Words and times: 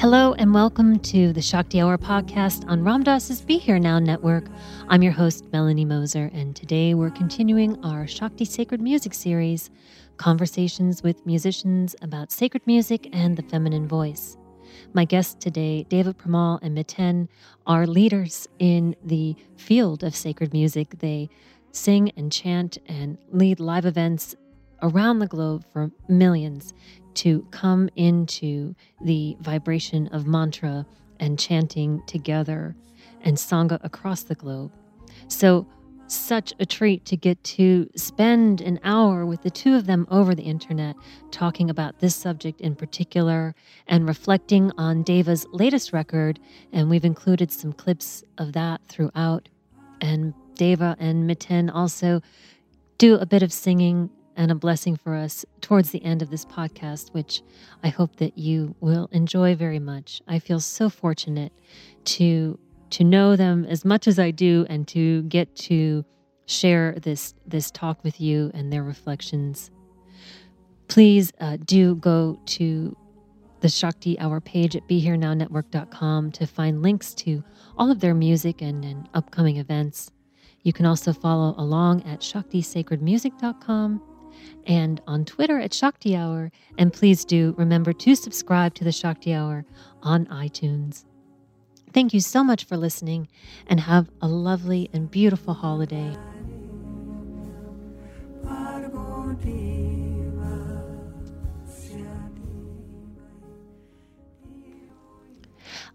Hello 0.00 0.32
and 0.38 0.54
welcome 0.54 0.98
to 1.00 1.30
the 1.34 1.42
Shakti 1.42 1.78
Hour 1.78 1.98
podcast 1.98 2.66
on 2.66 2.82
Ram 2.82 3.02
Dass's 3.02 3.42
Be 3.42 3.58
Here 3.58 3.78
Now 3.78 3.98
network. 3.98 4.46
I'm 4.88 5.02
your 5.02 5.12
host, 5.12 5.44
Melanie 5.52 5.84
Moser, 5.84 6.30
and 6.32 6.56
today 6.56 6.94
we're 6.94 7.10
continuing 7.10 7.78
our 7.84 8.06
Shakti 8.06 8.46
Sacred 8.46 8.80
Music 8.80 9.12
series, 9.12 9.68
conversations 10.16 11.02
with 11.02 11.26
musicians 11.26 11.94
about 12.00 12.32
sacred 12.32 12.66
music 12.66 13.10
and 13.12 13.36
the 13.36 13.42
feminine 13.42 13.86
voice. 13.86 14.38
My 14.94 15.04
guests 15.04 15.34
today, 15.34 15.84
Deva 15.90 16.14
Premal 16.14 16.60
and 16.62 16.74
Miten, 16.74 17.28
are 17.66 17.86
leaders 17.86 18.48
in 18.58 18.96
the 19.04 19.36
field 19.58 20.02
of 20.02 20.16
sacred 20.16 20.54
music. 20.54 21.00
They 21.00 21.28
sing 21.72 22.10
and 22.16 22.32
chant 22.32 22.78
and 22.86 23.18
lead 23.32 23.60
live 23.60 23.84
events 23.84 24.34
around 24.82 25.18
the 25.18 25.26
globe 25.26 25.64
for 25.72 25.90
millions 26.08 26.72
to 27.14 27.46
come 27.50 27.88
into 27.96 28.74
the 29.02 29.36
vibration 29.40 30.06
of 30.08 30.26
mantra 30.26 30.86
and 31.18 31.38
chanting 31.38 32.02
together 32.06 32.74
and 33.22 33.36
sangha 33.36 33.78
across 33.84 34.22
the 34.22 34.34
globe. 34.34 34.72
So, 35.28 35.66
such 36.06 36.52
a 36.58 36.66
treat 36.66 37.04
to 37.04 37.16
get 37.16 37.42
to 37.44 37.88
spend 37.94 38.60
an 38.60 38.80
hour 38.82 39.24
with 39.24 39.42
the 39.42 39.50
two 39.50 39.76
of 39.76 39.86
them 39.86 40.08
over 40.10 40.34
the 40.34 40.42
internet 40.42 40.96
talking 41.30 41.70
about 41.70 42.00
this 42.00 42.16
subject 42.16 42.60
in 42.60 42.74
particular 42.74 43.54
and 43.86 44.08
reflecting 44.08 44.72
on 44.76 45.04
Deva's 45.04 45.46
latest 45.52 45.92
record. 45.92 46.40
And 46.72 46.90
we've 46.90 47.04
included 47.04 47.52
some 47.52 47.72
clips 47.72 48.24
of 48.38 48.54
that 48.54 48.80
throughout. 48.88 49.48
And 50.00 50.34
Deva 50.54 50.96
and 50.98 51.28
Miten 51.28 51.70
also 51.72 52.22
do 52.98 53.14
a 53.14 53.26
bit 53.26 53.44
of 53.44 53.52
singing 53.52 54.10
and 54.40 54.50
a 54.50 54.54
blessing 54.54 54.96
for 54.96 55.14
us 55.14 55.44
towards 55.60 55.90
the 55.90 56.02
end 56.02 56.22
of 56.22 56.30
this 56.30 56.46
podcast, 56.46 57.12
which 57.12 57.42
I 57.84 57.90
hope 57.90 58.16
that 58.16 58.38
you 58.38 58.74
will 58.80 59.06
enjoy 59.12 59.54
very 59.54 59.78
much. 59.78 60.22
I 60.26 60.38
feel 60.38 60.60
so 60.60 60.88
fortunate 60.88 61.52
to 62.16 62.58
to 62.88 63.04
know 63.04 63.36
them 63.36 63.66
as 63.66 63.84
much 63.84 64.08
as 64.08 64.18
I 64.18 64.30
do 64.30 64.66
and 64.70 64.88
to 64.88 65.22
get 65.24 65.54
to 65.56 66.06
share 66.46 66.94
this 67.02 67.34
this 67.46 67.70
talk 67.70 68.02
with 68.02 68.18
you 68.18 68.50
and 68.54 68.72
their 68.72 68.82
reflections. 68.82 69.70
Please 70.88 71.32
uh, 71.38 71.58
do 71.62 71.96
go 71.96 72.40
to 72.46 72.96
the 73.60 73.68
Shakti 73.68 74.18
Hour 74.18 74.40
page 74.40 74.74
at 74.74 74.88
BeHereNowNetwork.com 74.88 76.32
to 76.32 76.46
find 76.46 76.80
links 76.80 77.12
to 77.16 77.44
all 77.76 77.90
of 77.90 78.00
their 78.00 78.14
music 78.14 78.62
and, 78.62 78.86
and 78.86 79.06
upcoming 79.12 79.58
events. 79.58 80.10
You 80.62 80.72
can 80.72 80.86
also 80.86 81.12
follow 81.12 81.54
along 81.58 82.04
at 82.04 82.20
ShaktiSacredMusic.com 82.20 84.09
and 84.66 85.00
on 85.06 85.24
Twitter 85.24 85.58
at 85.58 85.74
Shakti 85.74 86.16
Hour. 86.16 86.50
And 86.78 86.92
please 86.92 87.24
do 87.24 87.54
remember 87.56 87.92
to 87.92 88.14
subscribe 88.14 88.74
to 88.74 88.84
the 88.84 88.92
Shakti 88.92 89.34
Hour 89.34 89.64
on 90.02 90.26
iTunes. 90.26 91.04
Thank 91.92 92.14
you 92.14 92.20
so 92.20 92.44
much 92.44 92.64
for 92.64 92.76
listening 92.76 93.28
and 93.66 93.80
have 93.80 94.10
a 94.22 94.28
lovely 94.28 94.88
and 94.92 95.10
beautiful 95.10 95.54
holiday. 95.54 96.16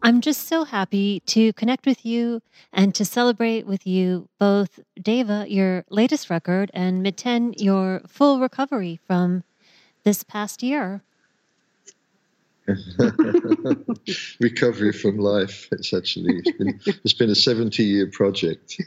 I'm 0.01 0.21
just 0.21 0.47
so 0.47 0.63
happy 0.63 1.21
to 1.27 1.53
connect 1.53 1.85
with 1.85 2.05
you 2.05 2.41
and 2.71 2.93
to 2.95 3.05
celebrate 3.05 3.65
with 3.65 3.87
you 3.87 4.27
both 4.39 4.79
Deva, 5.01 5.45
your 5.47 5.85
latest 5.89 6.29
record, 6.29 6.71
and 6.73 7.03
Miten, 7.03 7.53
your 7.57 8.01
full 8.07 8.39
recovery 8.39 8.99
from 9.07 9.43
this 10.03 10.23
past 10.23 10.61
year. 10.63 11.01
recovery 14.39 14.91
from 14.91 15.17
life. 15.17 15.67
It's 15.71 15.93
actually 15.93 16.37
it's 16.37 16.57
been, 16.57 16.79
it's 17.03 17.13
been 17.13 17.29
a 17.29 17.35
70 17.35 17.83
year 17.83 18.09
project. 18.11 18.81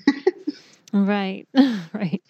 Right, 0.92 1.46
right. 1.92 2.22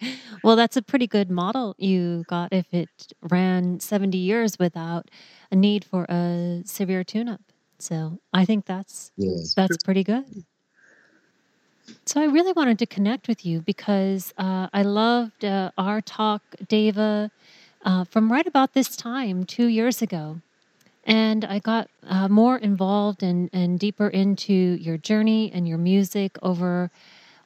Well, 0.43 0.55
that's 0.55 0.77
a 0.77 0.81
pretty 0.81 1.07
good 1.07 1.29
model 1.29 1.75
you 1.77 2.23
got 2.27 2.51
if 2.51 2.73
it 2.73 2.89
ran 3.21 3.79
70 3.79 4.17
years 4.17 4.59
without 4.59 5.09
a 5.51 5.55
need 5.55 5.85
for 5.85 6.05
a 6.09 6.61
severe 6.65 7.03
tune 7.03 7.29
up. 7.29 7.41
So 7.79 8.19
I 8.33 8.45
think 8.45 8.65
that's 8.65 9.11
yes. 9.17 9.53
that's 9.55 9.77
pretty 9.83 10.03
good. 10.03 10.25
So 12.05 12.21
I 12.21 12.25
really 12.25 12.53
wanted 12.53 12.77
to 12.79 12.85
connect 12.85 13.27
with 13.27 13.45
you 13.45 13.61
because 13.61 14.33
uh, 14.37 14.67
I 14.73 14.83
loved 14.83 15.45
uh, 15.45 15.71
our 15.77 16.01
talk, 16.01 16.41
Deva, 16.67 17.31
uh, 17.83 18.03
from 18.03 18.31
right 18.31 18.45
about 18.45 18.73
this 18.73 18.95
time 18.95 19.45
two 19.45 19.67
years 19.67 20.01
ago, 20.01 20.41
and 21.05 21.45
I 21.45 21.59
got 21.59 21.89
uh, 22.05 22.27
more 22.27 22.57
involved 22.57 23.23
and 23.23 23.49
and 23.53 23.79
deeper 23.79 24.07
into 24.09 24.53
your 24.53 24.97
journey 24.97 25.51
and 25.53 25.67
your 25.67 25.77
music 25.77 26.37
over 26.41 26.91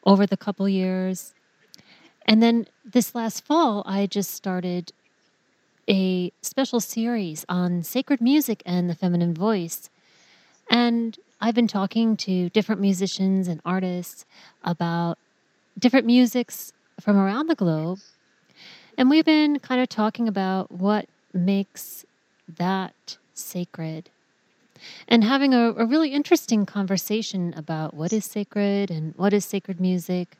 over 0.06 0.26
the 0.26 0.38
couple 0.38 0.68
years, 0.68 1.34
and 2.26 2.42
then 2.42 2.68
this 2.84 3.14
last 3.14 3.46
fall 3.46 3.84
I 3.86 4.08
just 4.08 4.32
started 4.34 4.92
a 5.90 6.32
special 6.42 6.80
series 6.80 7.46
on 7.50 7.84
sacred 7.84 8.22
music 8.22 8.64
and 8.66 8.90
the 8.90 8.96
feminine 8.96 9.34
voice 9.34 9.90
and 10.70 11.18
I've 11.42 11.56
been 11.56 11.68
talking 11.68 12.16
to 12.18 12.50
different 12.50 12.82
musicians 12.82 13.48
and 13.48 13.62
artists 13.66 14.26
about 14.64 15.18
different 15.78 16.06
musics 16.06 16.72
from 17.02 17.18
around 17.18 17.48
the 17.48 17.56
globe. 17.56 18.00
And 18.98 19.10
we've 19.10 19.26
been 19.26 19.60
kind 19.60 19.82
of 19.82 19.90
talking 19.90 20.28
about 20.28 20.72
what 20.72 21.08
makes 21.34 22.06
that 22.58 23.18
sacred 23.34 24.10
and 25.08 25.24
having 25.24 25.54
a, 25.54 25.74
a, 25.74 25.86
really 25.86 26.10
interesting 26.10 26.66
conversation 26.66 27.54
about 27.56 27.94
what 27.94 28.12
is 28.12 28.26
sacred 28.26 28.92
and 28.92 29.14
what 29.16 29.34
is 29.34 29.46
sacred 29.46 29.80
music. 29.80 30.38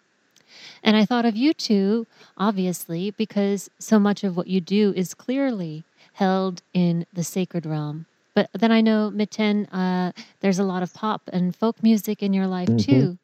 And 0.84 0.96
I 0.96 1.06
thought 1.06 1.26
of 1.26 1.36
you 1.36 1.54
two, 1.54 2.06
obviously, 2.38 3.12
because 3.12 3.70
so 3.80 4.00
much 4.00 4.24
of 4.24 4.38
what 4.38 4.48
you 4.48 4.62
do 4.62 4.94
is 4.96 5.14
clearly 5.14 5.84
held 6.14 6.62
in 6.74 7.06
the 7.14 7.24
sacred 7.24 7.66
realm. 7.66 8.06
But 8.34 8.50
then 8.54 8.72
I 8.72 8.82
know, 8.82 9.12
Miten, 9.12 9.68
uh, 9.72 10.12
there's 10.40 10.60
a 10.60 10.64
lot 10.64 10.84
of 10.84 10.94
pop 10.94 11.22
and 11.32 11.56
folk 11.56 11.84
music 11.84 12.24
in 12.24 12.34
your 12.34 12.48
life 12.48 12.70
mm-hmm. 12.70 12.92
too. 12.92 13.18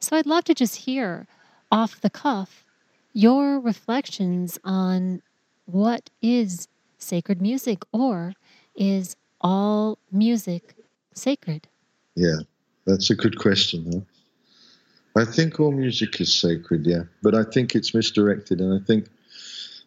So 0.00 0.16
I'd 0.16 0.26
love 0.26 0.44
to 0.44 0.54
just 0.54 0.76
hear 0.76 1.26
off 1.72 2.00
the 2.00 2.10
cuff 2.10 2.64
your 3.12 3.60
reflections 3.60 4.58
on 4.64 5.22
what 5.66 6.10
is 6.20 6.68
sacred 6.98 7.40
music 7.40 7.82
or 7.92 8.34
is 8.74 9.16
all 9.40 9.98
music 10.10 10.74
sacred? 11.12 11.68
Yeah, 12.16 12.38
that's 12.86 13.10
a 13.10 13.14
good 13.14 13.38
question. 13.38 13.90
Huh? 13.92 15.22
I 15.22 15.24
think 15.24 15.60
all 15.60 15.70
music 15.70 16.20
is 16.20 16.34
sacred, 16.34 16.86
yeah, 16.86 17.02
but 17.22 17.34
I 17.34 17.44
think 17.44 17.74
it's 17.74 17.94
misdirected, 17.94 18.60
and 18.60 18.80
I 18.80 18.84
think, 18.84 19.06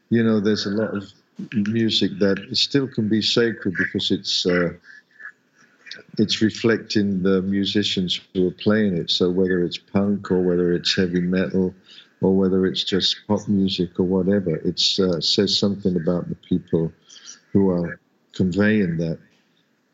you 0.10 0.24
know, 0.24 0.40
there's 0.40 0.66
a 0.66 0.69
lot 0.69 0.96
of 0.96 1.12
music 1.54 2.12
that 2.19 2.38
still 2.54 2.88
can 2.88 3.07
be 3.07 3.22
sacred 3.22 3.75
because 3.78 4.12
it's 4.12 4.45
uh, 4.45 4.69
it's 6.18 6.42
reflecting 6.42 7.24
the 7.24 7.42
musicians 7.42 8.19
who 8.34 8.48
are 8.48 8.51
playing 8.51 8.98
it. 8.98 9.10
So 9.12 9.30
whether 9.30 9.63
it's 9.63 9.78
punk 9.78 10.31
or 10.31 10.42
whether 10.42 10.74
it's 10.74 10.95
heavy 10.95 11.22
metal 11.22 11.74
or 12.22 12.36
whether 12.36 12.66
it's 12.66 12.84
just 12.84 13.28
pop 13.28 13.48
music 13.48 14.00
or 14.00 14.04
whatever, 14.04 14.56
it 14.56 14.81
uh, 15.00 15.22
says 15.22 15.57
something 15.57 15.95
about 15.95 16.28
the 16.30 16.36
people 16.36 16.92
who 17.54 17.69
are 17.69 18.00
conveying 18.33 18.98
that 18.98 19.19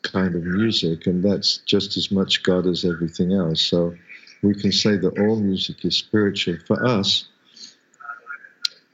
kind 0.02 0.36
of 0.36 0.44
music, 0.44 1.08
and 1.08 1.24
that's 1.24 1.58
just 1.60 1.98
as 1.98 2.12
much 2.12 2.44
God 2.44 2.68
as 2.68 2.86
everything 2.86 3.34
else. 3.34 3.62
So 3.62 3.96
we 4.42 4.54
can 4.54 4.72
say 4.72 4.98
that 4.98 5.20
all 5.20 5.38
music 5.38 5.86
is 5.86 5.96
spiritual. 5.96 6.58
For 6.68 6.86
us, 6.86 7.26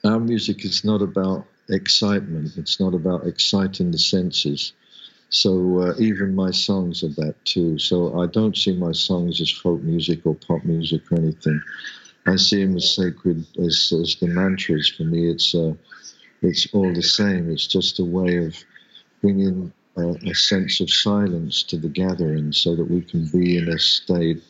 our 0.03 0.19
music 0.19 0.63
is 0.65 0.83
not 0.83 1.01
about 1.01 1.45
excitement, 1.69 2.57
it's 2.57 2.79
not 2.79 2.93
about 2.93 3.27
exciting 3.27 3.91
the 3.91 3.99
senses. 3.99 4.73
So 5.29 5.79
uh, 5.79 5.93
even 5.99 6.33
my 6.33 6.51
songs 6.51 7.03
are 7.03 7.09
that 7.09 7.35
too. 7.45 7.77
So 7.77 8.19
I 8.19 8.25
don't 8.25 8.57
see 8.57 8.75
my 8.75 8.91
songs 8.91 9.39
as 9.41 9.51
folk 9.51 9.81
music 9.83 10.25
or 10.25 10.35
pop 10.35 10.63
music 10.63 11.11
or 11.11 11.17
anything. 11.17 11.61
I 12.25 12.35
see 12.35 12.63
them 12.63 12.75
as 12.75 12.95
sacred 12.95 13.45
as, 13.57 13.93
as 14.01 14.15
the 14.19 14.27
mantras. 14.27 14.89
For 14.89 15.03
me, 15.03 15.29
it's 15.29 15.53
uh, 15.53 15.73
it's 16.41 16.67
all 16.73 16.93
the 16.93 17.03
same. 17.03 17.51
It's 17.51 17.67
just 17.67 17.99
a 17.99 18.05
way 18.05 18.37
of 18.37 18.55
bringing 19.21 19.71
a, 19.97 20.09
a 20.27 20.33
sense 20.33 20.79
of 20.79 20.89
silence 20.89 21.63
to 21.63 21.77
the 21.77 21.89
gathering, 21.89 22.51
so 22.51 22.75
that 22.75 22.89
we 22.89 23.01
can 23.01 23.25
be 23.27 23.57
in 23.57 23.69
a 23.69 23.77
state 23.77 24.41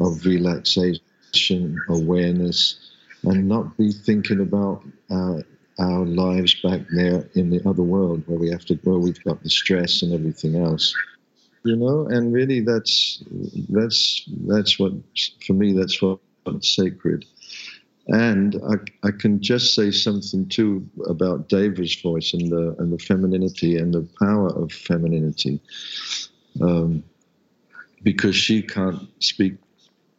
of 0.00 0.24
relaxation, 0.26 1.78
awareness, 1.88 2.90
and 3.22 3.48
not 3.48 3.76
be 3.76 3.92
thinking 3.92 4.40
about 4.40 4.82
uh, 5.10 5.40
our 5.78 6.04
lives 6.04 6.54
back 6.62 6.80
there 6.90 7.28
in 7.34 7.50
the 7.50 7.60
other 7.68 7.82
world 7.82 8.22
where 8.26 8.38
we 8.38 8.50
have 8.50 8.64
to 8.64 8.74
where 8.84 8.98
we've 8.98 9.22
got 9.24 9.42
the 9.42 9.50
stress 9.50 10.02
and 10.02 10.12
everything 10.12 10.56
else 10.56 10.94
you 11.64 11.76
know 11.76 12.06
and 12.06 12.32
really 12.32 12.60
that's 12.60 13.22
that's 13.68 14.22
that's 14.46 14.78
what 14.78 14.92
for 15.46 15.52
me 15.52 15.72
that's 15.72 16.00
what's 16.46 16.74
sacred. 16.74 17.24
And 18.08 18.54
I, 18.68 19.08
I 19.08 19.10
can 19.10 19.42
just 19.42 19.74
say 19.74 19.90
something 19.90 20.48
too 20.48 20.88
about 21.08 21.48
Deva's 21.48 22.00
voice 22.00 22.32
and 22.32 22.50
the 22.50 22.76
and 22.78 22.92
the 22.92 22.98
femininity 22.98 23.76
and 23.76 23.92
the 23.92 24.08
power 24.20 24.48
of 24.48 24.72
femininity, 24.72 25.60
um, 26.60 27.02
because 28.02 28.36
she 28.36 28.62
can't 28.62 29.08
speak 29.22 29.54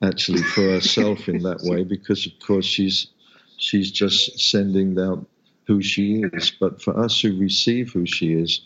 actually 0.03 0.43
for 0.43 0.63
herself 0.63 1.27
in 1.29 1.39
that 1.43 1.61
way 1.63 1.83
because 1.83 2.27
of 2.27 2.33
course 2.45 2.65
she's 2.65 3.07
she's 3.57 3.89
just 3.89 4.37
sending 4.39 4.99
out 4.99 5.25
who 5.67 5.81
she 5.81 6.23
is. 6.33 6.51
But 6.59 6.81
for 6.81 6.97
us 6.97 7.21
who 7.21 7.37
receive 7.37 7.91
who 7.91 8.05
she 8.05 8.33
is, 8.33 8.61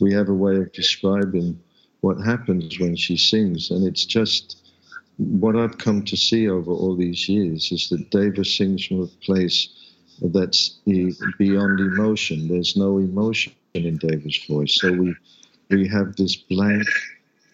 we 0.00 0.12
have 0.14 0.28
a 0.28 0.34
way 0.34 0.56
of 0.56 0.72
describing 0.72 1.60
what 2.00 2.18
happens 2.18 2.78
when 2.80 2.96
she 2.96 3.16
sings. 3.16 3.70
And 3.70 3.86
it's 3.86 4.04
just 4.04 4.66
what 5.18 5.56
I've 5.56 5.78
come 5.78 6.02
to 6.04 6.16
see 6.16 6.48
over 6.48 6.70
all 6.72 6.96
these 6.96 7.28
years 7.28 7.70
is 7.72 7.88
that 7.90 8.10
Deva 8.10 8.44
sings 8.44 8.86
from 8.86 9.02
a 9.02 9.06
place 9.24 9.68
that's 10.20 10.78
beyond 10.86 11.80
emotion. 11.80 12.48
There's 12.48 12.76
no 12.76 12.98
emotion 12.98 13.52
in 13.74 13.98
Deva's 13.98 14.44
voice. 14.48 14.78
So 14.80 14.92
we, 14.92 15.14
we 15.70 15.88
have 15.88 16.16
this 16.16 16.36
blank 16.36 16.86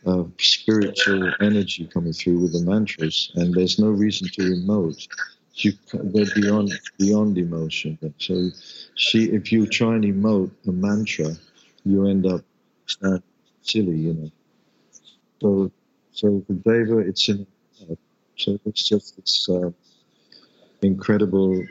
uh, 0.07 0.25
spiritual 0.39 1.33
energy 1.41 1.89
coming 1.93 2.13
through 2.13 2.39
with 2.41 2.53
the 2.53 2.63
mantras, 2.69 3.31
and 3.37 3.55
there's 3.55 3.79
no 3.79 3.89
reason 3.89 4.29
to 4.35 4.43
emote 4.43 5.07
you 5.55 5.73
they're 5.93 6.27
beyond 6.35 6.73
beyond 6.99 7.39
emotion. 7.39 7.99
So 8.19 8.51
she, 8.95 9.25
if 9.25 9.53
you 9.53 9.67
try 9.67 9.95
and 9.97 10.05
emote 10.05 10.51
a 10.67 10.73
mantra, 10.73 11.37
you 11.85 12.07
end 12.07 12.27
up 12.27 12.43
silly, 13.63 13.97
you 13.97 14.15
know. 14.15 14.31
So 15.41 15.71
so 16.13 16.45
for 16.47 16.53
Deva, 16.53 16.99
it's 16.99 17.29
in 17.29 17.47
so 18.37 18.59
it's 18.65 18.89
just 18.89 19.17
this 19.17 19.49
uh, 19.49 19.71
incredible 20.81 21.65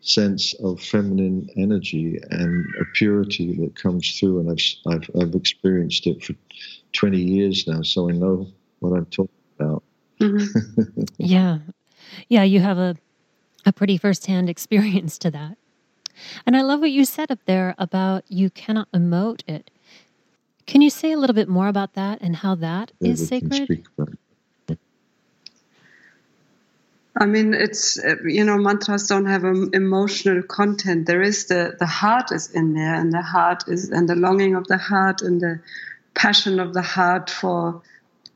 sense 0.00 0.54
of 0.54 0.80
feminine 0.80 1.48
energy 1.56 2.18
and 2.30 2.66
a 2.80 2.84
purity 2.94 3.56
that 3.56 3.74
comes 3.76 4.18
through, 4.18 4.40
and 4.40 4.50
I've 4.50 4.92
I've, 4.92 5.10
I've 5.20 5.34
experienced 5.34 6.06
it 6.06 6.22
for 6.22 6.34
twenty 6.92 7.20
years 7.22 7.66
now, 7.66 7.82
so 7.82 8.10
I 8.10 8.12
know 8.12 8.48
what 8.80 8.96
I'm 8.96 9.06
talking 9.06 9.30
about. 9.58 9.82
Mm-hmm. 10.20 11.02
yeah, 11.18 11.58
yeah, 12.28 12.42
you 12.42 12.60
have 12.60 12.78
a 12.78 12.96
a 13.64 13.72
pretty 13.72 13.96
firsthand 13.96 14.48
experience 14.54 15.18
to 15.18 15.30
that. 15.30 15.56
And 16.46 16.56
I 16.56 16.62
love 16.62 16.80
what 16.80 16.90
you 16.90 17.04
said 17.04 17.30
up 17.30 17.40
there 17.46 17.74
about 17.78 18.24
you 18.28 18.50
cannot 18.50 18.90
emote 18.92 19.42
it. 19.48 19.70
Can 20.66 20.80
you 20.80 20.90
say 20.90 21.12
a 21.12 21.18
little 21.18 21.34
bit 21.34 21.48
more 21.48 21.68
about 21.68 21.94
that 21.94 22.20
and 22.20 22.36
how 22.36 22.54
that 22.56 22.92
yeah, 23.00 23.12
is 23.12 23.26
sacred? 23.26 23.86
I 27.16 27.26
mean, 27.26 27.52
it's 27.52 27.98
you 28.24 28.44
know, 28.44 28.56
mantras 28.56 29.06
don't 29.06 29.26
have 29.26 29.44
an 29.44 29.70
emotional 29.74 30.42
content. 30.42 31.06
There 31.06 31.20
is 31.20 31.46
the 31.46 31.76
the 31.78 31.86
heart 31.86 32.32
is 32.32 32.50
in 32.50 32.74
there, 32.74 32.94
and 32.94 33.12
the 33.12 33.22
heart 33.22 33.64
is 33.68 33.90
and 33.90 34.08
the 34.08 34.16
longing 34.16 34.54
of 34.54 34.66
the 34.66 34.78
heart 34.78 35.20
and 35.20 35.40
the 35.40 35.60
passion 36.14 36.58
of 36.58 36.72
the 36.72 36.82
heart 36.82 37.28
for 37.28 37.82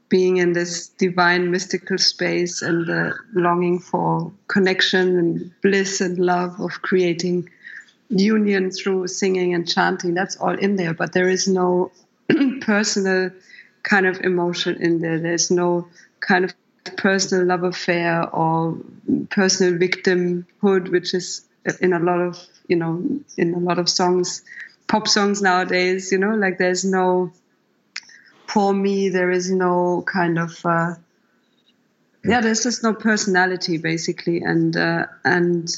being 0.09 0.37
in 0.37 0.53
this 0.53 0.89
divine 0.89 1.51
mystical 1.51 1.99
space 1.99 2.63
and 2.63 2.87
the 2.87 3.15
longing 3.35 3.79
for 3.79 4.33
connection 4.47 5.19
and 5.19 5.53
bliss 5.63 6.01
and 6.01 6.19
love 6.19 6.61
of 6.61 6.83
creating 6.83 7.49
union 8.09 8.71
through 8.71 9.09
singing 9.09 9.53
and 9.53 9.69
chanting 9.69 10.15
that's 10.15 10.37
all 10.37 10.57
in 10.57 10.77
there. 10.77 10.95
But 10.95 11.13
there 11.13 11.29
is 11.29 11.49
no 11.49 11.91
personal 12.61 13.31
kind 13.83 14.07
of 14.07 14.21
emotion 14.21 14.81
in 14.81 15.01
there. 15.01 15.19
There's 15.19 15.51
no 15.51 15.89
kind 16.21 16.45
of 16.45 16.55
personal 16.97 17.47
love 17.47 17.65
affair 17.65 18.29
or 18.31 18.79
personal 19.31 19.75
victimhood 19.75 20.91
which 20.91 21.15
is 21.15 21.45
in 21.81 21.93
a 21.93 21.99
lot 21.99 22.21
of 22.21 22.39
you 22.69 22.77
know 22.77 23.03
in 23.37 23.55
a 23.55 23.59
lot 23.59 23.79
of 23.79 23.89
songs 23.89 24.43
pop 24.87 25.09
songs 25.09 25.43
nowadays 25.43 26.13
you 26.13 26.19
know 26.19 26.35
like 26.35 26.59
there's 26.59 26.85
no 26.85 27.33
for 28.57 28.73
me, 28.73 29.11
there 29.11 29.31
is 29.31 29.51
no 29.51 30.03
kind 30.11 30.39
of 30.39 30.65
uh, 30.65 30.95
yeah, 32.25 32.41
there's 32.41 32.63
just 32.63 32.83
no 32.83 32.95
personality 32.95 33.77
basically, 33.77 34.41
and 34.41 34.75
uh, 34.75 35.05
and 35.27 35.69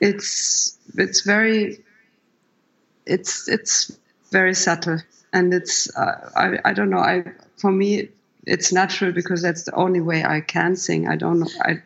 it's 0.00 0.78
it's 0.94 1.20
very 1.20 1.84
it's 3.04 3.46
it's 3.46 3.92
very 4.30 4.54
subtle, 4.54 5.00
and 5.34 5.52
it's 5.52 5.94
uh, 5.94 6.30
I 6.34 6.70
I 6.70 6.72
don't 6.72 6.88
know 6.88 6.96
I 6.96 7.24
for 7.58 7.70
me 7.70 8.08
it's 8.46 8.72
natural 8.72 9.12
because 9.12 9.42
that's 9.42 9.64
the 9.64 9.74
only 9.74 10.00
way 10.00 10.24
I 10.24 10.40
can 10.40 10.76
sing. 10.76 11.08
I 11.08 11.16
don't 11.16 11.40
know 11.40 11.50
I 11.60 11.82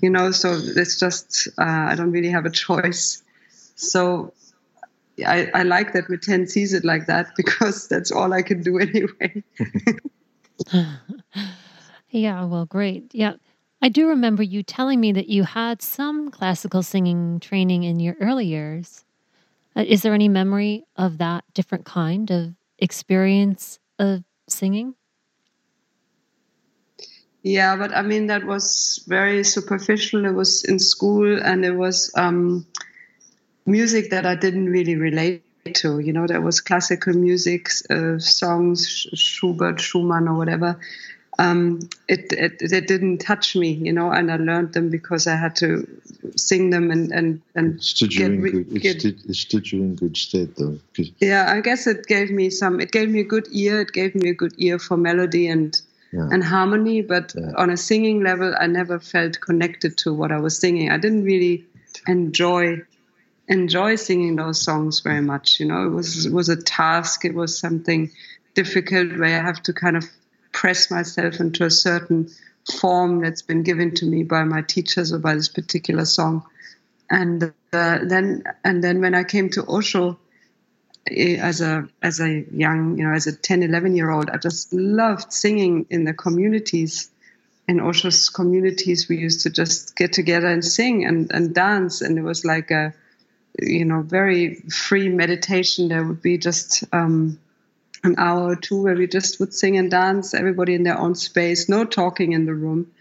you 0.00 0.10
know 0.10 0.30
so 0.30 0.52
it's 0.52 1.00
just 1.00 1.48
uh, 1.58 1.90
I 1.90 1.96
don't 1.96 2.12
really 2.12 2.30
have 2.30 2.46
a 2.46 2.50
choice. 2.50 3.20
So 3.74 4.32
I, 5.24 5.50
I 5.54 5.62
like 5.62 5.92
that 5.92 6.08
Miten 6.08 6.48
sees 6.48 6.74
it 6.74 6.84
like 6.84 7.06
that 7.06 7.28
because 7.36 7.88
that's 7.88 8.10
all 8.10 8.32
I 8.32 8.42
can 8.42 8.62
do 8.62 8.78
anyway. 8.78 9.42
yeah, 12.10 12.44
well, 12.44 12.66
great. 12.66 13.14
Yeah. 13.14 13.34
I 13.82 13.88
do 13.88 14.08
remember 14.08 14.42
you 14.42 14.62
telling 14.62 15.00
me 15.00 15.12
that 15.12 15.28
you 15.28 15.44
had 15.44 15.82
some 15.82 16.30
classical 16.30 16.82
singing 16.82 17.40
training 17.40 17.84
in 17.84 18.00
your 18.00 18.16
early 18.20 18.46
years. 18.46 19.04
Uh, 19.76 19.84
is 19.86 20.02
there 20.02 20.14
any 20.14 20.28
memory 20.28 20.84
of 20.96 21.18
that 21.18 21.44
different 21.52 21.84
kind 21.84 22.30
of 22.30 22.54
experience 22.78 23.78
of 23.98 24.24
singing? 24.48 24.94
Yeah, 27.42 27.76
but 27.76 27.94
I 27.94 28.02
mean, 28.02 28.26
that 28.26 28.44
was 28.44 29.04
very 29.06 29.44
superficial. 29.44 30.24
It 30.24 30.32
was 30.32 30.64
in 30.64 30.78
school 30.78 31.40
and 31.40 31.64
it 31.64 31.76
was. 31.76 32.10
Um, 32.16 32.66
music 33.66 34.10
that 34.10 34.24
I 34.24 34.34
didn't 34.34 34.70
really 34.70 34.96
relate 34.96 35.42
to. 35.74 35.98
You 35.98 36.12
know, 36.12 36.26
there 36.26 36.40
was 36.40 36.60
classical 36.60 37.12
music, 37.14 37.68
uh, 37.90 38.18
songs, 38.18 39.06
Schubert, 39.14 39.80
Schumann, 39.80 40.28
or 40.28 40.34
whatever. 40.34 40.78
Um, 41.38 41.80
it, 42.08 42.32
it, 42.32 42.62
it 42.62 42.86
didn't 42.86 43.18
touch 43.18 43.54
me, 43.56 43.72
you 43.72 43.92
know, 43.92 44.10
and 44.10 44.32
I 44.32 44.36
learned 44.36 44.72
them 44.72 44.88
because 44.88 45.26
I 45.26 45.36
had 45.36 45.54
to 45.56 45.86
sing 46.34 46.70
them 46.70 46.90
and 46.90 47.12
and 47.12 47.42
and 47.54 47.74
it 47.74 47.82
stood 47.82 48.14
you 48.14 48.24
in 48.24 48.40
good, 48.40 48.54
it, 48.74 48.80
get, 48.80 49.00
stood, 49.00 49.20
it 49.28 49.34
stood 49.34 49.70
you 49.70 49.82
in 49.82 49.96
good 49.96 50.16
stead 50.16 50.54
though. 50.56 50.78
Yeah, 51.20 51.52
I 51.52 51.60
guess 51.60 51.86
it 51.86 52.06
gave 52.06 52.30
me 52.30 52.48
some. 52.48 52.80
It 52.80 52.90
gave 52.90 53.10
me 53.10 53.20
a 53.20 53.24
good 53.24 53.48
ear. 53.52 53.82
It 53.82 53.92
gave 53.92 54.14
me 54.14 54.30
a 54.30 54.34
good 54.34 54.54
ear 54.56 54.78
for 54.78 54.96
melody 54.96 55.46
and 55.46 55.78
yeah. 56.10 56.26
and 56.32 56.42
harmony. 56.42 57.02
But 57.02 57.34
yeah. 57.36 57.52
on 57.56 57.68
a 57.68 57.76
singing 57.76 58.22
level, 58.22 58.54
I 58.58 58.66
never 58.66 58.98
felt 58.98 59.38
connected 59.42 59.98
to 59.98 60.14
what 60.14 60.32
I 60.32 60.38
was 60.38 60.56
singing. 60.56 60.90
I 60.90 60.96
didn't 60.96 61.24
really 61.24 61.66
enjoy 62.06 62.82
enjoy 63.48 63.96
singing 63.96 64.36
those 64.36 64.62
songs 64.62 65.00
very 65.00 65.20
much. 65.20 65.60
You 65.60 65.66
know, 65.66 65.86
it 65.86 65.90
was 65.90 66.26
it 66.26 66.32
was 66.32 66.48
a 66.48 66.60
task. 66.60 67.24
It 67.24 67.34
was 67.34 67.58
something 67.58 68.10
difficult 68.54 69.16
where 69.16 69.40
I 69.40 69.44
have 69.44 69.62
to 69.64 69.72
kind 69.72 69.96
of 69.96 70.04
press 70.52 70.90
myself 70.90 71.40
into 71.40 71.64
a 71.64 71.70
certain 71.70 72.30
form 72.80 73.20
that's 73.20 73.42
been 73.42 73.62
given 73.62 73.94
to 73.94 74.06
me 74.06 74.22
by 74.24 74.44
my 74.44 74.62
teachers 74.62 75.12
or 75.12 75.18
by 75.18 75.34
this 75.34 75.48
particular 75.48 76.04
song. 76.04 76.44
And 77.10 77.52
uh, 77.72 77.98
then 78.02 78.44
and 78.64 78.82
then 78.82 79.00
when 79.00 79.14
I 79.14 79.24
came 79.24 79.50
to 79.50 79.64
Osho, 79.66 80.18
as 81.08 81.60
a 81.60 81.88
as 82.02 82.20
a 82.20 82.44
young 82.50 82.98
you 82.98 83.04
know 83.04 83.14
as 83.14 83.26
a 83.26 83.36
10 83.36 83.62
11 83.62 83.94
year 83.94 84.10
old 84.10 84.28
i 84.28 84.36
just 84.36 84.72
loved 84.72 85.32
singing 85.32 85.86
in 85.88 86.04
the 86.04 86.12
communities 86.12 87.10
in 87.68 87.78
osho's 87.78 88.28
communities 88.28 89.08
we 89.08 89.16
used 89.16 89.42
to 89.42 89.50
just 89.50 89.94
get 89.94 90.12
together 90.12 90.48
and 90.48 90.64
sing 90.64 91.04
and, 91.04 91.30
and 91.30 91.54
dance 91.54 92.00
and 92.00 92.18
it 92.18 92.22
was 92.22 92.44
like 92.44 92.70
a 92.70 92.92
you 93.58 93.84
know 93.84 94.02
very 94.02 94.56
free 94.70 95.08
meditation 95.08 95.88
there 95.88 96.04
would 96.04 96.22
be 96.22 96.38
just 96.38 96.84
um, 96.92 97.38
an 98.04 98.14
hour 98.18 98.50
or 98.50 98.56
two 98.56 98.82
where 98.82 98.94
we 98.94 99.06
just 99.06 99.40
would 99.40 99.54
sing 99.54 99.76
and 99.76 99.90
dance 99.90 100.34
everybody 100.34 100.74
in 100.74 100.82
their 100.82 100.98
own 100.98 101.14
space 101.14 101.68
no 101.68 101.84
talking 101.84 102.32
in 102.32 102.46
the 102.46 102.54
room 102.54 102.92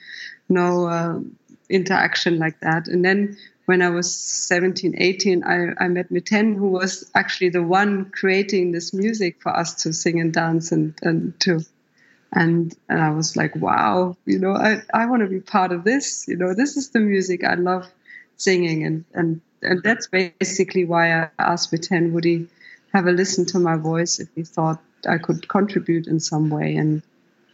no 0.50 0.88
uh, 0.88 1.20
interaction 1.70 2.40
like 2.40 2.60
that 2.62 2.88
and 2.88 3.04
then 3.04 3.38
when 3.66 3.82
I 3.82 3.90
was 3.90 4.14
17, 4.14 4.96
18, 4.98 5.44
I, 5.44 5.84
I 5.84 5.88
met 5.88 6.12
Miten, 6.12 6.56
who 6.56 6.68
was 6.68 7.10
actually 7.16 7.50
the 7.50 7.64
one 7.64 8.12
creating 8.12 8.72
this 8.72 8.94
music 8.94 9.42
for 9.42 9.56
us 9.56 9.84
to 9.84 9.94
sing 9.94 10.20
and 10.20 10.32
dance 10.32 10.72
and, 10.72 10.94
and 11.02 11.40
to. 11.42 11.62
And, 12.32 12.76
and 12.90 13.02
I 13.02 13.12
was 13.12 13.36
like, 13.36 13.56
wow, 13.56 14.18
you 14.26 14.40
know, 14.40 14.52
I, 14.52 14.82
I 14.94 15.06
want 15.08 15.24
to 15.24 15.30
be 15.30 15.40
part 15.40 15.72
of 15.72 15.84
this. 15.84 16.28
You 16.28 16.36
know, 16.36 16.54
this 16.54 16.78
is 16.78 16.90
the 16.90 17.00
music 17.00 17.44
I 17.44 17.56
love 17.56 17.88
singing. 18.38 18.86
And, 18.86 19.06
and, 19.14 19.42
and 19.62 19.82
that's 19.84 20.08
basically 20.08 20.86
why 20.86 21.14
I 21.14 21.30
asked 21.40 21.72
Miten, 21.72 22.12
would 22.12 22.24
he 22.24 22.48
have 22.94 23.08
a 23.08 23.12
listen 23.12 23.46
to 23.48 23.60
my 23.60 23.76
voice 23.76 24.20
if 24.20 24.30
he 24.36 24.44
thought 24.44 24.82
I 25.08 25.18
could 25.18 25.48
contribute 25.48 26.08
in 26.08 26.20
some 26.20 26.50
way? 26.50 26.76
And 26.76 27.02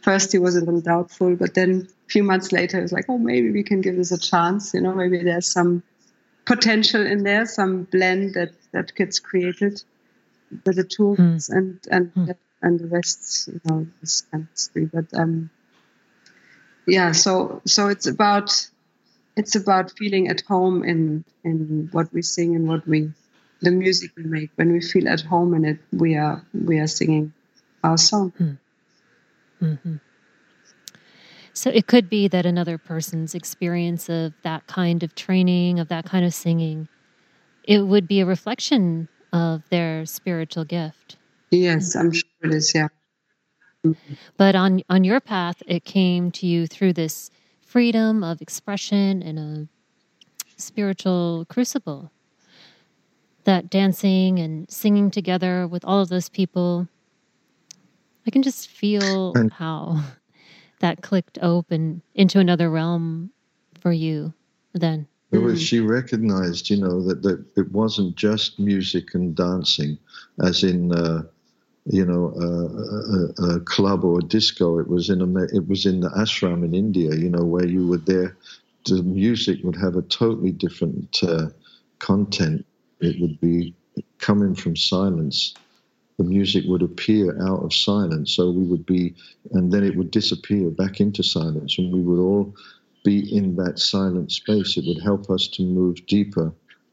first 0.02 0.32
he 0.32 0.38
was 0.38 0.56
a 0.56 0.60
little 0.60 0.80
doubtful, 0.80 1.36
but 1.36 1.54
then 1.54 1.88
a 2.06 2.10
few 2.10 2.22
months 2.22 2.52
later, 2.52 2.78
he 2.78 2.82
was 2.82 2.92
like, 2.92 3.06
oh, 3.08 3.18
maybe 3.18 3.50
we 3.50 3.62
can 3.62 3.80
give 3.80 3.96
this 3.96 4.12
a 4.12 4.18
chance. 4.18 4.74
You 4.74 4.80
know, 4.80 4.94
maybe 4.94 5.22
there's 5.22 5.46
some 5.46 5.82
potential 6.44 7.06
in 7.06 7.22
there, 7.22 7.46
some 7.46 7.84
blend 7.84 8.34
that 8.34 8.50
that 8.72 8.94
gets 8.94 9.18
created 9.20 9.82
with 10.66 10.76
the 10.76 10.84
tools 10.84 11.18
mm. 11.18 11.56
and 11.56 11.80
and 11.90 12.14
mm. 12.14 12.34
and 12.60 12.80
the 12.80 12.86
rest, 12.86 13.48
you 13.48 13.60
know, 13.64 13.86
this 14.00 14.22
kind 14.22 14.44
of 14.44 14.48
chemistry. 14.48 14.84
But 14.86 15.18
um, 15.18 15.50
yeah, 16.86 17.12
so 17.12 17.62
so 17.64 17.88
it's 17.88 18.06
about 18.06 18.68
it's 19.36 19.56
about 19.56 19.92
feeling 19.96 20.28
at 20.28 20.42
home 20.42 20.82
in 20.84 21.24
in 21.44 21.88
what 21.92 22.12
we 22.12 22.22
sing 22.22 22.54
and 22.54 22.68
what 22.68 22.86
we 22.86 23.10
the 23.60 23.70
music 23.70 24.10
we 24.16 24.24
make. 24.24 24.50
When 24.56 24.72
we 24.72 24.80
feel 24.80 25.08
at 25.08 25.20
home 25.20 25.54
in 25.54 25.64
it, 25.64 25.78
we 25.92 26.16
are 26.16 26.44
we 26.52 26.78
are 26.78 26.86
singing 26.86 27.32
our 27.82 27.96
song. 27.96 28.32
Mm. 28.38 28.58
Mm-hmm. 29.62 29.96
So 31.54 31.70
it 31.70 31.86
could 31.86 32.08
be 32.08 32.28
that 32.28 32.46
another 32.46 32.78
person's 32.78 33.34
experience 33.34 34.08
of 34.08 34.32
that 34.42 34.66
kind 34.66 35.02
of 35.02 35.14
training, 35.14 35.78
of 35.78 35.88
that 35.88 36.06
kind 36.06 36.24
of 36.24 36.32
singing, 36.32 36.88
it 37.64 37.86
would 37.86 38.08
be 38.08 38.20
a 38.20 38.26
reflection 38.26 39.08
of 39.32 39.62
their 39.68 40.06
spiritual 40.06 40.64
gift. 40.64 41.16
Yes, 41.50 41.94
I'm 41.94 42.10
sure 42.10 42.28
it 42.42 42.54
is, 42.54 42.74
yeah. 42.74 42.88
But 44.36 44.54
on 44.54 44.82
on 44.88 45.04
your 45.04 45.20
path 45.20 45.62
it 45.66 45.84
came 45.84 46.30
to 46.32 46.46
you 46.46 46.66
through 46.66 46.94
this 46.94 47.30
freedom 47.72 48.22
of 48.22 48.42
expression 48.42 49.22
and 49.22 49.38
a 49.38 49.66
spiritual 50.60 51.46
crucible. 51.48 52.12
That 53.44 53.70
dancing 53.70 54.38
and 54.38 54.70
singing 54.70 55.10
together 55.10 55.66
with 55.66 55.82
all 55.82 56.00
of 56.00 56.10
those 56.10 56.28
people 56.28 56.86
I 58.26 58.30
can 58.30 58.42
just 58.42 58.68
feel 58.68 59.32
and, 59.36 59.50
how 59.50 60.04
that 60.80 61.00
clicked 61.00 61.38
open 61.40 62.02
into 62.14 62.38
another 62.38 62.68
realm 62.68 63.30
for 63.80 63.90
you 63.90 64.34
then? 64.74 65.08
It 65.30 65.38
was, 65.38 65.58
mm. 65.58 65.66
she 65.66 65.80
recognized, 65.80 66.68
you 66.68 66.76
know, 66.76 67.02
that, 67.08 67.22
that 67.22 67.42
it 67.56 67.72
wasn't 67.72 68.16
just 68.16 68.60
music 68.60 69.14
and 69.14 69.34
dancing, 69.34 69.96
as 70.44 70.62
in, 70.62 70.92
uh, 70.92 71.22
you 71.86 72.04
know, 72.04 72.32
uh, 72.36 73.52
a, 73.52 73.56
a, 73.56 73.60
club 73.60 74.04
or 74.04 74.20
a 74.20 74.22
disco. 74.22 74.78
It 74.78 74.88
was 74.88 75.10
in 75.10 75.20
a, 75.20 75.42
it 75.54 75.68
was 75.68 75.86
in 75.86 76.00
the 76.00 76.10
ashram 76.10 76.64
in 76.64 76.74
India, 76.74 77.14
you 77.14 77.28
know, 77.28 77.44
where 77.44 77.66
you 77.66 77.86
were 77.86 77.98
there. 77.98 78.36
The 78.86 79.02
music 79.02 79.58
would 79.64 79.76
have 79.76 79.96
a 79.96 80.02
totally 80.02 80.52
different 80.52 81.18
uh, 81.22 81.48
content. 81.98 82.64
It 83.00 83.20
would 83.20 83.40
be 83.40 83.74
coming 84.18 84.54
from 84.54 84.76
silence 84.76 85.54
the 86.18 86.24
music 86.24 86.64
would 86.66 86.82
appear 86.82 87.36
out 87.42 87.64
of 87.64 87.74
silence. 87.74 88.34
So 88.36 88.50
we 88.50 88.64
would 88.64 88.86
be, 88.86 89.14
and 89.52 89.72
then 89.72 89.82
it 89.82 89.96
would 89.96 90.10
disappear 90.10 90.70
back 90.70 91.00
into 91.00 91.22
silence, 91.22 91.78
and 91.78 91.92
we 91.92 92.00
would 92.00 92.20
all 92.20 92.54
be 93.04 93.34
in 93.34 93.56
that 93.56 93.78
silent 93.78 94.30
space. 94.30 94.76
It 94.76 94.84
would 94.86 95.02
help 95.02 95.30
us 95.30 95.48
to 95.48 95.62
move 95.62 96.06
deeper 96.06 96.52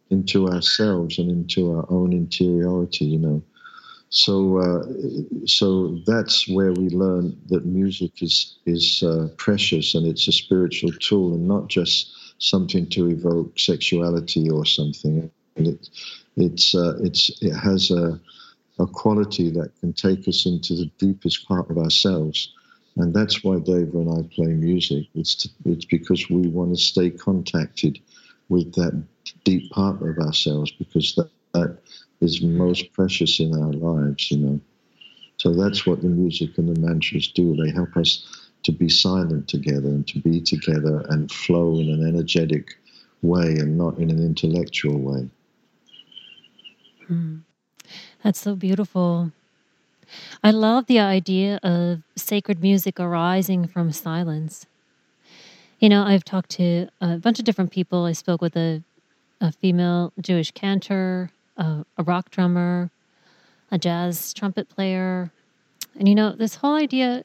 into 0.09 0.47
ourselves 0.47 1.19
and 1.19 1.29
into 1.29 1.71
our 1.71 1.85
own 1.91 2.13
interiority, 2.13 3.05
you 3.05 3.19
know. 3.19 3.43
So, 4.09 4.59
uh, 4.59 4.83
so 5.47 5.99
that's 6.07 6.47
where 6.49 6.73
we 6.73 6.89
learn 6.89 7.37
that 7.49 7.65
music 7.65 8.23
is 8.23 8.57
is 8.65 9.03
uh, 9.03 9.29
precious 9.37 9.95
and 9.95 10.07
it's 10.07 10.27
a 10.29 10.33
spiritual 10.33 10.93
tool 10.93 11.35
and 11.35 11.47
not 11.47 11.69
just 11.69 12.15
something 12.39 12.87
to 12.91 13.09
evoke 13.09 13.59
sexuality 13.59 14.49
or 14.49 14.65
something. 14.65 15.31
And 15.57 15.67
it, 15.67 15.89
it's 16.37 16.75
uh, 16.75 16.97
it's 17.03 17.31
it 17.41 17.53
has 17.53 17.91
a 17.91 18.15
a 18.79 18.87
quality 18.87 19.49
that 19.51 19.71
can 19.79 19.93
take 19.93 20.27
us 20.27 20.45
into 20.45 20.75
the 20.75 20.91
deepest 20.97 21.47
part 21.47 21.69
of 21.69 21.77
ourselves. 21.77 22.53
And 22.97 23.13
that's 23.13 23.43
why 23.43 23.59
Deva 23.59 23.97
and 23.97 24.11
I 24.25 24.35
play 24.35 24.47
music. 24.47 25.07
It's, 25.15 25.35
to, 25.35 25.49
it's 25.65 25.85
because 25.85 26.29
we 26.29 26.47
want 26.47 26.75
to 26.75 26.81
stay 26.81 27.09
contacted 27.09 27.99
with 28.49 28.73
that 28.75 29.03
deep 29.43 29.71
part 29.71 30.01
of 30.01 30.17
ourselves 30.19 30.71
because 30.71 31.15
that, 31.15 31.29
that 31.53 31.77
is 32.21 32.41
most 32.41 32.91
precious 32.93 33.39
in 33.39 33.53
our 33.53 33.73
lives, 33.73 34.31
you 34.31 34.37
know. 34.37 34.59
So 35.37 35.53
that's 35.53 35.85
what 35.85 36.01
the 36.01 36.09
music 36.09 36.57
and 36.57 36.75
the 36.75 36.79
mantras 36.79 37.27
do. 37.29 37.55
They 37.55 37.71
help 37.71 37.95
us 37.95 38.49
to 38.63 38.71
be 38.71 38.89
silent 38.89 39.47
together 39.47 39.87
and 39.87 40.05
to 40.07 40.19
be 40.19 40.41
together 40.41 41.05
and 41.09 41.31
flow 41.31 41.79
in 41.79 41.89
an 41.89 42.05
energetic 42.05 42.77
way 43.21 43.55
and 43.57 43.77
not 43.77 43.97
in 43.97 44.09
an 44.09 44.19
intellectual 44.19 44.99
way. 44.99 45.29
Mm. 47.09 47.41
That's 48.23 48.39
so 48.39 48.55
beautiful. 48.55 49.31
I 50.43 50.51
love 50.51 50.87
the 50.87 50.99
idea 50.99 51.59
of 51.63 52.01
sacred 52.15 52.61
music 52.61 52.99
arising 52.99 53.67
from 53.67 53.91
silence. 53.91 54.65
You 55.79 55.87
know, 55.87 56.03
I've 56.03 56.25
talked 56.25 56.49
to 56.51 56.89
a 56.99 57.17
bunch 57.17 57.39
of 57.39 57.45
different 57.45 57.71
people. 57.71 58.05
I 58.05 58.11
spoke 58.11 58.41
with 58.41 58.57
a, 58.57 58.83
a 59.39 59.51
female 59.51 60.11
Jewish 60.19 60.51
cantor, 60.51 61.31
a, 61.59 61.85
a 61.97 62.03
rock 62.03 62.31
drummer, 62.31 62.89
a 63.69 63.77
jazz 63.77 64.33
trumpet 64.33 64.67
player. 64.69 65.31
And, 65.97 66.07
you 66.07 66.15
know, 66.15 66.31
this 66.31 66.55
whole 66.55 66.75
idea, 66.75 67.23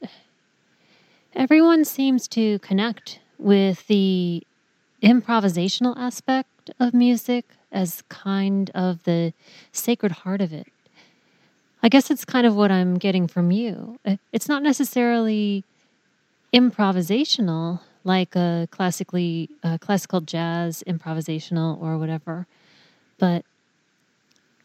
everyone 1.35 1.87
seems 1.87 2.29
to 2.29 2.59
connect 2.59 3.21
with 3.39 3.87
the 3.87 4.43
improvisational 5.03 5.97
aspect 5.97 6.71
of 6.79 6.93
music 6.93 7.47
as 7.73 8.03
kind 8.09 8.71
of 8.75 9.05
the 9.05 9.33
sacred 9.73 10.13
heart 10.13 10.41
of 10.41 10.53
it. 10.53 10.67
I 11.83 11.89
guess 11.89 12.11
it's 12.11 12.25
kind 12.25 12.47
of 12.47 12.57
what 12.57 12.71
I'm 12.71 12.97
getting 12.97 13.27
from 13.27 13.51
you. 13.51 13.99
It's 14.33 14.49
not 14.49 14.63
necessarily 14.63 15.65
improvisational 16.53 17.81
like 18.05 18.37
a 18.37 18.69
classically 18.71 19.49
uh, 19.63 19.79
classical 19.79 20.21
jazz 20.21 20.85
improvisational 20.87 21.81
or 21.81 21.99
whatever, 21.99 22.47
but 23.19 23.45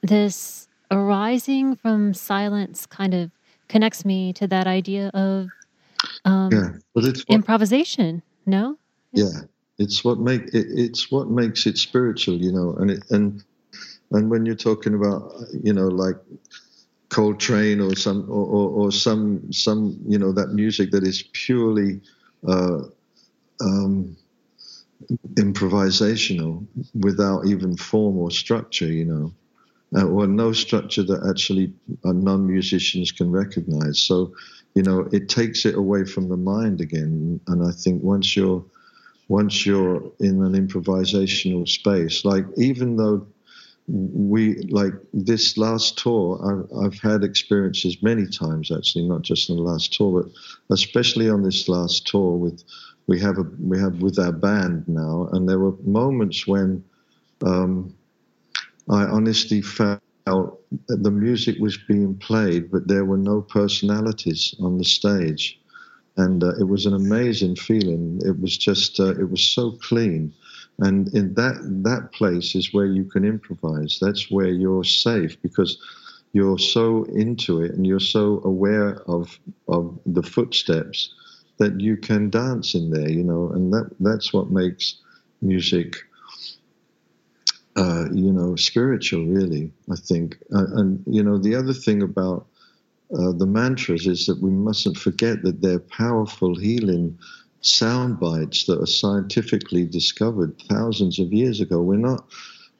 this 0.01 0.67
arising 0.91 1.75
from 1.75 2.13
silence 2.13 2.85
kind 2.85 3.13
of 3.13 3.31
connects 3.67 4.03
me 4.03 4.33
to 4.33 4.47
that 4.47 4.67
idea 4.67 5.09
of 5.13 5.47
um, 6.25 6.51
yeah, 6.51 6.69
but 6.93 7.03
it's 7.05 7.21
what, 7.21 7.35
improvisation. 7.35 8.21
No. 8.45 8.77
Yeah, 9.13 9.41
it's 9.77 10.03
what 10.03 10.19
make 10.19 10.43
it, 10.53 10.67
it's 10.69 11.11
what 11.11 11.29
makes 11.29 11.65
it 11.65 11.77
spiritual, 11.77 12.35
you 12.35 12.51
know, 12.51 12.75
and 12.79 12.91
it, 12.91 13.03
and 13.09 13.43
and 14.11 14.29
when 14.29 14.45
you're 14.45 14.55
talking 14.55 14.93
about 14.93 15.33
you 15.63 15.73
know 15.73 15.87
like 15.87 16.15
Coltrane 17.09 17.79
or 17.79 17.95
some 17.95 18.29
or, 18.29 18.45
or, 18.45 18.69
or, 18.69 18.91
some 18.91 19.51
some 19.51 19.99
you 20.07 20.17
know 20.17 20.31
that 20.31 20.49
music 20.49 20.91
that 20.91 21.03
is 21.03 21.23
purely 21.33 22.01
uh, 22.47 22.79
um, 23.61 24.15
improvisational 25.35 26.65
without 26.93 27.45
even 27.47 27.75
form 27.75 28.17
or 28.17 28.31
structure, 28.31 28.91
you 28.91 29.05
know, 29.05 29.33
uh, 29.95 30.05
or 30.05 30.27
no 30.27 30.51
structure 30.51 31.03
that 31.03 31.25
actually 31.29 31.73
uh, 32.05 32.11
non-musicians 32.11 33.11
can 33.11 33.31
recognize. 33.31 33.99
So, 33.99 34.33
you 34.75 34.83
know, 34.83 35.07
it 35.11 35.29
takes 35.29 35.65
it 35.65 35.75
away 35.75 36.05
from 36.05 36.29
the 36.29 36.37
mind 36.37 36.81
again. 36.81 37.39
And 37.47 37.67
I 37.67 37.71
think 37.71 38.03
once 38.03 38.35
you're 38.35 38.63
once 39.27 39.63
you're 39.63 40.11
in 40.19 40.43
an 40.43 40.53
improvisational 40.53 41.67
space, 41.67 42.25
like 42.25 42.45
even 42.57 42.97
though 42.97 43.27
we 43.87 44.55
like 44.69 44.93
this 45.13 45.57
last 45.57 45.97
tour 45.97 46.39
I've, 46.45 46.85
I've, 46.85 46.99
had 46.99 47.23
experiences 47.23 48.03
many 48.03 48.27
times 48.27 48.71
actually 48.71 49.07
not 49.07 49.23
just 49.23 49.49
in 49.49 49.55
the 49.55 49.63
last 49.63 49.93
tour 49.93 50.23
but 50.67 50.75
especially 50.75 51.27
on 51.27 51.41
this 51.41 51.67
last 51.67 52.05
tour 52.05 52.37
with 52.37 52.63
we 53.07 53.19
have 53.19 53.39
a 53.39 53.45
we 53.59 53.79
have 53.79 53.99
with 53.99 54.19
our 54.19 54.31
band 54.31 54.87
now 54.87 55.27
and 55.31 55.49
there 55.49 55.57
were 55.57 55.73
moments 55.83 56.45
when 56.45 56.83
um, 57.43 57.95
I 58.89 59.05
honestly 59.05 59.61
felt 59.61 60.01
the 60.25 61.11
music 61.11 61.57
was 61.59 61.77
being 61.87 62.15
played, 62.17 62.71
but 62.71 62.87
there 62.87 63.05
were 63.05 63.17
no 63.17 63.41
personalities 63.41 64.55
on 64.59 64.77
the 64.77 64.85
stage, 64.85 65.59
and 66.17 66.43
uh, 66.43 66.55
it 66.59 66.65
was 66.67 66.85
an 66.85 66.93
amazing 66.93 67.55
feeling. 67.55 68.19
It 68.25 68.39
was 68.39 68.57
just 68.57 68.99
uh, 68.99 69.15
it 69.19 69.29
was 69.29 69.43
so 69.43 69.71
clean, 69.81 70.33
and 70.79 71.07
in 71.15 71.33
that 71.35 71.57
that 71.83 72.11
place 72.13 72.55
is 72.55 72.73
where 72.73 72.85
you 72.87 73.05
can 73.05 73.25
improvise. 73.25 73.99
That's 74.01 74.29
where 74.31 74.49
you're 74.51 74.83
safe 74.83 75.41
because 75.41 75.77
you're 76.33 76.59
so 76.59 77.03
into 77.05 77.61
it 77.61 77.71
and 77.73 77.85
you're 77.87 77.99
so 77.99 78.41
aware 78.45 79.01
of 79.09 79.39
of 79.67 79.99
the 80.05 80.23
footsteps 80.23 81.13
that 81.59 81.79
you 81.81 81.97
can 81.97 82.29
dance 82.29 82.75
in 82.75 82.91
there. 82.91 83.09
You 83.09 83.23
know, 83.23 83.49
and 83.53 83.73
that 83.73 83.91
that's 83.99 84.33
what 84.33 84.51
makes 84.51 84.95
music 85.41 85.95
uh, 87.79 88.05
you 88.13 88.31
know, 88.31 88.55
spiritual, 88.57 89.25
really, 89.25 89.71
I 89.89 89.95
think. 89.95 90.37
Uh, 90.53 90.67
and, 90.79 91.03
you 91.07 91.23
know, 91.23 91.37
the 91.37 91.55
other 91.55 91.73
thing 91.73 92.01
about 92.01 92.45
uh, 93.17 93.31
the 93.31 93.45
mantras 93.47 94.05
is 94.05 94.25
that 94.27 94.41
we 94.41 94.51
mustn't 94.51 94.97
forget 94.97 95.43
that 95.43 95.61
they're 95.61 95.79
powerful 95.79 96.55
healing 96.55 97.17
sound 97.61 98.19
bites 98.19 98.65
that 98.65 98.79
are 98.79 98.85
scientifically 98.85 99.85
discovered 99.85 100.61
thousands 100.69 101.19
of 101.19 101.33
years 101.33 101.61
ago. 101.61 101.81
We're 101.81 101.97
not, 101.97 102.25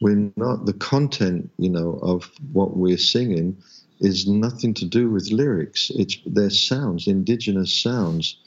we're 0.01 0.31
not, 0.35 0.65
the 0.65 0.73
content, 0.73 1.49
you 1.57 1.69
know, 1.69 1.99
of 2.01 2.29
what 2.51 2.77
we're 2.77 2.97
singing 2.97 3.57
is 3.99 4.27
nothing 4.27 4.73
to 4.75 4.85
do 4.85 5.09
with 5.09 5.31
lyrics. 5.31 5.91
It's 5.95 6.17
their 6.25 6.49
sounds, 6.49 7.07
indigenous 7.07 7.73
sounds 7.73 8.37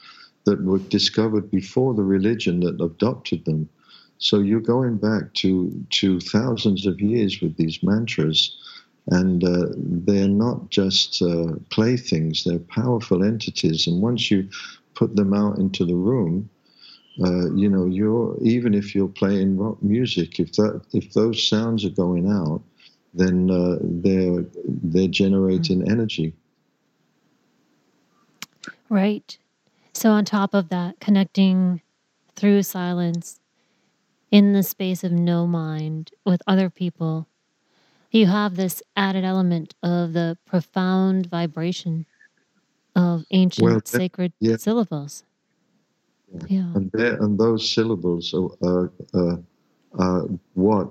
that 0.45 0.63
were 0.63 0.79
discovered 0.79 1.49
before 1.51 1.93
the 1.93 2.03
religion 2.03 2.59
that 2.61 2.81
adopted 2.81 3.45
them. 3.45 3.69
So 4.23 4.39
you're 4.39 4.61
going 4.61 4.97
back 4.97 5.33
to 5.41 5.85
to 5.99 6.19
thousands 6.21 6.85
of 6.85 7.01
years 7.01 7.41
with 7.41 7.57
these 7.57 7.83
mantras, 7.83 8.55
and 9.07 9.43
uh, 9.43 9.67
they're 9.75 10.29
not 10.29 10.69
just 10.69 11.21
uh, 11.21 11.55
playthings; 11.71 12.45
they're 12.45 12.59
powerful 12.59 13.21
entities. 13.21 13.85
And 13.85 14.01
once 14.01 14.31
you 14.31 14.47
put 14.95 15.17
them 15.17 15.33
out 15.33 15.57
into 15.57 15.83
the 15.83 15.95
room, 15.95 16.49
uh, 17.21 17.53
you 17.53 17.67
know, 17.67 17.85
you're 17.85 18.37
even 18.41 18.73
if 18.73 18.95
you're 18.95 19.09
playing 19.09 19.57
rock 19.57 19.83
music, 19.83 20.39
if 20.39 20.53
that 20.53 20.81
if 20.93 21.11
those 21.11 21.45
sounds 21.45 21.83
are 21.83 21.89
going 21.89 22.31
out, 22.31 22.61
then 23.13 23.51
uh, 23.51 23.77
they're 23.81 24.45
they're 24.65 25.09
generating 25.09 25.81
mm-hmm. 25.81 25.91
energy. 25.91 26.33
Right. 28.87 29.37
So 29.93 30.11
on 30.11 30.23
top 30.23 30.53
of 30.53 30.69
that, 30.69 31.01
connecting 31.01 31.81
through 32.37 32.63
silence 32.63 33.41
in 34.33 34.53
the 34.53 34.63
space 34.63 35.03
of 35.03 35.11
no 35.11 35.45
mind 35.45 36.09
with 36.25 36.41
other 36.47 36.67
people, 36.67 37.27
you 38.09 38.25
have 38.25 38.55
this 38.55 38.81
added 38.97 39.23
element 39.23 39.75
of 39.83 40.13
the 40.13 40.35
profound 40.47 41.27
vibration 41.27 42.07
of 42.95 43.25
ancient 43.29 43.63
well, 43.63 43.79
sacred 43.85 44.33
yeah. 44.39 44.55
syllables. 44.57 45.23
Yeah. 46.47 46.73
And, 46.73 46.89
there, 46.93 47.13
and 47.21 47.39
those 47.39 47.71
syllables 47.71 48.33
are, 48.33 48.49
are, 48.67 48.91
uh, 49.13 49.37
are 49.99 50.21
what 50.55 50.89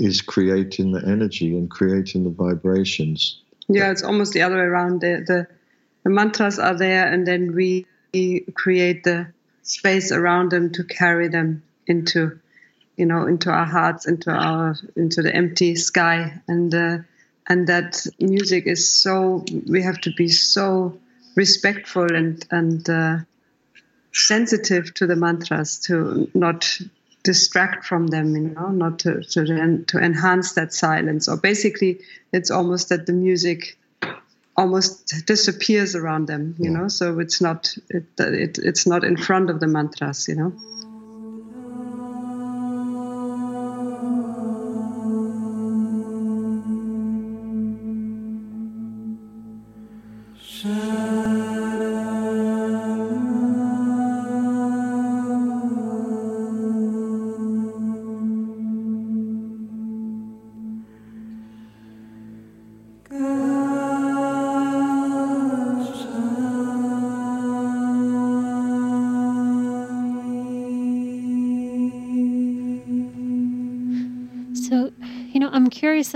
is 0.00 0.20
creating 0.20 0.90
the 0.90 1.06
energy 1.06 1.56
and 1.56 1.70
creating 1.70 2.24
the 2.24 2.30
vibrations. 2.30 3.42
Yeah, 3.68 3.92
it's 3.92 4.02
almost 4.02 4.32
the 4.32 4.42
other 4.42 4.56
way 4.56 4.62
around. 4.62 5.02
The, 5.02 5.24
the, 5.24 5.46
the 6.02 6.10
mantras 6.10 6.58
are 6.58 6.76
there, 6.76 7.06
and 7.06 7.24
then 7.28 7.54
we 7.54 7.86
create 8.54 9.04
the 9.04 9.28
space 9.62 10.10
around 10.10 10.50
them 10.50 10.72
to 10.72 10.82
carry 10.82 11.28
them 11.28 11.62
into 11.86 12.40
you 13.02 13.06
know 13.06 13.26
into 13.26 13.50
our 13.50 13.64
hearts 13.64 14.06
into 14.06 14.30
our 14.30 14.76
into 14.94 15.22
the 15.22 15.34
empty 15.34 15.74
sky. 15.74 16.40
And 16.46 16.72
uh, 16.72 16.98
and 17.48 17.66
that 17.66 18.06
music 18.20 18.68
is 18.68 18.82
so 18.88 19.44
we 19.66 19.82
have 19.82 20.00
to 20.02 20.12
be 20.12 20.28
so 20.28 20.96
respectful 21.34 22.14
and 22.14 22.46
and 22.52 22.88
uh, 22.88 23.16
sensitive 24.12 24.94
to 24.94 25.08
the 25.08 25.16
mantras 25.16 25.80
to 25.86 26.30
not 26.32 26.78
distract 27.24 27.84
from 27.84 28.06
them 28.06 28.36
you 28.36 28.42
know 28.54 28.68
not 28.68 29.00
to 29.00 29.20
to, 29.32 29.84
to 29.90 29.98
enhance 29.98 30.52
that 30.52 30.72
silence. 30.72 31.26
Or 31.26 31.36
basically 31.36 32.02
it's 32.32 32.52
almost 32.52 32.88
that 32.90 33.06
the 33.06 33.12
music 33.12 33.78
almost 34.56 35.26
disappears 35.26 35.96
around 35.96 36.26
them 36.26 36.54
you 36.58 36.70
know 36.70 36.86
so 36.86 37.18
it's 37.18 37.40
not 37.40 37.74
it, 37.88 38.04
it 38.18 38.58
it's 38.58 38.86
not 38.86 39.02
in 39.02 39.16
front 39.16 39.48
of 39.48 39.60
the 39.60 39.66
mantras 39.66 40.28
you 40.28 40.34
know 40.34 40.52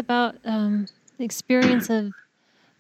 about 0.07 0.37
um, 0.45 0.87
the 1.19 1.25
experience 1.25 1.91
of 1.91 2.13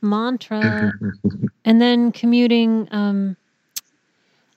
mantra 0.01 0.93
and 1.65 1.81
then 1.81 2.13
commuting 2.13 2.87
um, 2.93 3.37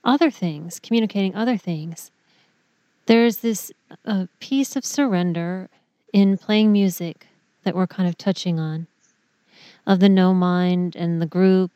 other 0.04 0.30
things, 0.30 0.78
communicating 0.78 1.34
other 1.34 1.56
things. 1.56 2.12
There's 3.06 3.38
this 3.38 3.72
uh, 4.06 4.26
piece 4.38 4.76
of 4.76 4.84
surrender 4.84 5.68
in 6.12 6.38
playing 6.38 6.70
music 6.70 7.26
that 7.64 7.74
we're 7.74 7.88
kind 7.88 8.08
of 8.08 8.16
touching 8.16 8.60
on 8.60 8.86
of 9.84 9.98
the 9.98 10.08
no 10.08 10.32
mind 10.32 10.94
and 10.94 11.20
the 11.20 11.26
group, 11.26 11.72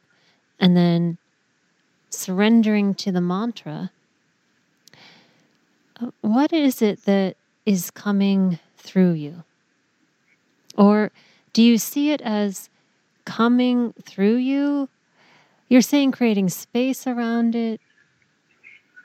and 0.60 0.76
then 0.76 1.18
surrendering 2.10 2.94
to 2.94 3.10
the 3.10 3.20
mantra. 3.20 3.90
Uh, 6.00 6.10
what 6.20 6.52
is 6.52 6.80
it 6.80 7.04
that 7.06 7.36
is 7.66 7.90
coming 7.90 8.60
through 8.76 9.14
you? 9.14 9.42
Or 10.76 11.10
do 11.52 11.62
you 11.62 11.78
see 11.78 12.10
it 12.10 12.20
as 12.22 12.68
coming 13.24 13.92
through 14.02 14.36
you? 14.36 14.88
You're 15.68 15.82
saying 15.82 16.12
creating 16.12 16.48
space 16.50 17.06
around 17.06 17.54
it. 17.54 17.80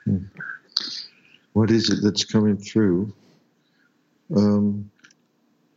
Hmm. 0.04 0.24
What 1.52 1.70
is 1.70 1.90
it 1.90 2.00
that's 2.02 2.24
coming 2.24 2.56
through? 2.56 3.12
Um, 4.36 4.90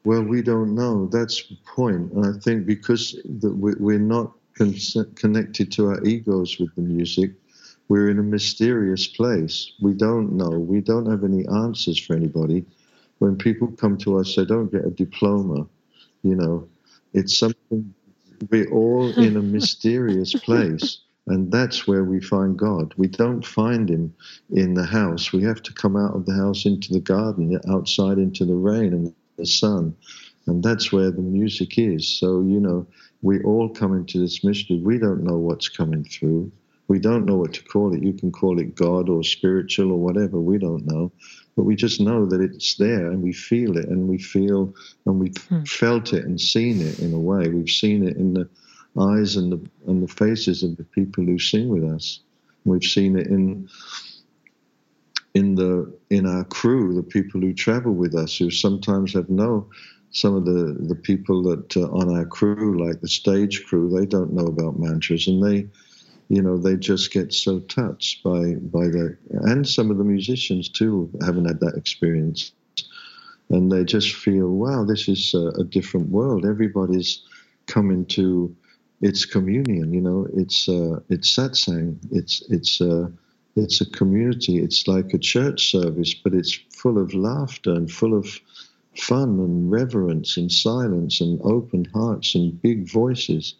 well, 0.04 0.24
we 0.24 0.42
don't 0.42 0.76
know. 0.76 1.08
That's 1.08 1.48
the 1.48 1.58
point. 1.66 2.12
And 2.12 2.26
I 2.26 2.40
think 2.40 2.66
because 2.66 3.20
we're 3.26 4.00
not 4.00 4.34
con- 4.56 4.76
connected 5.16 5.72
to 5.74 5.88
our 5.88 6.04
egos 6.04 6.60
with 6.60 6.76
the 6.76 6.82
music, 6.82 7.32
we're 7.88 8.10
in 8.10 8.20
a 8.20 8.24
mysterious 8.24 9.08
place. 9.08 9.72
We 9.82 9.94
don't 9.94 10.34
know. 10.34 10.50
We 10.52 10.82
don't 10.82 11.10
have 11.10 11.24
any 11.24 11.48
answers 11.48 12.00
for 12.00 12.16
anybody. 12.16 12.66
When 13.20 13.38
people 13.38 13.68
come 13.68 13.98
to 14.00 14.18
us, 14.18 14.36
they 14.36 14.46
don't 14.46 14.72
get 14.72 14.86
a 14.86 14.90
diploma. 14.90 15.68
You 16.24 16.36
know, 16.36 16.70
it's 17.14 17.38
something 17.38 17.96
we're 18.52 18.72
all 18.72 19.14
in 19.20 19.38
a 19.38 19.42
mysterious 19.44 20.36
place. 20.36 21.02
And 21.28 21.52
that's 21.52 21.88
where 21.88 22.04
we 22.06 22.22
find 22.22 22.58
God. 22.58 22.94
We 22.98 23.08
don't 23.08 23.46
find 23.46 23.90
Him 23.90 24.16
in 24.52 24.76
the 24.76 24.86
house. 24.86 25.34
We 25.34 25.44
have 25.44 25.62
to 25.64 25.74
come 25.74 25.98
out 25.98 26.16
of 26.16 26.26
the 26.26 26.36
house 26.36 26.66
into 26.66 26.94
the 26.94 27.02
garden, 27.02 27.60
outside 27.70 28.18
into 28.18 28.46
the 28.46 28.56
rain 28.56 28.94
and 28.94 29.14
the 29.38 29.46
sun. 29.46 29.96
And 30.48 30.64
that's 30.64 30.92
where 30.92 31.12
the 31.12 31.22
music 31.22 31.78
is. 31.78 32.08
So, 32.20 32.42
you 32.42 32.60
know, 32.60 32.88
we 33.22 33.42
all 33.44 33.70
come 33.70 33.96
into 33.96 34.20
this 34.20 34.44
mystery. 34.44 34.80
We 34.84 34.98
don't 35.00 35.24
know 35.24 35.38
what's 35.38 35.70
coming 35.70 36.06
through. 36.06 36.52
We 36.90 37.00
don't 37.00 37.26
know 37.26 37.38
what 37.38 37.54
to 37.54 37.64
call 37.64 37.94
it. 37.96 38.04
You 38.04 38.14
can 38.14 38.32
call 38.32 38.60
it 38.60 38.76
God 38.76 39.10
or 39.10 39.24
spiritual 39.24 39.92
or 39.92 40.00
whatever. 40.00 40.40
We 40.42 40.58
don't 40.58 40.86
know 40.88 41.12
but 41.56 41.64
we 41.64 41.76
just 41.76 42.00
know 42.00 42.26
that 42.26 42.42
it's 42.42 42.76
there 42.76 43.12
and 43.12 43.22
we 43.22 43.34
feel 43.34 43.78
it 43.78 43.88
and 43.88 44.08
we 44.08 44.18
feel 44.18 44.74
and 45.06 45.20
we've 45.20 45.38
hmm. 45.50 45.64
felt 45.64 46.14
it 46.14 46.26
and 46.26 46.40
seen 46.40 46.82
it 46.82 47.00
in 47.00 47.14
a 47.14 47.20
way. 47.20 47.48
We've 47.48 47.70
seen 47.70 48.08
it 48.08 48.18
in 48.18 48.34
the 48.34 48.50
eyes 49.00 49.36
and 49.36 49.52
the 49.52 49.70
and 49.88 50.02
the 50.02 50.08
faces 50.08 50.64
of 50.64 50.78
the 50.78 50.84
people 50.84 51.24
who 51.24 51.40
sing 51.40 51.70
with 51.70 51.84
us. 51.84 52.22
We've 52.66 52.84
seen 52.84 53.18
it 53.18 53.28
in 53.28 53.70
in 55.34 55.56
the 55.56 55.94
in 56.10 56.26
our 56.26 56.44
crew, 56.46 56.94
the 56.94 57.04
people 57.04 57.42
who 57.42 57.54
travel 57.54 57.94
with 57.94 58.16
us, 58.16 58.38
who 58.38 58.50
sometimes 58.50 59.14
have 59.14 59.30
no 59.30 59.70
some 60.12 60.36
of 60.36 60.46
the 60.46 60.76
the 60.80 60.96
people 60.96 61.44
that 61.44 61.78
uh, 61.78 61.90
on 61.90 62.16
our 62.16 62.26
crew, 62.26 62.84
like 62.84 63.02
the 63.02 63.08
stage 63.08 63.66
crew, 63.66 63.90
they 63.90 64.06
don't 64.06 64.34
know 64.34 64.46
about 64.46 64.80
mantras 64.80 65.28
and 65.28 65.44
they 65.44 65.68
you 66.30 66.42
know 66.42 66.58
they 66.58 66.76
just 66.76 67.12
get 67.12 67.34
so 67.34 67.60
touched 67.62 68.24
by 68.24 68.56
by 68.56 68.86
the 68.86 69.18
and 69.30 69.68
some 69.68 69.92
of 69.92 69.98
the 69.98 70.04
musicians 70.04 70.70
too 70.70 71.10
haven't 71.22 71.46
had 71.46 71.60
that 71.60 71.76
experience 71.76 72.52
and 73.50 73.72
they 73.72 73.84
just 73.84 74.16
feel 74.16 74.48
wow 74.50 74.84
this 74.84 75.08
is 75.08 75.34
a, 75.34 75.48
a 75.60 75.64
different 75.64 76.10
world 76.10 76.46
everybody's 76.46 77.24
come 77.68 77.92
into 77.92 78.56
its 79.02 79.26
communion. 79.26 79.94
You 79.94 80.02
know, 80.02 80.28
it's 80.34 80.68
uh, 80.68 81.00
it's 81.10 81.36
satsang. 81.36 81.98
It's 82.12 82.42
it's 82.50 82.82
uh, 82.82 83.10
it's 83.56 83.82
a 83.82 83.86
community. 83.86 84.58
It's 84.58 84.88
like 84.88 85.14
a 85.14 85.18
church 85.18 85.72
service, 85.72 86.14
but 86.14 86.34
it's 86.34 86.54
full 86.72 86.98
of 86.98 87.14
laughter 87.14 87.74
and 87.74 87.92
full 87.92 88.18
of 88.18 88.40
fun 88.96 89.40
and 89.40 89.72
reverence 89.72 90.38
and 90.38 90.52
silence 90.52 91.20
and 91.20 91.40
open 91.44 91.86
hearts 91.94 92.34
and 92.36 92.60
big 92.62 92.90
voices. 92.90 93.56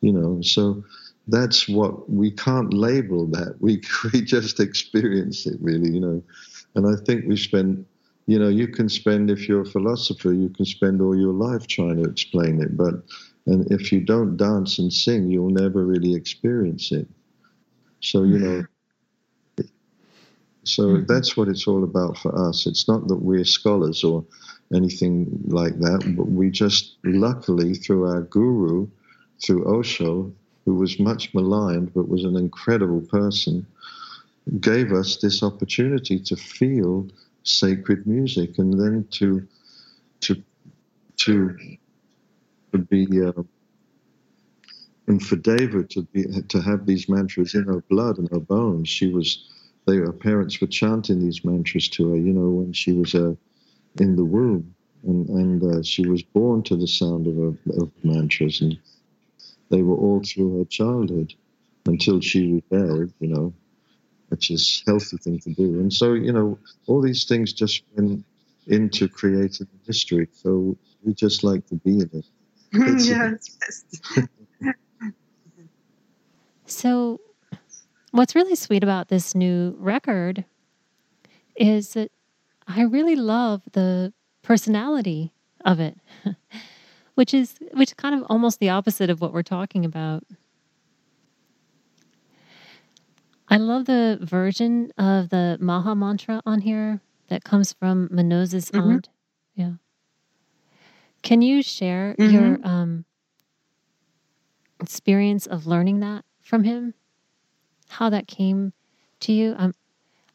You 0.00 0.12
know, 0.12 0.40
so 0.40 0.82
that's 1.28 1.68
what 1.68 2.08
we 2.08 2.30
can't 2.30 2.72
label 2.72 3.26
that. 3.28 3.56
We 3.60 3.82
we 4.12 4.22
just 4.22 4.60
experience 4.60 5.46
it 5.46 5.58
really. 5.60 5.90
You 5.90 6.00
know, 6.00 6.22
and 6.74 6.86
I 6.86 7.02
think 7.04 7.26
we 7.26 7.36
spend. 7.36 7.86
You 8.28 8.40
know, 8.40 8.48
you 8.48 8.66
can 8.66 8.88
spend 8.88 9.30
if 9.30 9.48
you're 9.48 9.60
a 9.60 9.66
philosopher, 9.66 10.32
you 10.32 10.48
can 10.48 10.64
spend 10.64 11.00
all 11.00 11.16
your 11.16 11.32
life 11.32 11.68
trying 11.68 12.02
to 12.02 12.10
explain 12.10 12.60
it, 12.60 12.76
but 12.76 12.94
and 13.46 13.70
if 13.70 13.92
you 13.92 14.00
don't 14.00 14.36
dance 14.36 14.78
and 14.78 14.92
sing, 14.92 15.30
you'll 15.30 15.50
never 15.50 15.84
really 15.84 16.14
experience 16.14 16.90
it. 16.90 17.06
So, 18.00 18.24
you 18.24 18.38
know, 18.38 18.64
so 20.64 20.82
mm-hmm. 20.82 21.06
that's 21.06 21.36
what 21.36 21.48
it's 21.48 21.66
all 21.68 21.84
about 21.84 22.18
for 22.18 22.36
us. 22.48 22.66
It's 22.66 22.88
not 22.88 23.06
that 23.06 23.22
we're 23.22 23.44
scholars 23.44 24.02
or 24.02 24.24
anything 24.74 25.40
like 25.46 25.78
that, 25.78 26.14
but 26.16 26.24
we 26.24 26.50
just 26.50 26.96
luckily, 27.04 27.74
through 27.74 28.08
our 28.08 28.22
guru, 28.22 28.88
through 29.44 29.64
Osho, 29.64 30.32
who 30.66 30.74
was 30.74 30.98
much 30.98 31.32
maligned 31.32 31.94
but 31.94 32.08
was 32.08 32.24
an 32.24 32.36
incredible 32.36 33.00
person, 33.00 33.64
gave 34.60 34.92
us 34.92 35.16
this 35.16 35.42
opportunity 35.42 36.18
to 36.18 36.36
feel 36.36 37.08
sacred 37.44 38.06
music 38.06 38.58
and 38.58 38.78
then 38.78 39.06
to 39.10 39.46
to 40.20 40.42
to 41.16 41.56
be 42.90 43.06
uh, 43.24 43.42
and 45.06 45.24
for 45.24 45.36
Deva 45.36 45.84
to 45.84 46.02
be 46.02 46.24
to 46.48 46.60
have 46.60 46.84
these 46.84 47.08
mantras 47.08 47.54
in 47.54 47.64
her 47.64 47.80
blood 47.88 48.18
and 48.18 48.30
her 48.30 48.40
bones. 48.40 48.88
She 48.88 49.08
was 49.08 49.48
they 49.86 49.96
her 49.96 50.12
parents 50.12 50.60
were 50.60 50.66
chanting 50.66 51.20
these 51.20 51.44
mantras 51.44 51.88
to 51.90 52.10
her, 52.10 52.16
you 52.16 52.32
know, 52.32 52.48
when 52.48 52.72
she 52.72 52.92
was 52.92 53.14
uh, 53.14 53.34
in 54.00 54.16
the 54.16 54.24
womb, 54.24 54.74
and 55.04 55.28
and 55.28 55.62
uh, 55.62 55.82
she 55.82 56.06
was 56.06 56.22
born 56.22 56.62
to 56.64 56.76
the 56.76 56.88
sound 56.88 57.26
of, 57.28 57.56
of 57.80 57.90
mantras, 58.02 58.60
and 58.60 58.76
they 59.70 59.82
were 59.82 59.96
all 59.96 60.22
through 60.22 60.58
her 60.58 60.64
childhood 60.64 61.34
until 61.86 62.20
she 62.20 62.62
rebelled, 62.70 63.12
you 63.20 63.28
know, 63.28 63.52
which 64.28 64.50
is 64.50 64.82
a 64.86 64.90
healthy 64.90 65.16
thing 65.18 65.38
to 65.40 65.50
do. 65.50 65.80
And 65.80 65.92
so, 65.92 66.14
you 66.14 66.32
know, 66.32 66.58
all 66.86 67.00
these 67.00 67.24
things 67.24 67.52
just 67.52 67.82
went 67.94 68.24
into 68.66 69.08
creating 69.08 69.68
history. 69.86 70.28
So 70.32 70.76
we 71.02 71.14
just 71.14 71.44
like 71.44 71.66
to 71.68 71.76
be 71.76 72.00
in 72.00 72.10
it. 72.12 72.26
yes. 72.72 73.84
so, 76.66 77.20
what's 78.10 78.34
really 78.34 78.56
sweet 78.56 78.82
about 78.82 79.08
this 79.08 79.34
new 79.34 79.76
record 79.78 80.44
is 81.54 81.94
that 81.94 82.10
I 82.66 82.82
really 82.82 83.16
love 83.16 83.62
the 83.72 84.12
personality 84.42 85.32
of 85.64 85.80
it, 85.80 85.96
which 87.16 87.34
is 87.34 87.56
which 87.72 87.90
is 87.90 87.94
kind 87.94 88.14
of 88.14 88.22
almost 88.30 88.60
the 88.60 88.68
opposite 88.68 89.10
of 89.10 89.20
what 89.20 89.32
we're 89.32 89.42
talking 89.42 89.84
about. 89.84 90.22
I 93.48 93.56
love 93.56 93.86
the 93.86 94.18
version 94.20 94.92
of 94.98 95.30
the 95.30 95.56
Maha 95.60 95.94
mantra 95.94 96.42
on 96.44 96.60
here 96.60 97.00
that 97.28 97.42
comes 97.42 97.72
from 97.72 98.08
Manose's 98.08 98.70
mm-hmm. 98.70 98.90
aunt. 98.90 99.08
Yeah. 99.54 99.72
Can 101.22 101.42
you 101.42 101.62
share 101.62 102.14
mm-hmm. 102.18 102.34
your 102.34 102.58
um, 102.62 103.04
experience 104.80 105.46
of 105.46 105.66
learning 105.66 106.00
that 106.00 106.24
from 106.42 106.64
him? 106.64 106.94
How 107.88 108.10
that 108.10 108.26
came 108.26 108.72
to 109.20 109.32
you? 109.32 109.54
I'm 109.58 109.74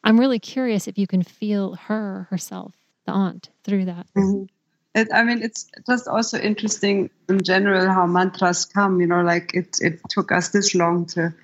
I'm 0.02 0.18
really 0.18 0.40
curious 0.40 0.88
if 0.88 0.98
you 0.98 1.06
can 1.06 1.22
feel 1.22 1.74
her 1.74 2.26
herself, 2.30 2.74
the 3.06 3.12
aunt, 3.12 3.50
through 3.62 3.84
that. 3.84 4.06
Mm-hmm. 4.16 4.44
It, 4.94 5.08
I 5.12 5.22
mean, 5.22 5.42
it's 5.42 5.70
just 5.88 6.06
also 6.06 6.38
interesting 6.38 7.10
in 7.28 7.42
general 7.42 7.88
how 7.90 8.06
mantras 8.06 8.66
come. 8.66 9.00
You 9.00 9.06
know, 9.06 9.22
like 9.22 9.54
it 9.54 9.78
it 9.80 10.00
took 10.10 10.32
us 10.32 10.50
this 10.50 10.74
long 10.74 11.06
to 11.06 11.34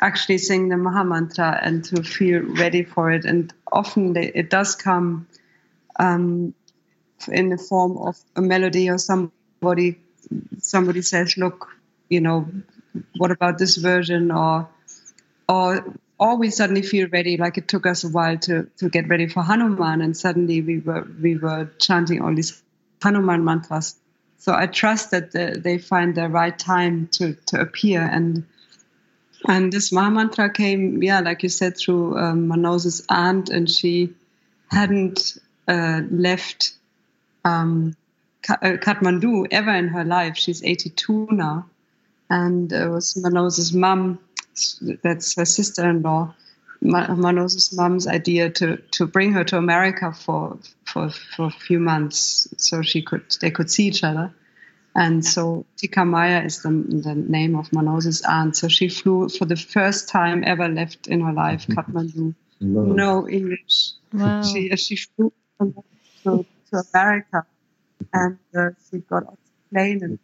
actually 0.00 0.38
sing 0.38 0.68
the 0.68 0.76
Maha 0.76 1.04
Mantra 1.04 1.58
and 1.62 1.84
to 1.84 2.02
feel 2.02 2.42
ready 2.42 2.82
for 2.82 3.10
it. 3.12 3.24
And 3.24 3.52
often 3.70 4.12
they, 4.12 4.26
it 4.34 4.50
does 4.50 4.74
come 4.74 5.28
um, 5.98 6.52
in 7.28 7.48
the 7.48 7.58
form 7.58 7.96
of 7.98 8.16
a 8.34 8.42
melody 8.42 8.90
or 8.90 8.98
somebody 8.98 9.98
somebody 10.58 11.02
says, 11.02 11.36
"Look, 11.36 11.68
you 12.08 12.20
know, 12.20 12.48
what 13.16 13.30
about 13.30 13.58
this 13.58 13.76
version?" 13.76 14.32
or 14.32 14.68
or 15.48 15.94
or 16.18 16.38
we 16.38 16.50
suddenly 16.50 16.82
feel 16.82 17.08
ready. 17.08 17.36
Like 17.36 17.56
it 17.56 17.68
took 17.68 17.86
us 17.86 18.02
a 18.02 18.08
while 18.08 18.38
to 18.38 18.64
to 18.78 18.88
get 18.88 19.08
ready 19.08 19.28
for 19.28 19.44
Hanuman, 19.44 20.00
and 20.00 20.16
suddenly 20.16 20.60
we 20.60 20.80
were 20.80 21.06
we 21.22 21.36
were 21.36 21.70
chanting 21.78 22.20
all 22.20 22.34
these 22.34 22.62
Hanuman 23.06 23.44
mantras. 23.44 23.96
So 24.38 24.52
I 24.52 24.66
trust 24.66 25.12
that 25.12 25.30
the, 25.32 25.60
they 25.62 25.78
find 25.78 26.14
the 26.14 26.28
right 26.28 26.56
time 26.58 27.08
to 27.12 27.34
to 27.46 27.60
appear 27.60 28.02
and. 28.02 28.44
And 29.48 29.72
this 29.72 29.92
Maha 29.92 30.10
mantra 30.10 30.50
came, 30.50 31.02
yeah, 31.02 31.20
like 31.20 31.44
you 31.44 31.50
said, 31.50 31.76
through 31.76 32.18
um, 32.18 32.50
aunt, 33.08 33.48
and 33.48 33.70
she 33.70 34.14
hadn't 34.68 35.38
uh, 35.68 36.00
left 36.10 36.72
um, 37.44 37.94
uh, 38.48 38.76
Kathmandu 38.82 39.46
ever 39.52 39.70
in 39.70 39.88
her 39.88 40.04
life. 40.04 40.36
She's 40.36 40.64
82 40.64 41.28
now, 41.30 41.66
and 42.28 42.72
it 42.72 42.88
was 42.88 43.14
Manose's 43.14 43.72
mom 43.72 44.18
that's 45.02 45.36
her 45.36 45.44
sister-in-law, 45.44 46.34
Manose's 46.82 47.72
mom's 47.76 48.06
idea 48.06 48.50
to 48.50 48.76
to 48.92 49.06
bring 49.06 49.32
her 49.32 49.44
to 49.44 49.56
America 49.56 50.12
for 50.12 50.58
for 50.96 51.10
for 51.10 51.46
a 51.46 51.50
few 51.50 51.78
months 51.78 52.48
so 52.56 52.82
she 52.82 53.02
could 53.02 53.24
they 53.40 53.50
could 53.50 53.70
see 53.70 53.86
each 53.86 54.02
other. 54.02 54.32
And 54.94 55.22
so 55.22 55.66
Tika 55.76 56.06
Maya 56.06 56.42
is 56.42 56.62
the, 56.62 56.70
the 56.70 57.14
name 57.14 57.54
of 57.54 57.70
Manose's 57.70 58.22
aunt. 58.22 58.56
So 58.56 58.68
she 58.68 58.88
flew 58.88 59.28
for 59.28 59.44
the 59.44 59.56
first 59.56 60.08
time 60.08 60.42
ever 60.46 60.68
left 60.68 61.06
in 61.06 61.20
her 61.20 61.34
life, 61.34 61.66
mm-hmm. 61.66 61.78
Kathmandu. 61.78 62.34
No, 62.60 62.82
no 62.82 63.28
English. 63.28 63.92
Wow. 64.14 64.42
She, 64.42 64.74
she 64.76 64.96
flew 64.96 65.30
to, 65.60 65.84
to 66.24 66.82
America 66.94 67.44
and 68.14 68.38
uh, 68.56 68.70
she 68.90 69.00
got 69.00 69.26
off 69.26 69.34
the 69.34 69.74
plane 69.74 70.02
and 70.02 70.18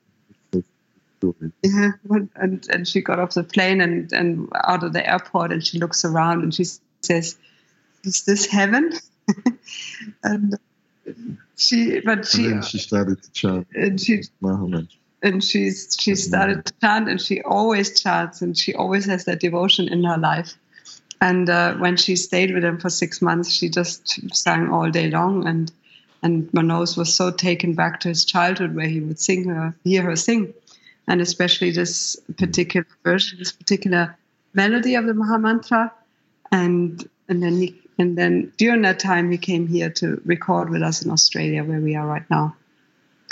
yeah, 1.62 1.90
and, 2.34 2.66
and 2.70 2.88
she 2.88 3.02
got 3.02 3.20
off 3.20 3.34
the 3.34 3.44
plane 3.44 3.82
and, 3.82 4.10
and 4.12 4.48
out 4.64 4.82
of 4.82 4.94
the 4.94 5.06
airport 5.06 5.52
and 5.52 5.64
she 5.64 5.78
looks 5.78 6.04
around 6.04 6.42
and 6.42 6.54
she 6.54 6.64
says, 7.02 7.36
Is 8.04 8.24
this 8.24 8.46
heaven? 8.46 8.92
and 10.24 10.58
she, 11.56 12.00
but 12.00 12.26
she, 12.26 12.46
and 12.46 12.64
she 12.64 12.78
started 12.78 13.22
to 13.22 13.32
chant. 13.32 13.66
And 13.74 14.00
she. 14.00 14.22
And 15.24 15.42
she's, 15.42 15.96
she 16.00 16.16
started 16.16 16.64
to 16.66 16.72
chant 16.80 17.08
and 17.08 17.20
she 17.20 17.42
always 17.42 18.00
chants 18.00 18.42
and 18.42 18.58
she 18.58 18.74
always 18.74 19.04
has 19.06 19.24
that 19.26 19.38
devotion 19.38 19.86
in 19.86 20.02
her 20.02 20.18
life. 20.18 20.54
And 21.20 21.48
uh, 21.48 21.74
when 21.74 21.96
she 21.96 22.16
stayed 22.16 22.52
with 22.52 22.64
him 22.64 22.78
for 22.78 22.90
six 22.90 23.22
months, 23.22 23.52
she 23.52 23.68
just 23.68 24.34
sang 24.34 24.70
all 24.70 24.90
day 24.90 25.10
long. 25.10 25.46
And 25.46 25.70
and 26.24 26.50
Manose 26.52 26.96
was 26.96 27.14
so 27.14 27.30
taken 27.30 27.74
back 27.74 28.00
to 28.00 28.08
his 28.08 28.24
childhood 28.24 28.74
where 28.74 28.86
he 28.86 29.00
would 29.00 29.18
sing 29.20 29.48
her, 29.48 29.74
hear 29.84 30.02
her 30.02 30.16
sing 30.16 30.54
and 31.06 31.20
especially 31.20 31.70
this 31.70 32.16
particular 32.38 32.86
version, 33.04 33.38
this 33.38 33.52
particular 33.52 34.16
melody 34.54 34.94
of 34.94 35.06
the 35.06 35.14
Maha 35.14 35.38
Mantra. 35.38 35.92
And 36.50 37.08
and 37.28 37.42
then 37.42 37.58
he, 37.58 37.81
and 37.98 38.16
then 38.16 38.52
during 38.56 38.82
that 38.82 38.98
time 38.98 39.30
he 39.30 39.38
came 39.38 39.66
here 39.66 39.90
to 39.90 40.20
record 40.24 40.70
with 40.70 40.82
us 40.82 41.02
in 41.02 41.10
Australia, 41.10 41.64
where 41.64 41.80
we 41.80 41.94
are 41.94 42.06
right 42.06 42.28
now. 42.30 42.56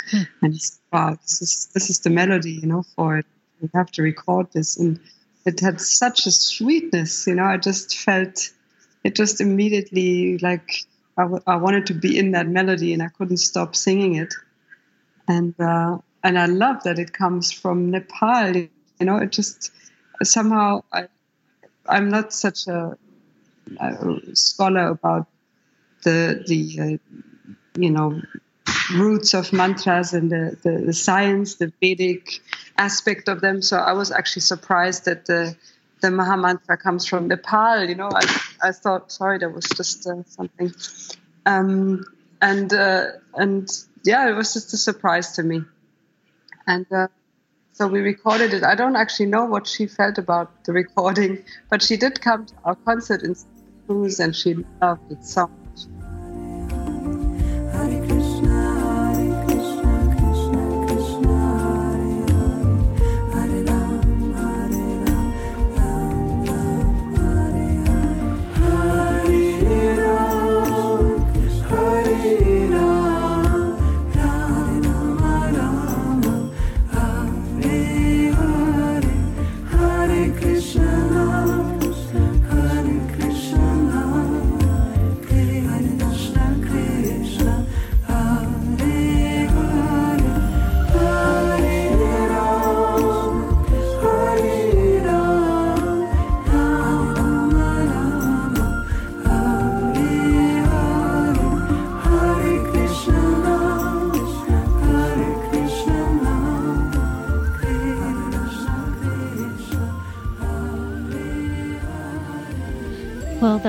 Hmm. 0.09 0.23
And 0.41 0.55
wow, 0.91 1.17
this 1.21 1.41
is 1.41 1.69
this 1.73 1.89
is 1.89 1.99
the 1.99 2.09
melody, 2.09 2.53
you 2.53 2.67
know, 2.67 2.83
for 2.95 3.17
it. 3.17 3.25
We 3.61 3.69
have 3.73 3.91
to 3.91 4.01
record 4.01 4.47
this, 4.53 4.77
and 4.77 4.99
it 5.45 5.59
had 5.59 5.79
such 5.79 6.25
a 6.25 6.31
sweetness, 6.31 7.27
you 7.27 7.35
know. 7.35 7.45
I 7.45 7.57
just 7.57 7.97
felt 7.97 8.51
it 9.03 9.15
just 9.15 9.41
immediately 9.41 10.37
like 10.39 10.85
I, 11.17 11.23
w- 11.23 11.43
I 11.45 11.57
wanted 11.57 11.85
to 11.87 11.93
be 11.93 12.17
in 12.17 12.31
that 12.31 12.47
melody, 12.47 12.93
and 12.93 13.03
I 13.03 13.09
couldn't 13.09 13.37
stop 13.37 13.75
singing 13.75 14.15
it. 14.15 14.33
And 15.27 15.53
uh, 15.59 15.99
and 16.23 16.37
I 16.37 16.45
love 16.45 16.83
that 16.83 16.99
it 16.99 17.13
comes 17.13 17.51
from 17.51 17.91
Nepal. 17.91 18.55
You 18.55 18.69
know, 19.01 19.17
it 19.17 19.31
just 19.31 19.71
somehow 20.23 20.83
I, 20.91 21.07
I'm 21.87 22.09
not 22.09 22.33
such 22.33 22.67
a, 22.67 22.97
a 22.97 23.10
scholar 24.33 24.89
about 24.89 25.27
the 26.03 26.43
the 26.47 26.79
uh, 26.79 27.19
you 27.79 27.89
know 27.89 28.21
roots 28.93 29.33
of 29.33 29.53
mantras 29.53 30.13
and 30.13 30.29
the, 30.31 30.57
the, 30.63 30.85
the, 30.87 30.93
science, 30.93 31.55
the 31.55 31.71
Vedic 31.79 32.41
aspect 32.77 33.29
of 33.29 33.39
them. 33.39 33.61
So 33.61 33.77
I 33.77 33.93
was 33.93 34.11
actually 34.11 34.41
surprised 34.41 35.05
that 35.05 35.25
the 35.25 35.55
the 36.01 36.11
Maha 36.11 36.35
Mantra 36.35 36.77
comes 36.77 37.05
from 37.05 37.27
Nepal. 37.27 37.83
You 37.83 37.95
know, 37.95 38.09
I, 38.13 38.41
I 38.61 38.71
thought, 38.71 39.11
sorry, 39.11 39.37
that 39.39 39.53
was 39.53 39.65
just 39.65 40.07
uh, 40.07 40.23
something. 40.25 40.73
Um, 41.45 42.03
and 42.41 42.73
uh, 42.73 43.05
and 43.35 43.69
yeah, 44.03 44.29
it 44.29 44.33
was 44.33 44.53
just 44.53 44.73
a 44.73 44.77
surprise 44.77 45.33
to 45.33 45.43
me 45.43 45.61
and 46.67 46.85
uh, 46.91 47.07
so 47.73 47.87
we 47.87 47.99
recorded 47.99 48.53
it. 48.53 48.63
I 48.63 48.75
don't 48.75 48.95
actually 48.95 49.27
know 49.27 49.45
what 49.45 49.67
she 49.67 49.87
felt 49.87 50.17
about 50.17 50.65
the 50.65 50.73
recording, 50.73 51.43
but 51.69 51.81
she 51.81 51.97
did 51.97 52.21
come 52.21 52.45
to 52.45 52.53
our 52.63 52.75
concert 52.75 53.23
in 53.23 53.35
And 54.19 54.35
she 54.35 54.55
loved 54.81 55.01
it 55.11 55.23
so 55.23 55.49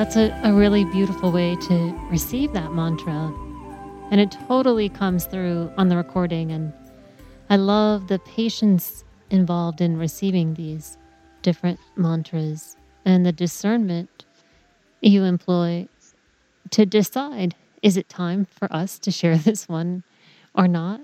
that's 0.02 0.16
a, 0.16 0.36
a 0.42 0.52
really 0.52 0.84
beautiful 0.86 1.30
way 1.30 1.54
to 1.54 1.96
receive 2.10 2.52
that 2.52 2.72
mantra. 2.72 3.32
And 4.10 4.20
it 4.20 4.36
totally 4.48 4.88
comes 4.88 5.26
through 5.26 5.70
on 5.76 5.86
the 5.86 5.96
recording. 5.96 6.50
And 6.50 6.72
I 7.48 7.54
love 7.54 8.08
the 8.08 8.18
patience 8.18 9.04
involved 9.30 9.80
in 9.80 9.96
receiving 9.96 10.54
these 10.54 10.98
different 11.42 11.78
mantras 11.94 12.76
and 13.04 13.24
the 13.24 13.30
discernment 13.30 14.24
you 15.02 15.22
employ 15.22 15.86
to 16.70 16.84
decide 16.84 17.54
is 17.80 17.96
it 17.96 18.08
time 18.08 18.44
for 18.44 18.66
us 18.72 18.98
to 18.98 19.12
share 19.12 19.36
this 19.38 19.68
one 19.68 20.02
or 20.52 20.66
not? 20.66 21.00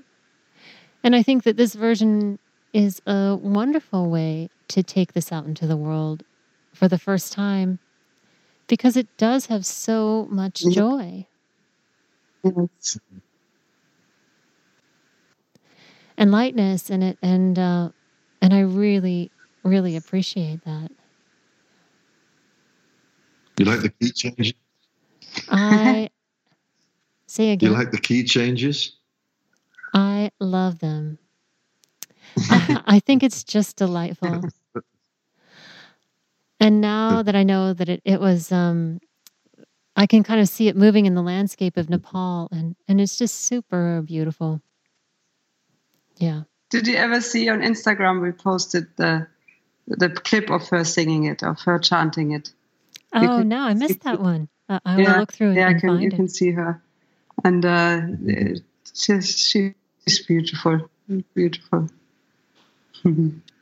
And 1.04 1.14
I 1.14 1.22
think 1.22 1.44
that 1.44 1.56
this 1.56 1.76
version 1.76 2.40
is 2.72 3.00
a 3.06 3.38
wonderful 3.40 4.10
way 4.10 4.50
to 4.66 4.82
take 4.82 5.12
this 5.12 5.30
out 5.30 5.46
into 5.46 5.68
the 5.68 5.76
world 5.76 6.24
for 6.74 6.88
the 6.88 6.98
first 6.98 7.32
time 7.32 7.78
because 8.68 8.96
it 8.96 9.16
does 9.16 9.46
have 9.46 9.66
so 9.66 10.28
much 10.30 10.62
joy. 10.62 11.26
Yes. 12.44 12.98
And 16.16 16.30
lightness 16.30 16.90
in 16.90 17.02
it, 17.02 17.18
and 17.22 17.58
uh, 17.58 17.90
and 18.42 18.54
I 18.54 18.60
really, 18.60 19.30
really 19.64 19.96
appreciate 19.96 20.64
that. 20.64 20.90
You 23.58 23.64
like 23.64 23.80
the 23.80 23.90
key 23.90 24.12
changes? 24.12 24.54
I 25.50 26.10
say 27.26 27.50
again. 27.50 27.70
You 27.70 27.76
like 27.76 27.90
the 27.90 27.98
key 27.98 28.24
changes? 28.24 28.96
I 29.94 30.30
love 30.40 30.78
them. 30.80 31.18
I 32.86 33.00
think 33.04 33.22
it's 33.22 33.44
just 33.44 33.76
delightful. 33.76 34.44
And 36.60 36.80
now 36.80 37.22
that 37.22 37.36
I 37.36 37.44
know 37.44 37.72
that 37.72 37.88
it, 37.88 38.02
it 38.04 38.20
was, 38.20 38.50
um, 38.50 39.00
I 39.94 40.06
can 40.06 40.22
kind 40.24 40.40
of 40.40 40.48
see 40.48 40.68
it 40.68 40.76
moving 40.76 41.06
in 41.06 41.14
the 41.14 41.22
landscape 41.22 41.76
of 41.76 41.88
Nepal, 41.88 42.48
and, 42.50 42.74
and 42.88 43.00
it's 43.00 43.16
just 43.16 43.34
super 43.36 44.02
beautiful. 44.02 44.60
Yeah. 46.16 46.42
Did 46.70 46.86
you 46.86 46.96
ever 46.96 47.20
see 47.20 47.48
on 47.48 47.60
Instagram 47.60 48.20
we 48.20 48.32
posted 48.32 48.86
the 48.96 49.26
the 49.86 50.10
clip 50.10 50.50
of 50.50 50.68
her 50.68 50.84
singing 50.84 51.24
it, 51.24 51.42
of 51.42 51.60
her 51.62 51.78
chanting 51.78 52.32
it? 52.32 52.52
Oh 53.14 53.42
no, 53.42 53.60
I 53.60 53.74
missed 53.74 54.02
that 54.02 54.20
one. 54.20 54.48
Uh, 54.68 54.80
I 54.84 55.00
yeah, 55.00 55.12
will 55.12 55.20
look 55.20 55.32
through 55.32 55.52
it 55.52 55.56
yeah, 55.56 55.68
and 55.68 55.80
can, 55.80 55.88
find 55.88 56.02
you 56.02 56.08
it. 56.08 56.14
can 56.14 56.28
see 56.28 56.50
her, 56.50 56.82
and 57.42 57.64
uh, 57.64 58.00
she's 58.92 59.38
she's 59.38 60.26
beautiful, 60.26 60.90
beautiful. 61.34 61.88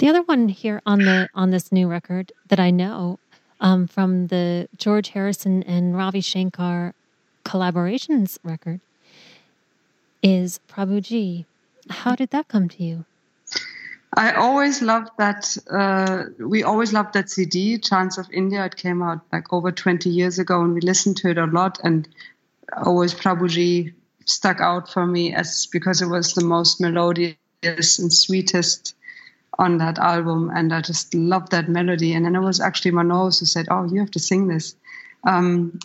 The 0.00 0.08
other 0.08 0.22
one 0.22 0.48
here 0.48 0.80
on 0.86 1.00
the 1.00 1.28
on 1.34 1.50
this 1.50 1.70
new 1.70 1.86
record 1.86 2.32
that 2.48 2.58
I 2.58 2.70
know 2.70 3.18
um, 3.60 3.86
from 3.86 4.28
the 4.28 4.66
George 4.78 5.10
Harrison 5.10 5.62
and 5.64 5.94
Ravi 5.94 6.22
Shankar 6.22 6.94
collaborations 7.44 8.38
record 8.42 8.80
is 10.22 10.58
Prabhuji. 10.70 11.44
How 11.90 12.14
did 12.14 12.30
that 12.30 12.48
come 12.48 12.66
to 12.70 12.82
you? 12.82 13.04
I 14.16 14.32
always 14.32 14.80
loved 14.80 15.10
that. 15.18 15.54
Uh, 15.70 16.24
we 16.38 16.62
always 16.62 16.94
loved 16.94 17.12
that 17.12 17.28
CD, 17.28 17.76
Chants 17.76 18.16
of 18.16 18.26
India. 18.32 18.64
It 18.64 18.76
came 18.76 19.02
out 19.02 19.20
like 19.30 19.52
over 19.52 19.70
20 19.70 20.08
years 20.08 20.38
ago, 20.38 20.62
and 20.62 20.72
we 20.72 20.80
listened 20.80 21.18
to 21.18 21.28
it 21.28 21.36
a 21.36 21.44
lot. 21.44 21.78
And 21.84 22.08
always 22.86 23.12
Prabhuji 23.12 23.92
stuck 24.24 24.62
out 24.62 24.88
for 24.88 25.06
me 25.06 25.34
as 25.34 25.66
because 25.66 26.00
it 26.00 26.08
was 26.08 26.32
the 26.32 26.44
most 26.44 26.80
melodious 26.80 27.98
and 27.98 28.10
sweetest 28.10 28.94
on 29.60 29.76
that 29.78 29.98
album, 29.98 30.50
and 30.52 30.72
I 30.72 30.80
just 30.80 31.14
loved 31.14 31.52
that 31.52 31.68
melody. 31.68 32.14
And 32.14 32.24
then 32.24 32.34
it 32.34 32.40
was 32.40 32.60
actually 32.60 32.92
Manose 32.92 33.38
who 33.38 33.46
said, 33.46 33.66
"Oh, 33.70 33.84
you 33.84 34.00
have 34.00 34.10
to 34.12 34.18
sing 34.18 34.48
this." 34.48 34.74
Um, 35.22 35.78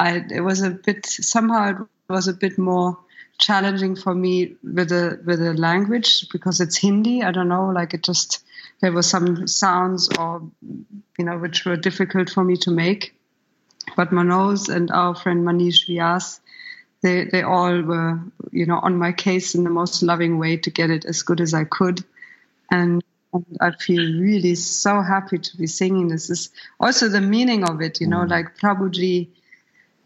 I 0.00 0.24
it 0.30 0.40
was 0.40 0.62
a 0.62 0.70
bit 0.70 1.06
somehow 1.06 1.82
it 1.82 2.12
was 2.12 2.28
a 2.28 2.32
bit 2.32 2.58
more 2.58 2.98
challenging 3.38 3.94
for 3.94 4.14
me 4.14 4.56
with 4.62 4.88
the 4.88 5.20
with 5.24 5.38
the 5.38 5.52
language 5.54 6.28
because 6.32 6.60
it's 6.60 6.76
Hindi. 6.76 7.22
I 7.22 7.30
don't 7.30 7.48
know, 7.48 7.68
like 7.68 7.94
it 7.94 8.02
just 8.02 8.42
there 8.80 8.92
were 8.92 9.02
some 9.02 9.46
sounds 9.46 10.08
or 10.18 10.42
you 11.18 11.24
know 11.26 11.38
which 11.38 11.64
were 11.66 11.76
difficult 11.76 12.30
for 12.30 12.42
me 12.42 12.56
to 12.58 12.70
make. 12.70 13.14
But 13.96 14.10
Manose 14.10 14.68
and 14.74 14.90
our 14.90 15.14
friend 15.14 15.46
Manish 15.46 15.88
Vyas, 15.88 16.40
they 17.02 17.24
they 17.24 17.42
all 17.42 17.82
were 17.82 18.20
you 18.50 18.64
know 18.64 18.78
on 18.78 18.96
my 18.96 19.12
case 19.12 19.54
in 19.54 19.64
the 19.64 19.70
most 19.70 20.02
loving 20.02 20.38
way 20.38 20.56
to 20.56 20.70
get 20.70 20.90
it 20.90 21.04
as 21.04 21.22
good 21.22 21.40
as 21.42 21.52
I 21.52 21.64
could. 21.64 22.02
And, 22.70 23.02
and 23.32 23.44
I 23.60 23.70
feel 23.72 24.02
really 24.02 24.54
so 24.54 25.02
happy 25.02 25.38
to 25.38 25.56
be 25.56 25.66
singing 25.66 26.08
this. 26.08 26.30
Is 26.30 26.50
also 26.78 27.08
the 27.08 27.20
meaning 27.20 27.68
of 27.68 27.80
it, 27.80 28.00
you 28.00 28.06
know, 28.06 28.24
like 28.24 28.58
Prabhuji 28.58 29.28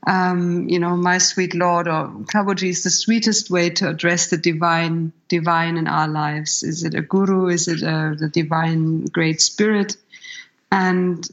um, 0.07 0.69
you 0.69 0.79
know, 0.79 0.97
my 0.97 1.19
sweet 1.19 1.55
Lord, 1.55 1.89
or 1.89 2.09
Prabhuji 2.09 2.69
is 2.69 2.83
the 2.83 2.91
sweetest 2.91 3.51
way 3.51 3.71
to 3.71 3.89
address 3.89 4.29
the 4.29 4.37
divine, 4.37 5.13
divine 5.29 5.77
in 5.77 5.89
our 5.89 6.09
lives. 6.09 6.63
Is 6.63 6.85
it 6.85 6.95
a 6.95 7.01
guru? 7.01 7.49
Is 7.49 7.69
it 7.69 7.83
a, 7.83 8.15
the 8.19 8.29
divine 8.29 9.07
great 9.07 9.41
spirit? 9.41 9.97
And 10.71 11.27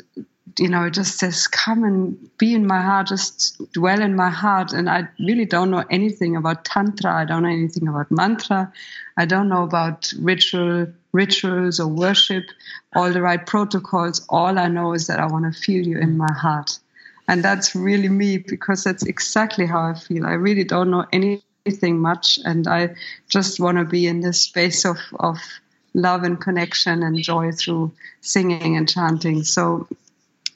you 0.59 0.69
know, 0.69 0.85
it 0.85 0.93
just 0.93 1.17
says, 1.17 1.47
"Come 1.47 1.83
and 1.83 2.37
be 2.37 2.53
in 2.53 2.65
my 2.65 2.81
heart, 2.81 3.07
just 3.07 3.61
dwell 3.73 4.01
in 4.01 4.15
my 4.15 4.29
heart." 4.29 4.73
And 4.73 4.89
I 4.89 5.09
really 5.19 5.45
don't 5.45 5.71
know 5.71 5.83
anything 5.89 6.35
about 6.35 6.63
tantra. 6.65 7.13
I 7.13 7.25
don't 7.25 7.43
know 7.43 7.49
anything 7.49 7.87
about 7.87 8.11
mantra. 8.11 8.71
I 9.17 9.25
don't 9.25 9.49
know 9.49 9.63
about 9.63 10.13
ritual, 10.19 10.87
rituals 11.11 11.79
or 11.79 11.87
worship, 11.87 12.45
all 12.95 13.11
the 13.11 13.21
right 13.21 13.45
protocols. 13.45 14.25
All 14.29 14.57
I 14.57 14.67
know 14.67 14.93
is 14.93 15.07
that 15.07 15.19
I 15.19 15.27
want 15.27 15.53
to 15.53 15.59
feel 15.59 15.85
you 15.85 15.97
in 15.99 16.17
my 16.17 16.31
heart 16.33 16.79
and 17.31 17.41
that's 17.41 17.73
really 17.75 18.09
me 18.09 18.37
because 18.37 18.83
that's 18.83 19.03
exactly 19.03 19.65
how 19.65 19.79
I 19.79 19.93
feel. 19.93 20.25
I 20.25 20.33
really 20.33 20.65
don't 20.65 20.91
know 20.91 21.05
anything 21.13 21.99
much, 21.99 22.37
and 22.43 22.67
I 22.67 22.95
just 23.29 23.57
want 23.57 23.77
to 23.77 23.85
be 23.85 24.05
in 24.05 24.19
this 24.19 24.41
space 24.41 24.83
of 24.85 24.97
of 25.17 25.37
love 25.93 26.23
and 26.23 26.39
connection 26.41 27.03
and 27.03 27.17
joy 27.23 27.53
through 27.53 27.93
singing 28.19 28.75
and 28.75 28.87
chanting. 28.87 29.43
So 29.43 29.87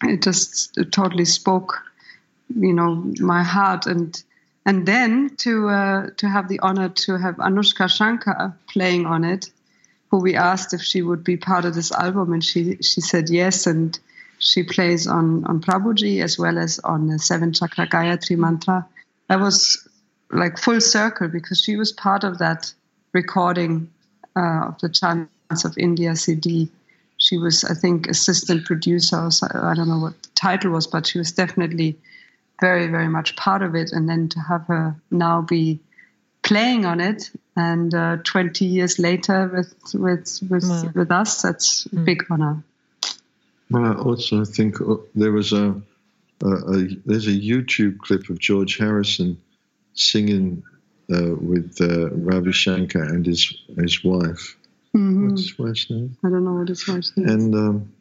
it 0.04 0.22
just 0.22 0.78
totally 0.92 1.24
spoke, 1.24 1.82
you 2.54 2.74
know, 2.74 2.96
my 3.20 3.44
heart 3.44 3.88
and. 3.88 4.22
And 4.68 4.88
then 4.88 5.36
to 5.42 5.70
uh, 5.70 6.10
to 6.18 6.28
have 6.28 6.48
the 6.48 6.60
honor 6.62 6.90
to 6.90 7.18
have 7.20 7.36
Anoushka 7.36 7.88
Shankar 7.88 8.58
playing 8.68 9.06
on 9.06 9.24
it, 9.24 9.52
who 10.16 10.22
we 10.22 10.36
asked 10.36 10.74
if 10.74 10.82
she 10.82 11.02
would 11.02 11.26
be 11.26 11.36
part 11.36 11.66
of 11.66 11.76
this 11.76 11.92
album, 11.92 12.32
and 12.32 12.44
she 12.44 12.78
she 12.78 13.02
said 13.02 13.30
yes. 13.30 13.68
And 13.68 14.00
she 14.40 14.64
plays 14.64 15.08
on 15.08 15.44
on 15.46 15.60
Prabhuji 15.60 16.24
as 16.24 16.40
well 16.40 16.58
as 16.58 16.80
on 16.80 17.08
the 17.08 17.20
seven 17.20 17.52
chakra 17.52 17.86
Gayatri 17.88 18.38
mantra. 18.38 18.88
That 19.28 19.42
was 19.42 19.86
like 20.32 20.58
full 20.58 20.80
circle 20.80 21.28
because 21.28 21.62
she 21.62 21.76
was 21.76 21.92
part 21.92 22.24
of 22.24 22.38
that 22.38 22.74
recording 23.12 23.90
uh, 24.38 24.68
of 24.68 24.80
the 24.80 24.88
Chants 24.88 25.66
of 25.66 25.78
India 25.78 26.16
CD. 26.16 26.70
She 27.18 27.38
was, 27.38 27.64
I 27.64 27.74
think, 27.74 28.08
assistant 28.08 28.66
producer. 28.66 29.32
So, 29.32 29.48
I 29.54 29.74
don't 29.74 29.88
know 29.90 30.00
what 30.00 30.22
the 30.24 30.30
title 30.36 30.72
was, 30.72 30.88
but 30.88 31.08
she 31.08 31.18
was 31.18 31.32
definitely 31.32 31.98
very, 32.62 32.88
very 32.88 33.08
much 33.08 33.36
part 33.36 33.62
of 33.62 33.76
it. 33.76 33.92
And 33.92 34.08
then 34.08 34.30
to 34.30 34.40
have 34.40 34.64
her 34.68 34.96
now 35.12 35.42
be 35.42 35.80
playing 36.42 36.86
on 36.86 37.00
it 37.00 37.32
and 37.56 37.94
uh, 37.94 38.18
20 38.24 38.66
years 38.66 39.00
later 39.00 39.48
with 39.48 39.74
with 39.94 40.40
with, 40.50 40.64
Wow. 40.70 40.92
with 40.94 41.12
us, 41.12 41.42
that's 41.42 41.86
a 41.88 41.90
Mm. 41.90 42.06
big 42.06 42.26
honor. 42.30 42.64
Well, 43.72 43.86
I 43.86 43.94
also 43.96 44.46
think 44.46 44.80
uh, 44.82 44.98
there 45.16 45.32
was 45.32 45.52
a, 45.54 45.82
a, 46.44 46.48
a 46.48 46.88
there's 47.06 47.28
a 47.28 47.32
YouTube 47.32 47.98
clip 48.00 48.30
of 48.30 48.38
George 48.40 48.78
Harrison 48.78 49.38
singing 49.94 50.64
uh, 51.12 51.36
with 51.36 51.78
uh, 51.82 52.10
Ravi 52.12 52.52
Shankar 52.52 53.04
and 53.04 53.26
his 53.26 53.54
his 53.78 54.04
wife. 54.04 54.58
Mhm. 54.96 55.30
What's 55.30 55.42
his 55.44 55.60
wife's 55.60 55.90
name? 55.90 56.16
I 56.24 56.30
don't 56.30 56.46
know 56.46 56.54
what 56.54 56.68
his 56.70 56.88
wife's 56.88 57.16
name 57.18 57.28
is. 57.28 57.34
And 57.34 57.56
um, 57.56 57.92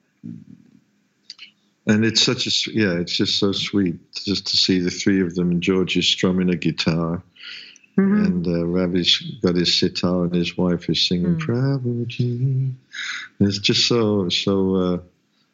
and 1.87 2.05
it's 2.05 2.23
such 2.23 2.47
a 2.47 2.51
s- 2.51 2.67
yeah, 2.69 2.93
it's 2.95 3.17
just 3.17 3.39
so 3.39 3.53
sweet 3.53 3.97
just 4.15 4.47
to 4.49 4.57
see 4.57 4.79
the 4.81 4.91
three 4.91 5.21
of 5.23 5.35
them. 5.35 5.51
And 5.51 5.63
George 5.63 5.97
is 5.97 6.07
strumming 6.07 6.51
a 6.51 6.57
guitar, 6.57 7.23
Mhm. 7.97 8.27
and 8.27 8.47
uh, 8.49 8.65
Ravi's 8.67 9.19
got 9.43 9.55
his 9.55 9.79
sitar, 9.79 10.25
and 10.25 10.35
his 10.35 10.57
wife 10.57 10.89
is 10.91 11.07
singing 11.07 11.37
Mm. 11.37 11.41
Prabhuji. 11.47 12.73
It's 13.41 13.59
just 13.59 13.87
so 13.87 14.29
so. 14.29 14.75
Uh, 14.77 14.99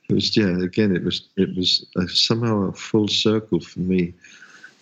it 0.09 0.15
was 0.15 0.37
yeah. 0.37 0.59
Again, 0.65 0.97
it 0.97 1.05
was 1.05 1.29
it 1.37 1.55
was 1.57 1.85
uh, 1.97 2.07
somehow 2.09 2.63
a 2.69 2.73
full 2.73 3.09
circle 3.09 3.61
for 3.61 3.81
me, 3.81 4.15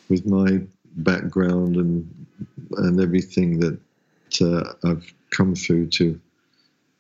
with 0.09 0.25
my 0.27 0.61
background 0.97 1.77
and 1.77 2.27
and 2.79 3.01
everything 3.01 3.59
that 3.61 3.79
uh, 4.40 4.73
I've 4.88 5.12
come 5.31 5.55
through 5.57 5.87
to 5.99 6.18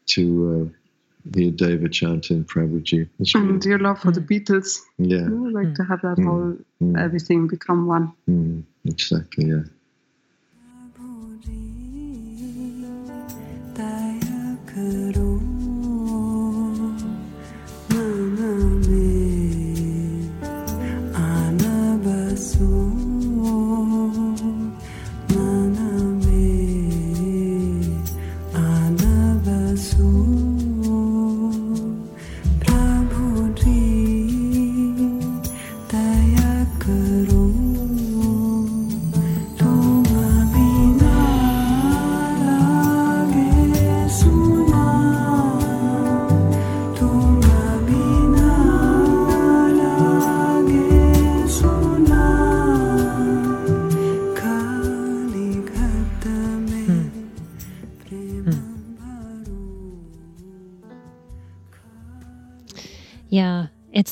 to 0.06 0.22
uh, 0.50 1.38
hear 1.38 1.50
Deva 1.52 1.88
chanting 1.88 2.44
Prabhuji. 2.44 3.08
It's 3.20 3.34
and 3.34 3.48
really- 3.48 3.68
your 3.70 3.78
love 3.78 4.00
for 4.00 4.10
the 4.10 4.20
Mm. 4.20 4.28
Beatles. 4.30 4.80
yeah, 4.98 5.26
I 5.26 5.30
would 5.30 5.52
like 5.52 5.74
to 5.76 5.84
have 5.84 6.00
that 6.02 6.18
Mm. 6.18 6.24
whole 6.26 6.56
mm, 6.82 6.98
everything 6.98 7.46
become 7.46 7.86
one. 7.86 8.10
mm, 8.28 8.62
exactly. 8.84 9.46
Yeah. 9.54 9.62
little 14.88 15.27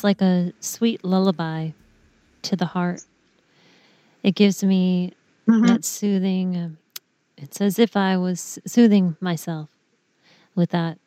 like 0.06 0.22
a 0.22 0.52
sweet 0.60 1.04
lullaby 1.04 1.70
to 2.42 2.54
the 2.54 2.66
heart. 2.66 3.02
It 4.22 4.36
gives 4.36 4.62
me 4.62 5.12
Mhm. 5.48 5.66
that 5.66 5.84
soothing. 5.84 6.56
Um, 6.56 6.78
it's 7.36 7.60
as 7.60 7.78
if 7.80 7.96
I 7.96 8.16
was 8.16 8.58
soothing 8.64 9.16
myself 9.20 9.68
with 10.54 10.70
that, 10.70 10.98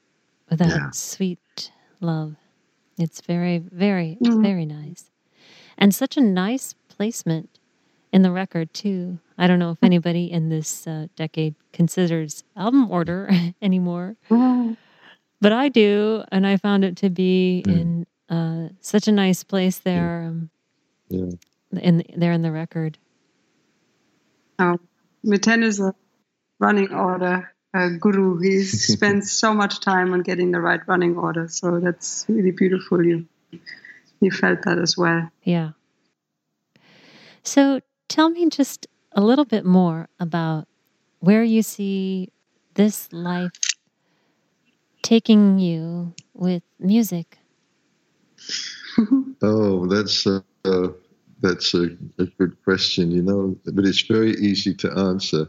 with 0.49 0.59
that 0.59 0.67
Yeah. 0.67 0.89
sweet 0.91 1.71
love. 2.01 2.35
It's 2.97 3.21
very, 3.21 3.59
very, 3.59 4.17
Mhm. 4.21 4.41
very 4.41 4.65
nice, 4.65 5.09
and 5.77 5.95
such 5.95 6.17
a 6.17 6.21
nice 6.21 6.75
placement 6.89 7.49
in 8.11 8.21
the 8.21 8.31
record 8.31 8.73
too. 8.73 9.19
I 9.37 9.47
don't 9.47 9.59
know 9.59 9.71
if 9.71 9.81
anybody 9.81 10.29
in 10.29 10.49
this 10.49 10.85
uh, 10.85 11.07
decade 11.15 11.55
considers 11.71 12.43
album 12.57 12.91
order 12.91 13.29
anymore, 13.61 14.17
Oh, 14.29 14.75
but 15.39 15.53
I 15.53 15.69
do, 15.69 16.25
and 16.33 16.45
I 16.45 16.57
found 16.57 16.83
it 16.83 16.97
to 16.97 17.09
be 17.09 17.63
Mm. 17.65 17.71
in 17.81 18.05
uh, 18.29 18.69
such 18.81 19.07
a 19.07 19.11
nice 19.11 19.43
place 19.43 19.79
there. 19.79 20.23
Um, 20.27 20.49
Yeah. 21.09 21.31
in 21.81 22.03
there 22.15 22.31
in 22.31 22.41
the 22.41 22.51
record. 22.51 22.97
oh. 24.59 24.77
Miten 25.25 25.63
is 25.63 25.79
a 25.81 25.93
running 26.59 26.93
order 26.93 27.51
uh, 27.73 27.89
guru. 27.99 28.37
He 28.39 28.63
spends 28.95 29.31
so 29.31 29.53
much 29.53 29.79
time 29.81 30.13
on 30.13 30.21
getting 30.21 30.51
the 30.51 30.61
right 30.61 30.79
running 30.87 31.17
order. 31.17 31.47
So 31.49 31.79
that's 31.79 32.25
really 32.29 32.51
beautiful. 32.51 33.05
You 33.05 33.25
you 34.21 34.31
felt 34.31 34.61
that 34.63 34.77
as 34.77 34.95
well. 34.97 35.29
Yeah. 35.43 35.71
So 37.43 37.81
tell 38.07 38.29
me 38.29 38.49
just 38.49 38.87
a 39.13 39.21
little 39.21 39.45
bit 39.45 39.65
more 39.65 40.07
about 40.19 40.67
where 41.19 41.43
you 41.43 41.61
see 41.63 42.29
this 42.75 43.11
life 43.11 43.51
taking 45.01 45.59
you 45.59 46.13
with 46.33 46.63
music. 46.79 47.38
Oh, 49.41 49.85
that's 49.85 50.25
a, 50.25 50.43
uh, 50.65 50.89
that's 51.41 51.73
a, 51.73 51.89
a 52.17 52.25
good 52.25 52.61
question, 52.63 53.11
you 53.11 53.21
know, 53.21 53.55
but 53.65 53.85
it's 53.85 54.01
very 54.01 54.31
easy 54.31 54.73
to 54.75 54.91
answer. 54.91 55.47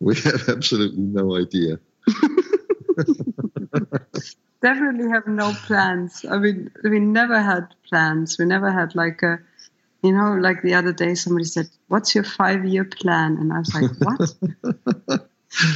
We 0.00 0.16
have 0.22 0.48
absolutely 0.48 1.02
no 1.02 1.36
idea. 1.36 1.78
Definitely 4.60 5.08
have 5.10 5.28
no 5.28 5.52
plans. 5.66 6.24
I 6.28 6.38
mean, 6.38 6.70
we 6.82 6.98
never 6.98 7.40
had 7.40 7.68
plans. 7.88 8.36
We 8.38 8.44
never 8.44 8.72
had 8.72 8.96
like 8.96 9.22
a, 9.22 9.38
you 10.02 10.10
know, 10.12 10.34
like 10.34 10.62
the 10.62 10.74
other 10.74 10.92
day 10.92 11.14
somebody 11.14 11.44
said, 11.44 11.68
"What's 11.86 12.12
your 12.14 12.24
five-year 12.24 12.86
plan?" 12.86 13.36
And 13.38 13.52
I 13.52 13.58
was 13.60 13.72
like, 13.72 13.90
"What?" 14.00 15.22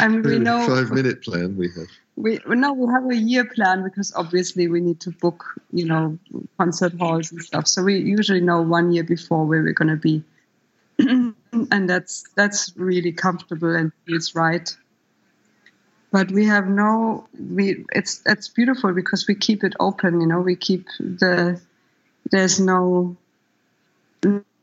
I 0.00 0.08
mean, 0.08 0.22
we 0.22 0.38
know 0.40 0.66
Five 0.66 0.90
minute 0.90 1.22
plan 1.22 1.56
we 1.56 1.68
have. 1.76 1.86
We 2.16 2.38
no 2.46 2.72
we 2.72 2.92
have 2.92 3.08
a 3.10 3.16
year 3.16 3.44
plan 3.44 3.82
because 3.82 4.12
obviously 4.14 4.68
we 4.68 4.80
need 4.80 5.00
to 5.00 5.10
book 5.10 5.44
you 5.72 5.86
know 5.86 6.18
concert 6.58 6.92
halls 6.98 7.32
and 7.32 7.40
stuff. 7.42 7.66
So 7.66 7.82
we 7.82 7.98
usually 7.98 8.40
know 8.40 8.60
one 8.60 8.92
year 8.92 9.04
before 9.04 9.44
where 9.46 9.62
we're 9.62 9.72
going 9.72 9.88
to 9.88 9.96
be. 9.96 10.22
And 11.70 11.88
that's 11.88 12.24
that's 12.34 12.72
really 12.76 13.12
comfortable 13.12 13.76
and 13.76 13.92
feels 14.06 14.34
right. 14.34 14.74
But 16.10 16.30
we 16.30 16.46
have 16.46 16.66
no 16.66 17.28
we 17.38 17.84
it's 17.92 18.22
it's 18.24 18.48
beautiful 18.48 18.94
because 18.94 19.26
we 19.28 19.34
keep 19.34 19.62
it 19.62 19.74
open 19.78 20.20
you 20.20 20.26
know 20.26 20.40
we 20.40 20.56
keep 20.56 20.86
the 20.98 21.60
there's 22.30 22.58
no 22.58 23.16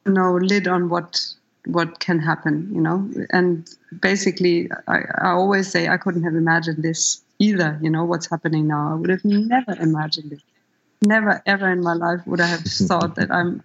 no 0.05 0.35
lid 0.35 0.67
on 0.67 0.89
what 0.89 1.19
what 1.65 1.99
can 1.99 2.17
happen 2.17 2.71
you 2.73 2.81
know. 2.81 3.07
And 3.31 3.69
basically 4.01 4.69
I, 4.87 5.01
I 5.21 5.29
always 5.31 5.69
say 5.69 5.89
i 5.89 5.97
couldn't 5.97 6.23
have 6.23 6.35
imagined 6.35 6.83
this 6.83 7.21
either 7.39 7.79
you 7.81 7.89
know 7.89 8.05
what's 8.05 8.29
happening 8.29 8.67
now. 8.67 8.91
I 8.91 8.95
would 8.95 9.09
have 9.09 9.25
never 9.25 9.75
imagined 9.79 10.33
it. 10.33 10.41
Never 11.01 11.41
ever 11.45 11.71
in 11.71 11.81
my 11.81 11.93
life 11.93 12.21
would 12.25 12.41
i 12.41 12.47
have 12.47 12.61
thought 12.89 13.15
that 13.15 13.31
i'm 13.31 13.63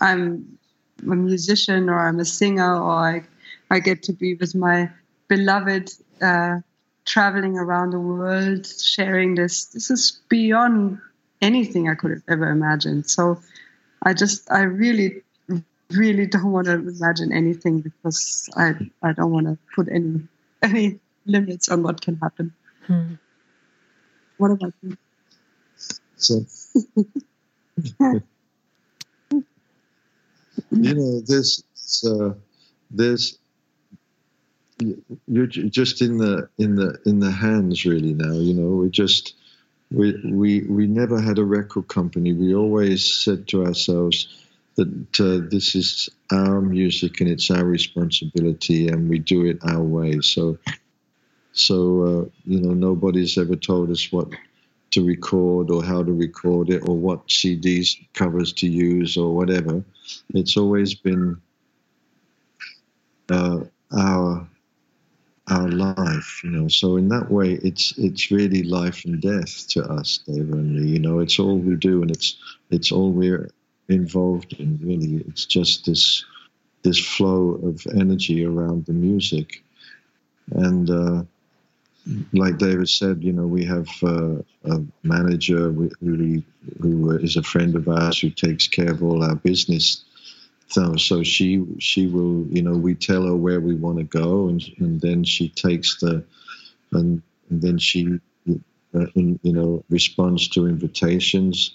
i'm 0.00 0.58
a 1.02 1.14
musician 1.14 1.88
or 1.90 1.98
i'm 2.00 2.18
a 2.20 2.24
singer 2.24 2.74
or 2.74 2.92
i 2.92 3.22
i 3.70 3.78
get 3.78 4.02
to 4.04 4.12
be 4.12 4.34
with 4.34 4.54
my 4.54 4.90
beloved 5.28 5.92
uh, 6.22 6.56
traveling 7.04 7.56
around 7.56 7.90
the 7.90 7.98
world 7.98 8.66
sharing 8.66 9.34
this. 9.34 9.66
This 9.66 9.90
is 9.90 10.20
beyond 10.28 10.98
anything 11.40 11.88
i 11.88 11.94
could 11.94 12.10
have 12.10 12.22
ever 12.28 12.48
imagined. 12.50 13.08
So 13.08 13.40
i 14.02 14.12
just 14.14 14.50
i 14.50 14.62
really 14.62 15.22
really 15.90 16.26
don't 16.26 16.52
want 16.52 16.66
to 16.66 16.74
imagine 16.74 17.32
anything 17.32 17.80
because 17.80 18.48
I 18.56 18.74
I 19.02 19.12
don't 19.12 19.32
want 19.32 19.46
to 19.46 19.58
put 19.74 19.88
any 19.88 20.22
any 20.62 21.00
limits 21.26 21.68
on 21.68 21.82
what 21.82 22.00
can 22.00 22.16
happen. 22.16 22.52
Hmm. 22.90 23.14
What 24.38 24.50
about 24.52 24.74
you? 24.82 24.96
So, 26.16 26.44
you 28.00 28.22
know, 30.72 31.20
there's 31.26 31.64
uh, 32.06 32.34
there's 32.90 33.38
you're 35.26 35.46
just 35.46 36.02
in 36.02 36.18
the 36.18 36.48
in 36.58 36.76
the 36.76 36.98
in 37.06 37.20
the 37.20 37.30
hands 37.30 37.84
really 37.86 38.14
now. 38.14 38.32
You 38.34 38.54
know, 38.54 38.68
we 38.70 38.90
just 38.90 39.34
we 39.90 40.20
we 40.24 40.62
we 40.62 40.86
never 40.86 41.20
had 41.20 41.38
a 41.38 41.44
record 41.44 41.88
company. 41.88 42.32
We 42.34 42.54
always 42.54 43.22
said 43.24 43.48
to 43.48 43.66
ourselves 43.66 44.28
that 44.76 45.20
uh, 45.20 45.48
this 45.50 45.74
is 45.76 46.08
our 46.32 46.60
music 46.62 47.20
and 47.20 47.30
it's 47.30 47.50
our 47.50 47.64
responsibility, 47.64 48.88
and 48.88 49.08
we 49.10 49.20
do 49.20 49.46
it 49.46 49.58
our 49.64 49.82
way. 49.82 50.20
So. 50.22 50.58
So 51.52 52.02
uh, 52.02 52.24
you 52.46 52.60
know, 52.60 52.74
nobody's 52.74 53.38
ever 53.38 53.56
told 53.56 53.90
us 53.90 54.12
what 54.12 54.28
to 54.92 55.04
record 55.04 55.70
or 55.70 55.84
how 55.84 56.02
to 56.02 56.12
record 56.12 56.70
it 56.70 56.88
or 56.88 56.96
what 56.96 57.28
CDs 57.28 57.96
covers 58.14 58.52
to 58.54 58.68
use 58.68 59.16
or 59.16 59.34
whatever. 59.34 59.84
It's 60.34 60.56
always 60.56 60.94
been 60.94 61.40
uh, 63.30 63.60
our 63.96 64.48
our 65.48 65.68
life, 65.68 66.42
you 66.44 66.50
know. 66.50 66.68
So 66.68 66.96
in 66.96 67.08
that 67.08 67.30
way, 67.30 67.54
it's 67.62 67.96
it's 67.98 68.30
really 68.30 68.62
life 68.62 69.04
and 69.04 69.20
death 69.20 69.68
to 69.70 69.84
us, 69.84 70.18
Dave 70.26 70.50
and 70.52 70.74
me. 70.76 70.90
You 70.90 70.98
know, 71.00 71.20
it's 71.20 71.38
all 71.38 71.58
we 71.58 71.76
do, 71.76 72.02
and 72.02 72.10
it's 72.10 72.36
it's 72.70 72.92
all 72.92 73.12
we're 73.12 73.50
involved 73.88 74.54
in. 74.54 74.78
Really, 74.82 75.24
it's 75.28 75.46
just 75.46 75.86
this 75.86 76.24
this 76.82 76.98
flow 76.98 77.60
of 77.64 77.86
energy 77.94 78.44
around 78.44 78.86
the 78.86 78.92
music, 78.94 79.62
and 80.52 80.90
uh, 80.90 81.24
like 82.32 82.58
Deva 82.58 82.86
said, 82.86 83.22
you 83.22 83.32
know, 83.32 83.46
we 83.46 83.64
have 83.64 83.88
uh, 84.02 84.36
a 84.64 84.82
manager 85.02 85.72
who 85.72 85.90
who 86.00 86.42
who 86.80 87.10
is 87.18 87.36
a 87.36 87.42
friend 87.42 87.74
of 87.76 87.88
ours 87.88 88.20
who 88.20 88.30
takes 88.30 88.66
care 88.68 88.90
of 88.90 89.02
all 89.02 89.22
our 89.22 89.36
business. 89.36 90.04
So, 90.68 90.96
so 90.96 91.22
she 91.22 91.64
she 91.78 92.06
will 92.06 92.46
you 92.48 92.62
know 92.62 92.76
we 92.76 92.94
tell 92.94 93.24
her 93.24 93.36
where 93.36 93.60
we 93.60 93.74
want 93.74 93.98
to 93.98 94.04
go 94.04 94.48
and 94.48 94.62
and 94.78 95.00
then 95.00 95.24
she 95.24 95.48
takes 95.48 95.98
the 96.00 96.24
and, 96.92 97.22
and 97.50 97.62
then 97.62 97.78
she 97.78 98.20
uh, 98.94 99.06
in, 99.14 99.38
you 99.42 99.52
know 99.52 99.84
responds 99.90 100.48
to 100.48 100.66
invitations. 100.66 101.74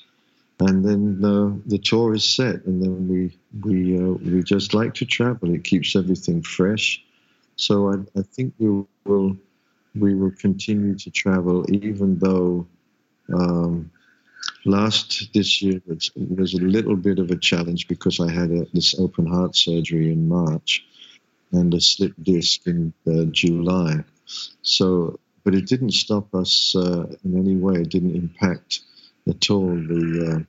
And 0.60 0.86
then 0.86 1.22
the 1.22 1.62
the 1.66 1.78
tour 1.78 2.14
is 2.14 2.24
set 2.24 2.64
and 2.66 2.82
then 2.82 3.08
we 3.08 3.38
we 3.64 3.98
uh, 3.98 4.14
we 4.14 4.44
just 4.44 4.74
like 4.74 4.94
to 4.96 5.06
travel. 5.06 5.54
It 5.54 5.64
keeps 5.64 5.96
everything 5.96 6.42
fresh. 6.44 7.04
So 7.58 7.90
I, 7.92 8.20
I 8.20 8.24
think 8.24 8.54
we 8.60 8.84
will 9.06 9.38
we 9.98 10.16
will 10.16 10.32
continue 10.32 10.96
to 10.96 11.10
travel 11.10 11.66
even 11.70 12.18
though 12.20 12.68
um, 13.34 13.92
last 14.66 15.30
this 15.34 15.62
year 15.62 15.82
was, 15.88 16.12
was 16.16 16.54
a 16.54 16.62
little 16.62 16.96
bit 16.96 17.20
of 17.20 17.32
a 17.32 17.38
challenge 17.38 17.88
because 17.88 18.20
I 18.20 18.32
had 18.32 18.52
a, 18.52 18.66
this 18.74 19.00
open 19.00 19.26
heart 19.26 19.56
surgery 19.56 20.12
in 20.12 20.28
March 20.28 20.86
and 21.52 21.74
a 21.74 21.82
slip 21.82 22.14
disc 22.22 22.66
in 22.68 22.94
uh, 23.08 23.26
July. 23.32 24.04
So, 24.62 25.20
but 25.44 25.56
it 25.56 25.68
didn't 25.68 25.92
stop 25.92 26.34
us 26.34 26.76
uh, 26.76 27.06
in 27.24 27.38
any 27.38 27.56
way. 27.56 27.82
It 27.82 27.90
didn't 27.90 28.16
impact 28.16 28.82
at 29.28 29.50
all 29.50 29.68
the 29.68 30.36
uh, 30.36 30.44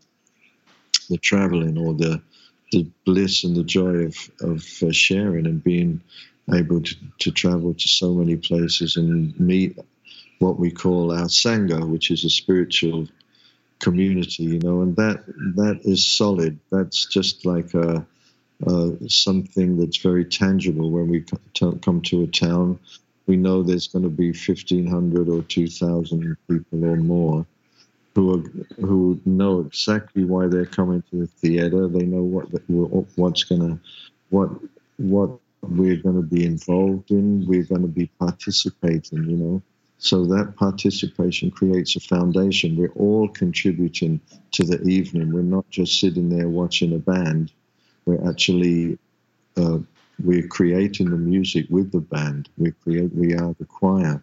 the 1.11 1.19
traveling 1.19 1.79
or 1.79 1.95
the 1.95 2.23
the 2.73 2.91
bliss 3.05 3.45
and 3.45 3.55
the 3.55 3.65
joy 3.65 4.07
of 4.07 4.31
of 4.41 4.67
uh, 4.83 4.93
sharing 4.93 5.47
and 5.47 5.63
being 5.63 6.01
able 6.53 6.81
to, 6.81 6.95
to 7.19 7.31
travel 7.31 7.75
to 7.75 7.89
so 7.89 8.15
many 8.15 8.37
places 8.37 8.97
and 8.97 9.39
meet 9.41 9.79
what 10.39 10.59
we 10.59 10.71
call 10.71 11.13
our 11.13 11.27
sangha, 11.27 11.89
which 11.89 12.11
is 12.11 12.25
a 12.25 12.31
spiritual 12.31 13.09
community, 13.79 14.45
you 14.45 14.59
know, 14.61 14.83
and 14.83 14.97
that 14.97 15.25
that 15.57 15.81
is 15.85 16.05
solid. 16.05 16.59
That's 16.71 17.07
just 17.07 17.45
like 17.45 17.75
a, 17.75 18.07
something 19.09 19.77
that's 19.79 19.99
very 19.99 20.25
tangible. 20.25 20.91
When 20.91 21.09
we 21.09 21.25
come 21.85 22.01
to 22.03 22.23
a 22.23 22.27
town, 22.27 22.79
we 23.27 23.37
know 23.37 23.63
there's 23.63 23.89
going 23.89 24.05
to 24.05 24.09
be 24.09 24.33
fifteen 24.33 24.87
hundred 24.87 25.29
or 25.29 25.43
two 25.43 25.69
thousand 25.69 26.37
people 26.49 26.85
or 26.85 26.97
more 26.97 27.47
who 28.15 28.39
are, 28.39 28.43
who 28.81 29.21
know 29.27 29.61
exactly 29.61 30.25
why 30.25 30.47
they're 30.47 30.65
coming 30.65 31.03
to 31.11 31.17
the 31.19 31.27
theater. 31.27 31.89
They 31.89 32.05
know 32.05 32.23
what 32.23 32.47
what's 33.17 33.45
going 33.45 33.61
to 33.61 33.79
what 34.31 34.51
what 34.97 35.39
we're 35.63 35.97
going 35.97 36.17
to 36.17 36.23
be 36.23 36.45
involved 36.45 37.11
in. 37.11 37.47
We're 37.47 37.65
going 37.65 37.83
to 37.83 37.89
be 37.89 38.07
participating. 38.19 39.29
You 39.31 39.37
know 39.37 39.63
so 39.99 40.27
that 40.27 40.57
participation 40.57 41.51
creates 41.51 41.97
a 41.97 42.01
foundation. 42.01 42.77
We're 42.77 42.93
all 42.93 43.29
contributing 43.29 44.21
to 44.53 44.65
the 44.65 44.83
evening. 44.83 45.33
We're 45.33 45.43
not 45.43 45.69
just 45.71 45.99
sitting 45.99 46.29
there 46.29 46.49
watching 46.49 46.95
a 46.95 46.99
band. 46.99 47.53
We're 48.05 48.29
actually 48.29 48.99
uh, 49.57 49.79
we're 50.23 50.47
creating 50.49 51.11
the 51.11 51.17
music 51.17 51.67
with 51.71 51.93
the 51.93 52.01
band. 52.01 52.49
We 52.59 52.73
create. 52.73 53.15
We 53.15 53.35
are 53.35 53.55
the 53.59 53.65
choir. 53.65 54.23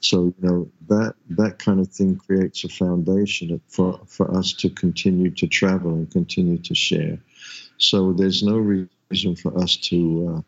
So 0.00 0.24
you 0.24 0.34
know 0.40 0.70
that 0.88 1.14
that 1.30 1.58
kind 1.58 1.80
of 1.80 1.88
thing 1.88 2.16
creates 2.16 2.64
a 2.64 2.68
foundation 2.68 3.60
for 3.68 4.00
for 4.06 4.34
us 4.36 4.52
to 4.54 4.70
continue 4.70 5.30
to 5.32 5.46
travel 5.46 5.92
and 5.92 6.10
continue 6.10 6.58
to 6.58 6.74
share. 6.74 7.18
So 7.78 8.12
there's 8.14 8.42
no 8.42 8.56
reason 8.56 8.88
for 9.36 9.56
us 9.58 9.76
to 9.76 10.36
uh, 10.36 10.42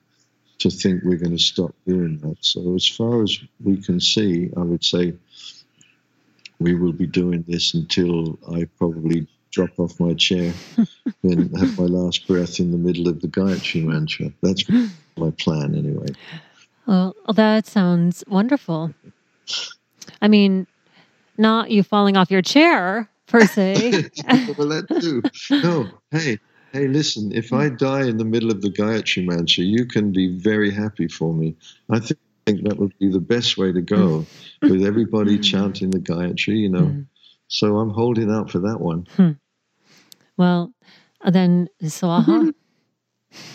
to 0.59 0.71
think 0.71 1.05
we're 1.05 1.17
going 1.17 1.37
to 1.37 1.43
stop 1.43 1.75
doing 1.87 2.19
that. 2.19 2.37
So, 2.41 2.75
as 2.75 2.87
far 2.87 3.23
as 3.23 3.39
we 3.63 3.81
can 3.81 4.01
see, 4.01 4.51
I 4.57 4.61
would 4.61 4.85
say 4.85 5.15
we 6.59 6.75
will 6.75 6.93
be 6.93 7.07
doing 7.07 7.45
this 7.47 7.75
until 7.75 8.39
I 8.53 8.65
probably 8.79 9.29
drop 9.51 9.79
off 9.79 9.99
my 10.01 10.15
chair 10.15 10.53
and 11.23 11.57
have 11.57 11.79
my 11.79 11.87
last 11.87 12.27
breath 12.27 12.59
in 12.59 12.71
the 12.73 12.79
middle 12.79 13.09
of 13.09 13.21
the 13.21 13.29
Gayatri 13.29 13.85
Mantra. 13.85 14.33
That's 14.43 14.65
my 15.17 15.31
plan, 15.31 15.75
anyway. 15.75 16.09
Well, 16.87 17.15
that 17.33 17.67
sounds 17.67 18.25
wonderful. 18.27 18.95
I 20.21 20.29
mean, 20.29 20.67
not 21.37 21.71
you 21.71 21.83
falling 21.83 22.17
off 22.17 22.31
your 22.31 22.43
chair 22.43 23.09
per 23.27 23.47
se. 23.47 24.11
well, 24.59 24.69
that 24.69 24.87
too. 25.01 25.23
No, 25.63 25.91
hey, 26.11 26.39
hey, 26.73 26.89
listen, 26.89 27.33
if 27.33 27.53
I 27.53 27.69
die 27.69 28.05
in 28.07 28.19
the 28.19 28.25
middle 28.25 28.51
of 28.51 28.63
the 28.63 28.71
Gayatri 28.71 29.27
Mantra, 29.27 29.65
you 29.65 29.87
can 29.87 30.13
be 30.13 30.37
very 30.37 30.71
happy 30.71 31.09
for 31.09 31.33
me. 31.33 31.57
I 31.91 32.01
think 32.01 32.19
that 32.47 32.79
would 32.79 32.97
be 32.99 33.11
the 33.11 33.21
best 33.21 33.57
way 33.57 33.73
to 33.73 33.81
go 33.81 34.27
mm. 34.63 34.71
with 34.71 34.85
everybody 34.85 35.39
mm. 35.39 35.45
chanting 35.45 35.91
the 35.91 35.99
Gayatri, 35.99 36.59
you 36.59 36.69
know. 36.69 37.05
So 37.49 37.79
I'm 37.79 37.91
holding 37.91 38.31
out 38.31 38.51
for 38.51 38.59
that 38.61 38.81
one. 38.81 39.07
Hmm. 39.17 39.33
Well, 40.37 40.73
then 41.27 41.69
Swaha. 41.83 42.53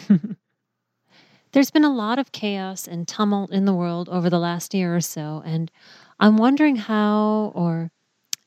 There's 1.51 1.70
been 1.70 1.84
a 1.84 1.93
lot 1.93 2.18
of 2.18 2.32
chaos 2.32 2.88
and 2.88 3.07
tumult 3.07 3.51
in 3.51 3.66
the 3.66 3.74
world 3.76 4.09
over 4.09 4.30
the 4.30 4.39
last 4.39 4.74
year 4.74 4.95
or 4.95 5.01
so, 5.01 5.43
and 5.45 5.72
I'm 6.20 6.38
wondering 6.38 6.76
how 6.78 7.51
or 7.53 7.91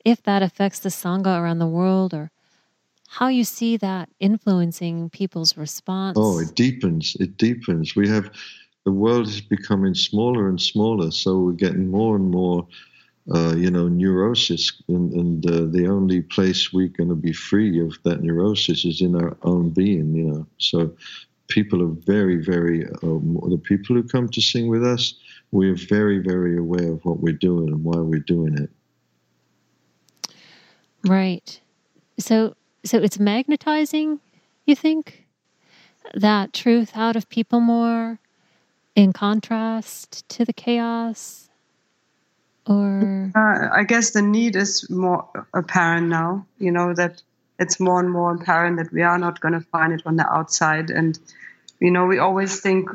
if 0.05 0.23
that 0.25 0.43
affects 0.43 0.81
the 0.81 0.89
Sangha 0.89 1.41
around 1.41 1.61
the 1.61 1.69
world 1.69 2.12
or 2.12 2.33
how 3.09 3.28
you 3.28 3.44
see 3.44 3.76
that 3.78 4.09
influencing 4.20 5.11
people's 5.11 5.57
response. 5.57 6.16
Oh, 6.20 6.38
it 6.38 6.54
deepens. 6.54 7.16
It 7.20 7.36
deepens. 7.36 7.94
We 7.96 8.09
have 8.09 8.30
the 8.84 8.92
world 8.92 9.26
is 9.26 9.40
becoming 9.40 9.94
smaller 9.94 10.48
and 10.48 10.61
smaller, 10.61 11.11
so 11.11 11.38
we're 11.38 11.52
getting 11.52 11.88
more 11.88 12.14
and 12.14 12.30
more, 12.30 12.66
uh, 13.34 13.54
you 13.57 13.70
know, 13.70 13.88
neurosis, 13.88 14.80
and, 14.86 15.12
and 15.12 15.50
uh, 15.50 15.64
the 15.76 15.88
only 15.88 16.22
place 16.22 16.72
we're 16.72 16.86
going 16.86 17.09
to 17.09 17.16
be 17.16 17.32
free 17.32 17.80
of 17.80 17.98
that 18.04 18.22
neurosis 18.22 18.84
is 18.84 19.00
in 19.00 19.16
our 19.16 19.36
own 19.42 19.70
being, 19.70 20.14
you 20.14 20.24
know. 20.24 20.46
So 20.59 20.94
people 21.48 21.82
are 21.82 21.94
very, 22.07 22.36
very, 22.36 22.86
uh, 22.86 22.90
the 23.02 23.61
people 23.62 23.96
who 23.96 24.04
come 24.04 24.28
to 24.28 24.40
sing 24.40 24.68
with 24.68 24.84
us, 24.84 25.14
we're 25.50 25.74
very, 25.74 26.20
very 26.20 26.57
aware 26.57 26.92
of 26.92 27.04
what 27.04 27.20
we're 27.20 27.32
doing 27.32 27.68
and 27.68 27.82
why 27.82 27.98
we're 27.98 28.20
doing 28.20 28.57
it. 28.57 28.70
Right. 31.04 31.61
So 32.18 32.54
so 32.87 32.99
it's 32.99 33.18
magnetizing, 33.18 34.20
you 34.64 34.76
think? 34.76 35.26
That 36.14 36.53
truth 36.53 36.93
out 36.95 37.16
of 37.16 37.28
people 37.28 37.61
more 37.61 38.18
in 38.95 39.12
contrast 39.12 40.28
to 40.30 40.45
the 40.45 40.53
chaos? 40.53 41.49
Or. 42.66 43.32
Uh, 43.34 43.68
I 43.72 43.84
guess 43.84 44.11
the 44.11 44.22
need 44.22 44.57
is 44.57 44.89
more 44.91 45.28
apparent 45.53 46.09
now, 46.09 46.47
you 46.59 46.70
know, 46.70 46.95
that 46.95 47.22
it's 47.59 47.78
more 47.80 48.01
and 48.01 48.11
more 48.11 48.34
apparent 48.34 48.78
that 48.78 48.93
we 48.93 49.03
are 49.03 49.18
not 49.18 49.41
going 49.41 49.55
to 49.55 49.61
find 49.61 49.93
it 49.93 50.03
on 50.07 50.16
the 50.16 50.28
outside. 50.28 50.91
And, 50.91 51.18
you 51.80 51.91
know, 51.91 52.07
we 52.07 52.18
always 52.18 52.61
think 52.61 52.89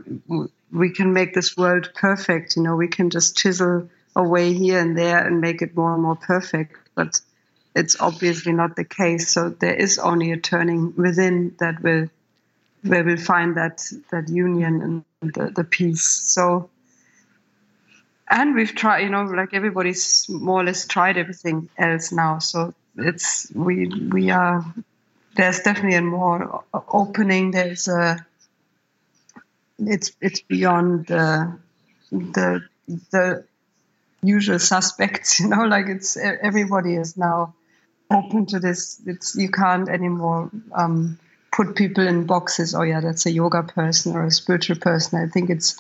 we 0.72 0.89
can 0.89 1.14
make 1.14 1.34
this 1.34 1.58
world 1.58 1.92
perfect, 1.96 2.56
you 2.56 2.64
know, 2.64 2.76
we 2.76 2.88
can 2.88 3.10
just 3.10 3.38
chisel 3.38 3.89
away 4.16 4.54
here 4.54 4.80
and 4.80 4.98
there 4.98 5.26
and 5.26 5.42
make 5.42 5.62
it 5.62 5.76
more 5.76 5.94
and 5.94 6.04
more 6.04 6.16
perfect. 6.16 6.76
But 6.96 7.20
it's 7.76 8.00
obviously 8.00 8.54
not 8.54 8.76
the 8.76 8.84
case. 8.84 9.30
So 9.30 9.50
there 9.50 9.74
is 9.74 9.98
only 10.00 10.32
a 10.32 10.38
turning 10.38 10.94
within 10.96 11.56
that 11.60 11.82
will 11.82 12.10
where 12.84 13.04
we'll 13.04 13.18
find 13.18 13.58
that 13.58 13.84
that 14.12 14.28
union 14.30 15.04
and 15.22 15.34
the, 15.34 15.52
the 15.52 15.64
peace. 15.64 16.04
So 16.04 16.70
and 18.30 18.56
we've 18.56 18.74
tried, 18.74 19.02
you 19.02 19.10
know, 19.10 19.24
like 19.24 19.54
everybody's 19.54 20.28
more 20.30 20.62
or 20.62 20.64
less 20.64 20.88
tried 20.88 21.18
everything 21.18 21.70
else 21.78 22.12
now. 22.12 22.40
So 22.40 22.74
it's 22.98 23.52
we 23.54 23.88
we 23.88 24.32
are 24.32 24.66
there's 25.36 25.60
definitely 25.62 25.98
a 25.98 26.02
more 26.02 26.64
opening. 26.74 27.52
There's 27.52 27.88
a 27.88 28.26
it's 29.80 30.12
it's 30.22 30.42
beyond 30.42 31.08
the 31.08 31.58
the 32.12 32.64
the 33.12 33.46
usual 34.22 34.60
suspects, 34.60 35.40
you 35.42 35.48
know, 35.48 35.64
like 35.66 35.88
it's 35.88 36.18
everybody 36.18 36.96
is 36.96 37.18
now 37.18 37.54
open 38.12 38.45
to 38.47 38.59
this. 38.59 39.01
It's 39.05 39.36
you 39.36 39.49
can't 39.49 39.89
anymore 39.89 40.49
um, 40.74 41.20
put 41.51 41.76
people 41.76 42.07
in 42.07 42.26
boxes. 42.26 42.76
Oh 42.76 42.84
yeah, 42.84 43.01
that's 43.01 43.26
a 43.26 43.32
yoga 43.32 43.64
person 43.64 44.16
or 44.16 44.26
a 44.26 44.32
spiritual 44.32 44.78
person. 44.78 45.22
I 45.24 45.28
think 45.28 45.49
it's 45.49 45.80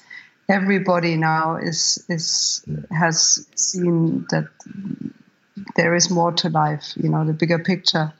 everybody 0.49 1.17
now 1.17 1.57
is 1.57 2.03
is 2.09 2.65
has 2.91 3.47
seen 3.55 4.25
that 4.31 4.47
there 5.75 5.95
is 5.95 6.09
more 6.09 6.31
to 6.33 6.49
life. 6.49 6.93
You 6.95 7.09
know, 7.09 7.25
the 7.25 7.33
bigger 7.33 7.59
picture. 7.59 8.13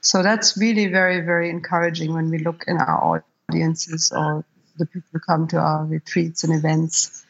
So 0.00 0.22
that's 0.22 0.56
really 0.56 0.86
very 0.86 1.20
very 1.20 1.50
encouraging 1.50 2.14
when 2.14 2.30
we 2.30 2.38
look 2.38 2.64
in 2.66 2.78
our 2.78 3.24
audiences 3.50 4.12
or 4.14 4.44
the 4.78 4.86
people 4.86 5.08
who 5.12 5.20
come 5.20 5.48
to 5.48 5.58
our 5.58 5.84
retreats 5.84 6.44
and 6.44 6.54
events. 6.54 7.24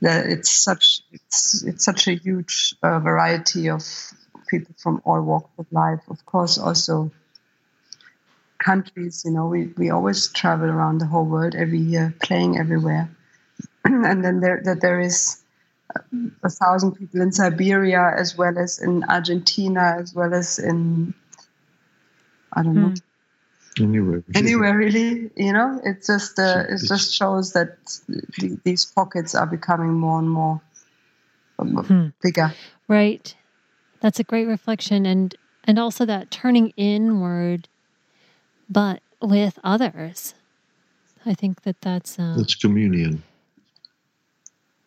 that 0.00 0.26
it's 0.26 0.50
such 0.50 1.02
it's 1.12 1.64
it's 1.64 1.84
such 1.84 2.08
a 2.08 2.14
huge 2.14 2.74
uh, 2.82 3.00
variety 3.00 3.68
of 3.70 3.82
people 4.48 4.74
from 4.78 5.00
all 5.04 5.20
walks 5.22 5.50
of 5.58 5.66
life. 5.70 6.00
Of 6.08 6.24
course, 6.26 6.58
also 6.58 7.10
countries. 8.58 9.22
You 9.24 9.32
know, 9.32 9.46
we 9.46 9.66
we 9.76 9.90
always 9.90 10.28
travel 10.28 10.68
around 10.68 10.98
the 10.98 11.06
whole 11.06 11.24
world 11.24 11.54
every 11.54 11.78
year, 11.78 12.14
playing 12.22 12.58
everywhere, 12.58 13.08
and 13.84 14.24
then 14.24 14.40
there 14.40 14.60
that 14.64 14.80
there 14.80 15.00
is 15.00 15.42
a 16.42 16.50
thousand 16.50 16.92
people 16.92 17.20
in 17.20 17.32
Siberia 17.32 18.12
as 18.16 18.36
well 18.36 18.58
as 18.58 18.78
in 18.78 19.04
Argentina 19.04 19.96
as 19.98 20.14
well 20.14 20.34
as 20.34 20.58
in 20.58 21.14
I 22.52 22.62
don't 22.62 22.74
know 22.74 22.92
Anywhere. 23.80 24.24
anywhere 24.34 24.76
really 24.76 25.30
you 25.36 25.52
know 25.52 25.80
it 25.84 26.04
just 26.04 26.38
uh, 26.38 26.64
it 26.68 26.80
just 26.86 27.14
shows 27.14 27.52
that 27.52 27.78
th- 28.40 28.58
these 28.64 28.84
pockets 28.84 29.34
are 29.34 29.46
becoming 29.46 29.92
more 29.92 30.18
and 30.18 30.28
more 30.28 30.60
um, 31.58 31.76
Hmm. 31.84 32.08
bigger 32.22 32.52
Right. 32.88 33.34
That's 34.00 34.20
a 34.20 34.24
great 34.24 34.46
reflection 34.46 35.06
and 35.06 35.34
and 35.64 35.78
also 35.78 36.04
that 36.06 36.30
turning 36.30 36.72
inward 36.76 37.68
but 38.70 39.02
with 39.20 39.58
others. 39.64 40.34
I 41.26 41.34
think 41.34 41.62
that 41.62 41.80
that's 41.80 42.18
uh, 42.18 42.34
That's 42.36 42.54
communion. 42.54 43.22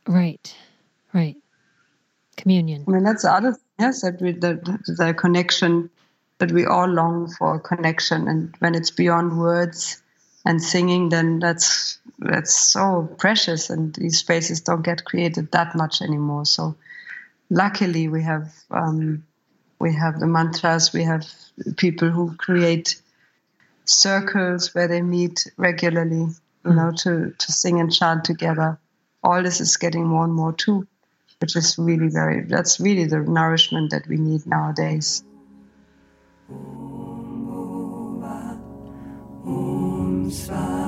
right. 0.08 0.56
Right. 1.14 1.36
Communion. 2.38 2.86
i 2.88 2.92
mean 2.92 3.04
that's 3.04 3.24
the 3.24 3.32
other 3.32 3.52
thing 3.52 3.62
yes 3.80 4.02
that 4.02 4.20
we 4.22 4.32
the, 4.32 4.54
the 4.98 5.14
connection 5.14 5.90
that 6.40 6.52
we 6.52 6.66
all 6.66 6.88
long 6.88 7.30
for 7.38 7.60
connection 7.60 8.28
and 8.28 8.56
when 8.60 8.74
it's 8.74 8.90
beyond 8.90 9.38
words 9.38 10.02
and 10.46 10.64
singing 10.64 11.10
then 11.10 11.38
that's 11.40 12.00
that's 12.18 12.56
so 12.56 13.08
precious 13.20 13.70
and 13.70 13.94
these 13.96 14.18
spaces 14.18 14.62
don't 14.62 14.82
get 14.82 15.06
created 15.06 15.52
that 15.52 15.76
much 15.76 16.02
anymore 16.02 16.46
so 16.46 16.76
luckily 17.52 18.08
we 18.08 18.24
have 18.24 18.52
um, 18.72 19.24
we 19.78 19.94
have 19.94 20.20
the 20.20 20.26
mantras. 20.26 20.92
We 20.94 21.04
have 21.04 21.28
people 21.78 22.10
who 22.10 22.36
create 22.36 23.00
circles 23.86 24.74
where 24.74 24.88
they 24.88 25.02
meet 25.02 25.46
regularly 25.58 26.28
you 26.66 26.74
know 26.74 26.92
to 27.04 27.36
to 27.38 27.52
sing 27.52 27.80
and 27.80 27.94
chant 27.94 28.26
together. 28.26 28.80
All 29.24 29.44
this 29.44 29.62
is 29.62 29.78
getting 29.78 30.08
more 30.08 30.24
and 30.24 30.34
more 30.34 30.54
too 30.54 30.88
which 31.42 31.56
is 31.56 31.78
really 31.80 32.08
very 32.08 32.44
that's 32.44 32.80
really 32.80 33.06
the 33.06 33.18
nourishment 33.18 33.90
that 33.92 34.08
we 34.08 34.18
need 34.18 34.46
nowadays. 34.46 35.24
Om 39.44 40.30
Swaha, 40.30 40.81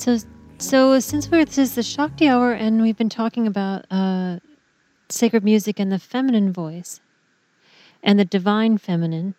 So 0.00 0.18
so 0.58 0.98
since 0.98 1.30
we're 1.30 1.44
this 1.44 1.58
is 1.58 1.74
the 1.74 1.82
Shakti 1.82 2.26
hour 2.26 2.52
and 2.52 2.80
we've 2.80 2.96
been 2.96 3.10
talking 3.10 3.46
about 3.46 3.84
uh 3.90 4.38
sacred 5.12 5.44
music 5.44 5.78
and 5.78 5.90
the 5.90 5.98
feminine 5.98 6.52
voice 6.52 7.00
and 8.02 8.18
the 8.18 8.24
divine 8.24 8.78
feminine, 8.78 9.34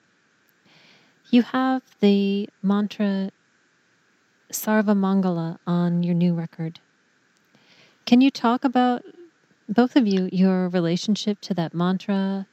you 1.30 1.42
have 1.44 1.82
the 2.00 2.50
mantra 2.62 3.32
Sarva 4.52 4.96
Mangala 4.96 5.58
on 5.66 6.04
your 6.04 6.14
new 6.14 6.34
record. 6.34 6.80
Can 8.06 8.22
you 8.22 8.30
talk 8.30 8.66
about 8.66 9.04
both 9.70 9.96
of 9.96 10.06
you 10.06 10.30
your 10.32 10.68
relationship 10.70 11.40
to 11.42 11.54
that 11.54 11.74
mantra 11.74 12.48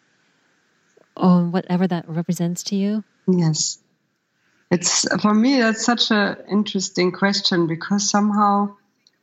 or 1.17 1.45
whatever 1.45 1.87
that 1.89 2.09
represents 2.09 2.63
to 2.65 2.77
you? 2.77 3.03
Yes. 3.27 3.79
It's 4.71 5.07
for 5.21 5.35
me 5.35 5.59
that's 5.59 5.85
such 5.85 6.11
an 6.11 6.37
interesting 6.49 7.11
question 7.11 7.67
because 7.67 8.09
somehow 8.09 8.77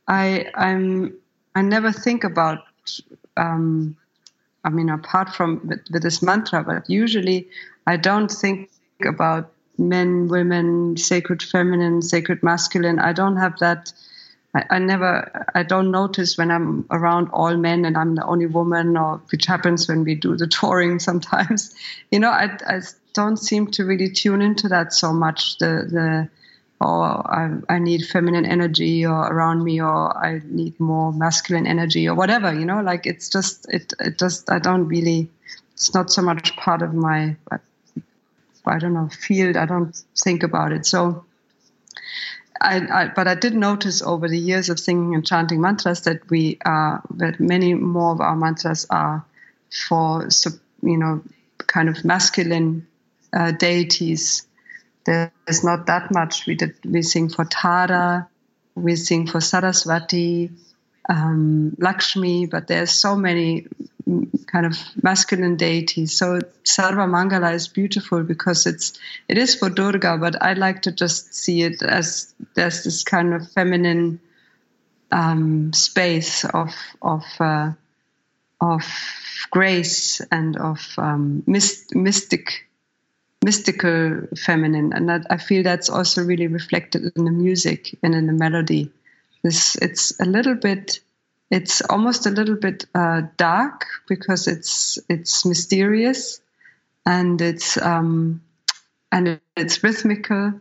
I 0.08 0.48
I'm 0.56 1.18
I 1.54 1.62
never 1.62 1.92
think 1.92 2.24
about 2.24 2.60
um, 3.38 3.96
I 4.64 4.70
mean 4.70 4.90
apart 4.90 5.30
from 5.30 5.62
with, 5.68 5.82
with 5.92 6.04
this 6.04 6.22
mantra, 6.22 6.64
but 6.64 6.90
usually 6.90 7.48
I 7.88 7.98
don't 7.98 8.32
think 8.32 8.70
about 9.06 9.52
men, 9.78 10.28
women, 10.28 10.98
sacred 10.98 11.44
feminine, 11.44 12.02
sacred 12.02 12.42
masculine. 12.42 13.00
I 13.00 13.14
don't 13.14 13.38
have 13.38 13.60
that 13.60 13.92
I, 14.56 14.64
I 14.72 14.80
never 14.80 15.46
I 15.54 15.64
don't 15.64 15.92
notice 15.92 16.38
when 16.38 16.50
I'm 16.50 16.86
around 16.90 17.30
all 17.34 17.56
men 17.58 17.86
and 17.86 17.98
I'm 17.98 18.16
the 18.16 18.26
only 18.26 18.46
woman 18.46 18.98
or 18.98 19.22
which 19.32 19.46
happens 19.46 19.88
when 19.88 20.04
we 20.04 20.16
do 20.16 20.36
the 20.36 20.48
touring 20.60 21.00
sometimes. 21.00 21.76
You 22.10 22.20
know, 22.20 22.30
I, 22.30 22.58
I 22.66 22.82
don't 23.14 23.38
seem 23.38 23.68
to 23.72 23.86
really 23.86 24.10
tune 24.10 24.42
into 24.42 24.70
that 24.70 24.94
so 24.94 25.14
much. 25.14 25.58
The 25.58 25.88
the 25.92 26.30
or 26.82 27.04
I, 27.04 27.58
I 27.70 27.80
need 27.80 28.06
feminine 28.06 28.46
energy 28.46 29.06
or 29.06 29.28
around 29.28 29.64
me 29.64 29.82
or 29.82 30.18
I 30.18 30.42
need 30.44 30.80
more 30.80 31.14
masculine 31.14 31.68
energy 31.68 32.08
or 32.08 32.16
whatever, 32.16 32.54
you 32.54 32.66
know, 32.66 32.82
like 32.82 33.06
it's 33.06 33.30
just 33.30 33.66
it 33.70 33.94
it 34.00 34.20
just 34.20 34.52
I 34.52 34.60
don't 34.60 34.88
really 34.88 35.30
it's 35.74 35.94
not 35.94 36.12
so 36.12 36.22
much 36.22 36.56
part 36.58 36.82
of 36.82 36.94
my 36.94 37.36
I 38.66 38.80
don't 38.80 38.94
know 38.94 39.10
field. 39.10 39.58
I 39.58 39.66
don't 39.66 39.96
think 40.18 40.44
about 40.44 40.72
it. 40.72 40.86
So 40.86 41.26
I, 42.60 42.78
I, 42.78 43.08
but 43.08 43.28
I 43.28 43.36
did 43.36 43.54
notice 43.54 44.02
over 44.02 44.28
the 44.28 44.40
years 44.40 44.70
of 44.70 44.80
singing 44.80 45.14
and 45.14 45.26
chanting 45.26 45.62
mantras 45.62 46.02
that 46.02 46.30
we 46.30 46.58
uh, 46.66 47.00
that 47.12 47.40
many 47.40 47.74
more 47.74 48.14
of 48.14 48.22
our 48.22 48.36
mantras 48.36 48.88
are 48.90 49.26
for 49.88 50.30
you 50.82 50.98
know 50.98 51.22
kind 51.68 51.90
of 51.90 52.04
masculine 52.06 52.88
uh, 53.34 53.52
deities. 53.52 54.48
There's 55.06 55.64
not 55.64 55.86
that 55.86 56.12
much. 56.12 56.46
We 56.46 56.56
did 56.56 56.76
we 56.84 57.02
sing 57.04 57.30
for 57.30 57.46
Tara, 57.46 58.28
we 58.76 58.96
sing 58.96 59.28
for 59.28 59.40
Saraswati, 59.40 60.52
um, 61.08 61.76
Lakshmi, 61.80 62.48
but 62.48 62.68
there's 62.68 62.92
so 62.92 63.16
many 63.16 63.68
kind 64.48 64.66
of 64.66 64.78
masculine 65.02 65.58
deities. 65.58 66.18
So 66.18 66.40
Sarva 66.64 67.08
Mangala 67.08 67.54
is 67.54 67.68
beautiful 67.68 68.24
because 68.24 68.66
it's 68.66 69.00
it 69.28 69.38
is 69.38 69.56
for 69.56 69.70
Durga, 69.70 70.18
but 70.18 70.42
I 70.42 70.54
like 70.54 70.84
to 70.84 70.92
just 70.92 71.34
see 71.34 71.62
it 71.62 71.82
as 71.82 72.34
there's 72.56 72.84
this 72.84 73.04
kind 73.04 73.34
of 73.34 73.52
feminine 73.52 74.20
um, 75.12 75.74
space 75.74 76.46
of 76.46 76.74
of 77.02 77.24
uh, 77.40 77.72
of 78.62 78.84
grace 79.52 80.22
and 80.32 80.58
of 80.58 80.80
um, 80.98 81.44
myst- 81.46 81.96
mystic 81.96 82.65
mystical 83.46 84.28
feminine, 84.36 84.92
and 84.92 85.08
that, 85.08 85.28
I 85.30 85.38
feel 85.38 85.62
that's 85.62 85.88
also 85.88 86.24
really 86.24 86.48
reflected 86.48 87.12
in 87.16 87.26
the 87.26 87.32
music 87.32 87.96
and 88.02 88.16
in 88.16 88.26
the 88.26 88.34
melody. 88.34 88.92
This 89.44 89.76
it's 89.76 90.20
a 90.20 90.26
little 90.26 90.56
bit 90.56 91.00
it's 91.52 91.82
almost 91.82 92.26
a 92.26 92.32
little 92.32 92.56
bit 92.56 92.86
uh, 92.96 93.22
dark 93.38 93.86
because 94.08 94.48
it's 94.48 94.98
it's 95.08 95.46
mysterious 95.46 96.42
and 97.06 97.40
it's 97.40 97.78
um, 97.78 98.42
and 99.12 99.40
it's 99.56 99.84
rhythmical 99.84 100.60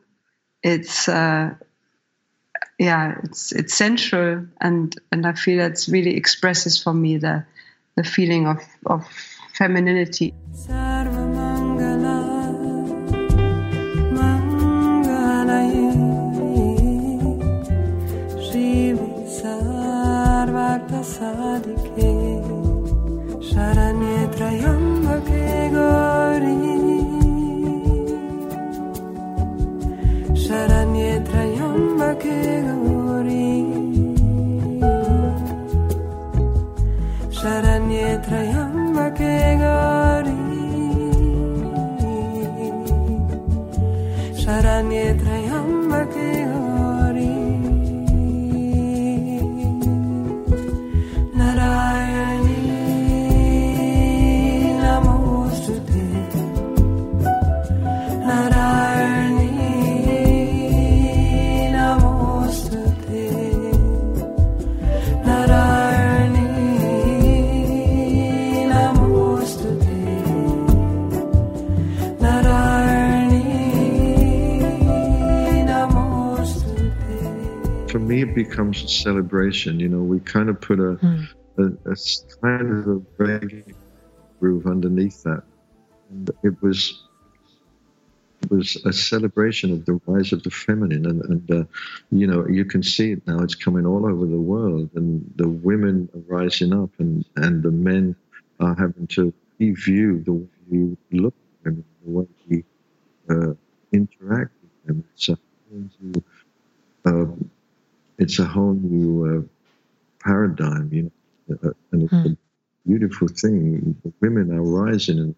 it's 0.63 1.09
uh, 1.09 1.55
yeah 2.79 3.19
it's 3.25 3.53
it's 3.53 3.73
sensual 3.73 4.47
and 4.61 4.95
and 5.11 5.27
I 5.27 5.33
feel 5.33 5.57
that's 5.57 5.89
really 5.89 6.17
expresses 6.19 6.83
for 6.83 6.93
me 6.93 7.17
the 7.17 7.47
the 7.97 8.05
feeling 8.05 8.47
of 8.47 8.61
of 8.85 9.07
femininity 9.55 10.35
Sarva 10.53 10.84
becomes 78.35 78.83
a 78.83 78.89
celebration. 78.89 79.81
You 79.81 79.89
know, 79.89 80.03
we 80.03 80.21
kind 80.21 80.49
of 80.49 80.61
put 80.61 80.81
a, 80.81 80.93
Hmm. 80.95 81.25
a, 81.59 81.65
a 81.91 81.97
kind 82.43 82.71
of 82.71 82.87
a 82.89 83.01
reggae 83.23 83.75
groove 84.41 84.67
underneath 84.67 85.23
that. 85.25 85.43
And 86.11 86.31
it 86.43 86.61
was 86.63 87.03
it 88.43 88.51
was 88.51 88.77
a 88.85 88.93
celebration 88.93 89.73
of 89.73 89.87
the 89.87 89.99
rise 90.07 90.33
of 90.33 90.43
the 90.43 90.51
feminine, 90.51 91.07
and, 91.07 91.23
and 91.23 91.51
uh, 91.51 91.65
you 92.11 92.27
know 92.27 92.47
you 92.49 92.65
can 92.65 92.83
see 92.83 93.13
it 93.13 93.27
now. 93.27 93.41
It's 93.41 93.55
coming 93.55 93.87
all 93.87 94.05
over 94.07 94.27
the 94.27 94.41
world, 94.41 94.91
and 94.95 95.33
the 95.37 95.49
women 95.49 96.09
are 96.15 96.39
rising 96.39 96.73
up, 96.75 96.91
and 96.99 97.25
and 97.37 97.63
the 97.63 97.71
men 97.71 98.15
are 98.61 98.75
having 98.75 99.07
to 99.09 99.33
review 99.59 100.23
the 100.25 100.33
way 100.33 100.49
you 100.71 100.99
look 101.13 101.35
at 101.61 101.65
them, 101.65 101.85
the 102.05 102.11
way 102.11 102.27
we 102.49 102.65
uh, 103.31 103.55
interact 103.93 104.53
with 104.63 104.87
them. 104.87 105.05
It's 105.15 105.29
a 105.31 105.39
whole 105.71 105.85
new, 106.01 106.23
um, 107.07 107.51
it's 108.19 108.39
a 108.39 108.45
whole 108.45 108.75
new 108.75 109.39
uh, 109.39 109.43
paradigm, 110.25 110.91
you 110.93 111.03
know, 111.49 111.59
uh, 111.65 111.73
and 111.93 112.05
it's 112.05 112.15
Hmm. 112.15 112.27
a 112.27 112.37
beautiful 112.87 113.29
thing. 113.29 113.97
The 114.05 114.13
women 114.21 114.53
are 114.53 114.63
rising, 114.63 115.19
and 115.19 115.35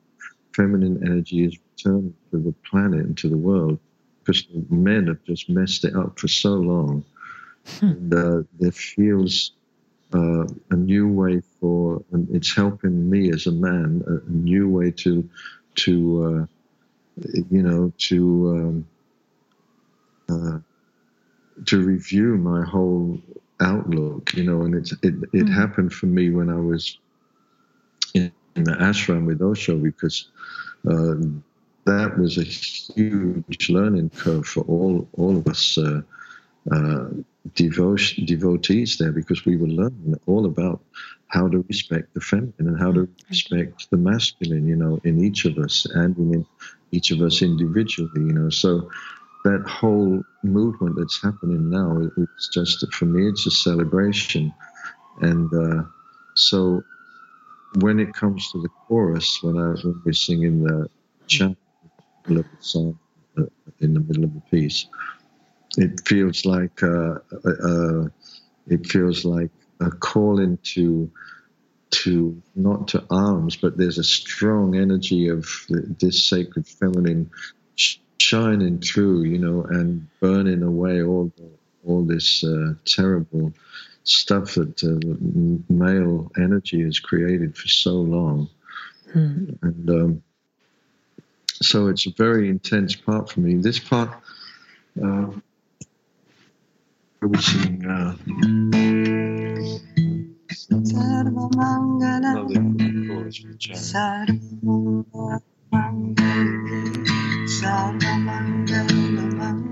feminine 0.55 1.03
energy 1.05 1.45
is 1.45 1.59
returning 1.77 2.15
to 2.31 2.39
the 2.39 2.55
planet 2.71 3.01
and 3.01 3.19
to 3.19 3.29
the 3.29 3.37
world 3.37 3.79
because 4.25 4.47
the 4.47 4.65
men 4.75 5.07
have 5.09 5.23
just 5.25 5.49
messed 5.51 5.85
it 5.85 5.95
up 5.97 6.19
for 6.19 6.29
so 6.29 6.51
long. 6.51 7.05
Hmm. 7.81 7.93
And 7.93 8.15
uh, 8.15 8.43
there 8.59 8.73
feels 8.73 9.53
uh, 10.15 10.47
a 10.71 10.77
new 10.77 11.09
way 11.09 11.43
for, 11.61 12.03
and 12.13 12.29
it's 12.35 12.55
helping 12.55 13.09
me 13.11 13.31
as 13.33 13.47
a 13.47 13.53
man, 13.53 14.03
a, 14.07 14.15
a 14.27 14.31
new 14.31 14.69
way 14.69 14.91
to, 14.93 15.29
to, 15.77 16.25
uh, 16.25 16.47
you 17.51 17.63
know, 17.63 17.93
to, 17.99 18.51
um, 18.57 18.89
uh, 20.31 20.59
to 21.65 21.81
review 21.81 22.37
my 22.37 22.65
whole 22.65 23.19
outlook, 23.61 24.33
you 24.35 24.45
know, 24.45 24.63
and 24.63 24.75
it 24.75 24.91
it, 25.03 25.15
it 25.33 25.49
Mm. 25.49 25.49
happened 25.49 25.93
for 25.93 26.07
me 26.07 26.31
when 26.31 26.49
I 26.49 26.61
was 26.61 26.99
in, 28.15 28.33
in 28.55 28.65
the 28.65 28.73
ashram 28.73 29.27
with 29.27 29.41
Osho 29.43 29.77
because 29.77 30.29
uh, 30.89 31.15
that 31.87 32.19
was 32.19 32.37
a 32.39 32.45
huge 32.45 33.69
learning 33.69 34.11
curve 34.11 34.47
for 34.47 34.63
all 34.63 35.07
all 35.13 35.37
of 35.37 35.47
us 35.47 35.79
uh, 35.79 36.01
uh, 36.73 37.05
devotion, 37.55 38.25
devotees 38.25 38.97
there 38.99 39.13
because 39.13 39.45
we 39.45 39.57
were 39.57 39.67
learning 39.67 40.15
all 40.27 40.45
about 40.47 40.81
how 41.29 41.49
to 41.49 41.65
respect 41.69 42.13
the 42.15 42.21
feminine 42.21 42.53
and 42.59 42.79
how 42.79 42.93
to 42.93 43.09
respect 43.29 43.89
the 43.91 43.97
masculine, 43.97 44.67
you 44.67 44.77
know, 44.77 44.99
in 45.05 45.23
each 45.25 45.45
of 45.45 45.59
us 45.59 45.87
and 45.95 46.17
in 46.19 46.45
each 46.93 47.11
of 47.11 47.21
us 47.21 47.43
individually, 47.43 48.23
you 48.29 48.33
know. 48.33 48.51
So 48.51 48.89
that 49.47 49.65
whole 49.69 50.23
movement 50.43 50.97
that's 50.99 51.23
happening 51.23 51.71
now 51.71 52.03
it's 52.17 52.49
just 52.49 52.85
for 52.93 53.05
me, 53.05 53.29
it's 53.29 53.47
a 53.47 53.51
celebration, 53.51 54.53
and 55.21 55.53
uh, 55.55 55.83
so 56.35 56.83
when 57.81 58.01
it 58.01 58.13
comes 58.13 58.51
to 58.53 58.61
the 58.61 58.69
chorus, 58.87 59.39
when 59.43 59.57
I 59.57 59.69
when 59.83 60.03
we're 60.05 60.13
singing 60.13 60.65
the 60.65 60.89
chant 61.29 61.57
the 62.25 62.45
song, 62.59 62.99
uh, 63.39 63.45
in 63.79 63.95
the 63.95 64.01
middle 64.01 64.25
of 64.25 64.35
the 64.35 64.43
piece, 64.51 64.87
it 65.77 66.01
feels 66.09 66.45
like 66.45 66.83
uh, 66.83 67.19
uh, 67.45 67.69
uh, 67.71 68.09
it 68.67 68.87
feels 68.87 69.25
like 69.25 69.51
a 69.81 69.91
call 69.91 70.41
into 70.41 71.09
to 71.91 72.43
not 72.57 72.89
to 72.89 73.05
arms, 73.11 73.57
but 73.57 73.77
there's 73.77 73.99
a 73.99 74.05
strong 74.05 74.75
energy 74.77 75.29
of 75.29 75.47
this 76.01 76.29
sacred 76.29 76.67
feminine 76.67 77.31
shining 78.19 78.79
through, 78.79 79.23
you 79.25 79.39
know, 79.39 79.63
and 79.63 80.09
burning 80.21 80.63
away 80.63 81.03
all 81.03 81.33
the, 81.37 81.49
all 81.87 82.03
this 82.03 82.45
uh, 82.45 82.75
terrible 82.85 83.53
stuff 84.05 84.55
that 84.55 84.83
uh, 84.85 84.99
male 85.69 86.31
energy 86.37 86.83
has 86.83 87.01
created 87.01 87.57
for 87.57 87.69
so 87.69 87.93
long. 87.93 88.49
Hmm. 89.13 89.51
And 89.63 89.91
um, 89.91 90.23
so 91.63 91.89
it's 91.89 92.07
a 92.07 92.13
very 92.13 92.49
intense 92.49 92.95
part 92.95 93.31
for 93.31 93.41
me. 93.41 93.55
This 93.55 93.79
part, 93.79 94.11
uh, 95.03 95.31
I 97.23 97.27
was 97.27 97.45
singing. 97.45 97.87
Uh, 97.87 98.15
Sarvamangala 100.71 102.47
no, 107.63 107.95
the, 108.01 108.17
the 108.23 108.29
chorus 108.69 108.89
for 108.89 109.01
Jan. 109.03 109.63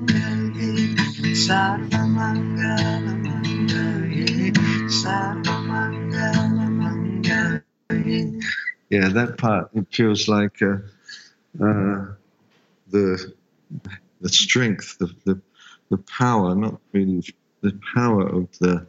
Sarvamangala 1.35 1.35
Sarvamangala 1.35 3.14
Mangali 3.24 4.53
Sarvamangala 4.89 6.68
Mangali 6.80 7.64
Mangali 7.91 8.43
Yeah, 8.91 9.09
that 9.11 9.39
part. 9.39 9.70
It 9.74 9.87
feels 9.93 10.28
like 10.28 10.62
uh, 10.62 10.78
uh, 11.62 12.07
the 12.91 13.35
the 14.20 14.28
strength, 14.28 14.99
the, 14.99 15.14
the 15.24 15.41
the 15.91 15.99
power, 15.99 16.55
not 16.55 16.80
really 16.93 17.22
the 17.62 17.78
power 17.95 18.26
of 18.28 18.49
the 18.61 18.87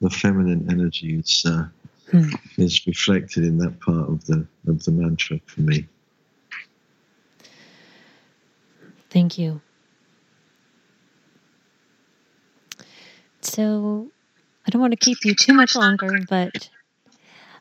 the 0.00 0.10
feminine 0.10 0.68
energy 0.70 1.16
is 1.18 1.44
uh, 1.46 1.66
Hmm. 2.10 2.30
is 2.58 2.86
reflected 2.86 3.44
in 3.44 3.58
that 3.58 3.80
part 3.80 4.08
of 4.08 4.24
the 4.26 4.46
of 4.68 4.84
the 4.84 4.92
mantra 4.92 5.40
for 5.46 5.62
me. 5.62 5.86
Thank 9.14 9.38
you. 9.38 9.60
So, 13.40 14.10
I 14.66 14.70
don't 14.70 14.80
want 14.80 14.90
to 14.90 14.96
keep 14.96 15.18
you 15.24 15.36
too 15.36 15.52
much 15.52 15.76
longer, 15.76 16.18
but 16.28 16.68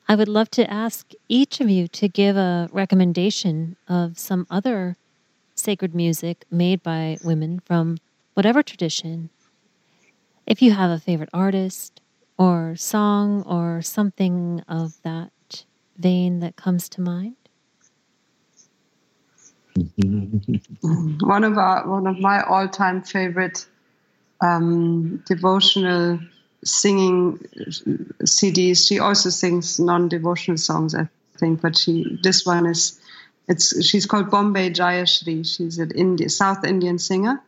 I 0.10 0.16
would 0.16 0.28
love 0.28 0.49
to 0.51 0.68
ask 0.68 1.12
each 1.30 1.62
of 1.62 1.70
you 1.70 1.88
to 1.89 2.08
give 2.08 2.38
a 2.38 2.70
recommendation 2.72 3.76
of 3.88 4.18
some 4.18 4.47
other 4.49 4.97
sacred 5.54 5.93
music 5.93 6.45
made 6.49 6.82
by 6.82 7.20
women 7.24 7.60
from 7.60 7.99
whatever 8.34 8.64
tradition. 8.64 9.30
If 10.47 10.60
you 10.64 10.72
have 10.72 10.89
a 10.89 10.99
favorite 10.99 11.30
artist 11.36 12.01
or 12.36 12.76
song 12.76 13.43
or 13.43 13.84
something 13.84 14.64
of 14.68 14.99
that 15.04 15.66
vein 15.97 16.39
that 16.39 16.56
comes 16.56 16.89
to 16.89 17.01
mind. 17.01 17.36
One 21.22 21.44
of 21.44 21.58
our 21.58 21.88
one 21.88 22.08
of 22.08 22.20
my 22.20 22.42
all-time 22.44 23.02
favorite 23.02 23.66
um, 24.42 25.24
devotional 25.26 26.20
singing 26.64 27.40
CDs. 28.24 28.88
She 28.88 29.00
also 29.00 29.30
sings 29.30 29.80
non-devotional 29.80 30.58
songs, 30.58 30.96
I 30.96 31.08
think, 31.38 31.62
but 31.62 31.78
she 31.78 32.20
this 32.22 32.46
one 32.46 32.66
is 32.66 33.00
it's 33.48 33.86
she's 33.86 34.06
called 34.06 34.30
Bombay 34.30 34.70
Jayashri. 34.72 35.46
She's 35.46 35.80
an 35.80 35.92
Indi 35.92 36.30
South 36.30 36.64
Indian 36.66 37.00
singer, 37.00 37.42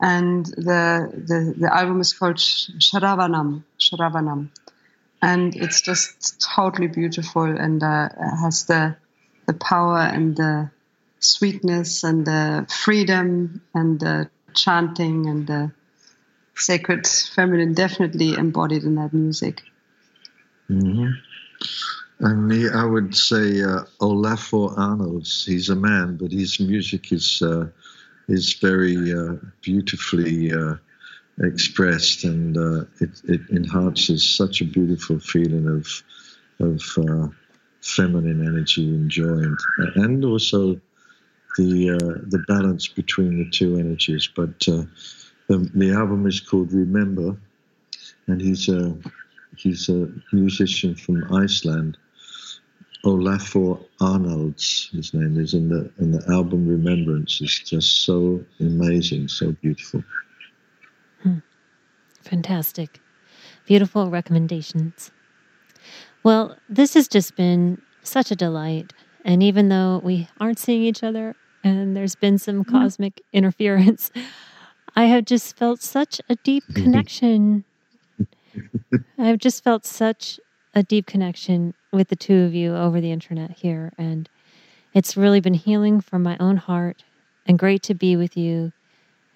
and 0.00 0.46
the 0.46 1.10
the, 1.12 1.54
the 1.56 1.74
album 1.74 2.00
is 2.00 2.12
called 2.12 2.38
Sh- 2.38 2.70
Shravanam. 2.78 3.64
Shravanam, 3.80 4.48
and 5.20 5.56
it's 5.56 5.80
just 5.80 6.40
totally 6.54 6.88
beautiful 6.88 7.44
and 7.44 7.82
uh, 7.82 8.08
has 8.40 8.66
the 8.66 8.96
the 9.46 9.54
power 9.54 9.98
and 9.98 10.36
the 10.36 10.70
sweetness 11.22 12.04
and 12.04 12.26
the 12.26 12.66
freedom 12.68 13.62
and 13.74 14.00
the 14.00 14.30
chanting 14.54 15.28
and 15.28 15.46
the 15.46 15.72
sacred 16.54 17.06
feminine 17.06 17.74
definitely 17.74 18.34
embodied 18.34 18.84
in 18.84 18.96
that 18.96 19.12
music. 19.12 19.62
hmm 20.68 21.10
And 22.20 22.46
me, 22.48 22.68
I 22.68 22.84
would 22.84 23.16
say 23.16 23.62
uh, 23.62 23.82
Olafur 24.00 24.78
Arnalds. 24.78 25.44
He's 25.44 25.70
a 25.70 25.76
man, 25.76 26.16
but 26.16 26.30
his 26.30 26.60
music 26.60 27.12
is 27.12 27.42
uh, 27.42 27.66
is 28.28 28.54
very 28.54 29.12
uh, 29.12 29.34
beautifully 29.60 30.52
uh, 30.52 30.76
expressed, 31.42 32.24
and 32.24 32.56
uh, 32.56 32.84
it, 33.00 33.10
it 33.24 33.40
enhances 33.50 34.36
such 34.36 34.60
a 34.60 34.64
beautiful 34.64 35.18
feeling 35.18 35.66
of 35.66 35.86
of 36.60 36.82
uh, 36.98 37.28
feminine 37.80 38.46
energy 38.46 38.86
and 38.86 39.10
joy, 39.10 39.38
and, 39.48 39.58
and 39.96 40.24
also 40.24 40.80
the 41.56 41.90
uh, 41.90 42.20
the 42.28 42.42
balance 42.48 42.88
between 42.88 43.38
the 43.38 43.50
two 43.50 43.76
energies. 43.76 44.28
But 44.34 44.68
uh, 44.68 44.84
the, 45.48 45.70
the 45.74 45.92
album 45.92 46.26
is 46.26 46.40
called 46.40 46.72
Remember, 46.72 47.36
and 48.26 48.40
he's 48.40 48.68
a 48.68 48.96
he's 49.56 49.88
a 49.88 50.08
musician 50.32 50.94
from 50.94 51.32
Iceland. 51.32 51.98
Olafur 53.04 53.84
Arnalds, 54.00 54.88
his 54.92 55.12
name 55.12 55.36
is, 55.38 55.54
and 55.54 55.70
the 55.70 55.90
and 55.98 56.14
the 56.14 56.24
album 56.32 56.68
Remembrance 56.68 57.40
is 57.40 57.58
just 57.58 58.04
so 58.04 58.44
amazing, 58.60 59.28
so 59.28 59.52
beautiful. 59.60 60.04
Fantastic. 62.22 63.00
Beautiful 63.66 64.10
recommendations. 64.10 65.10
Well, 66.22 66.56
this 66.68 66.94
has 66.94 67.08
just 67.08 67.36
been 67.36 67.82
such 68.02 68.30
a 68.30 68.36
delight. 68.36 68.92
And 69.24 69.42
even 69.42 69.68
though 69.68 70.00
we 70.02 70.28
aren't 70.40 70.58
seeing 70.58 70.82
each 70.82 71.02
other 71.02 71.36
and 71.64 71.96
there's 71.96 72.14
been 72.14 72.38
some 72.38 72.64
mm-hmm. 72.64 72.70
cosmic 72.70 73.22
interference, 73.32 74.10
I 74.94 75.04
have 75.04 75.24
just 75.24 75.56
felt 75.56 75.82
such 75.82 76.20
a 76.28 76.36
deep 76.36 76.64
mm-hmm. 76.64 76.82
connection 76.82 77.64
I've 79.18 79.38
just 79.38 79.64
felt 79.64 79.84
such 79.84 80.40
a 80.74 80.82
deep 80.82 81.06
connection 81.06 81.74
with 81.92 82.08
the 82.08 82.16
two 82.16 82.42
of 82.42 82.54
you 82.54 82.74
over 82.74 83.00
the 83.00 83.12
internet 83.12 83.58
here. 83.58 83.92
And 83.98 84.28
it's 84.94 85.16
really 85.16 85.40
been 85.40 85.54
healing 85.54 86.00
for 86.00 86.18
my 86.18 86.36
own 86.38 86.56
heart 86.56 87.04
and 87.46 87.58
great 87.58 87.82
to 87.84 87.94
be 87.94 88.16
with 88.16 88.36
you 88.36 88.72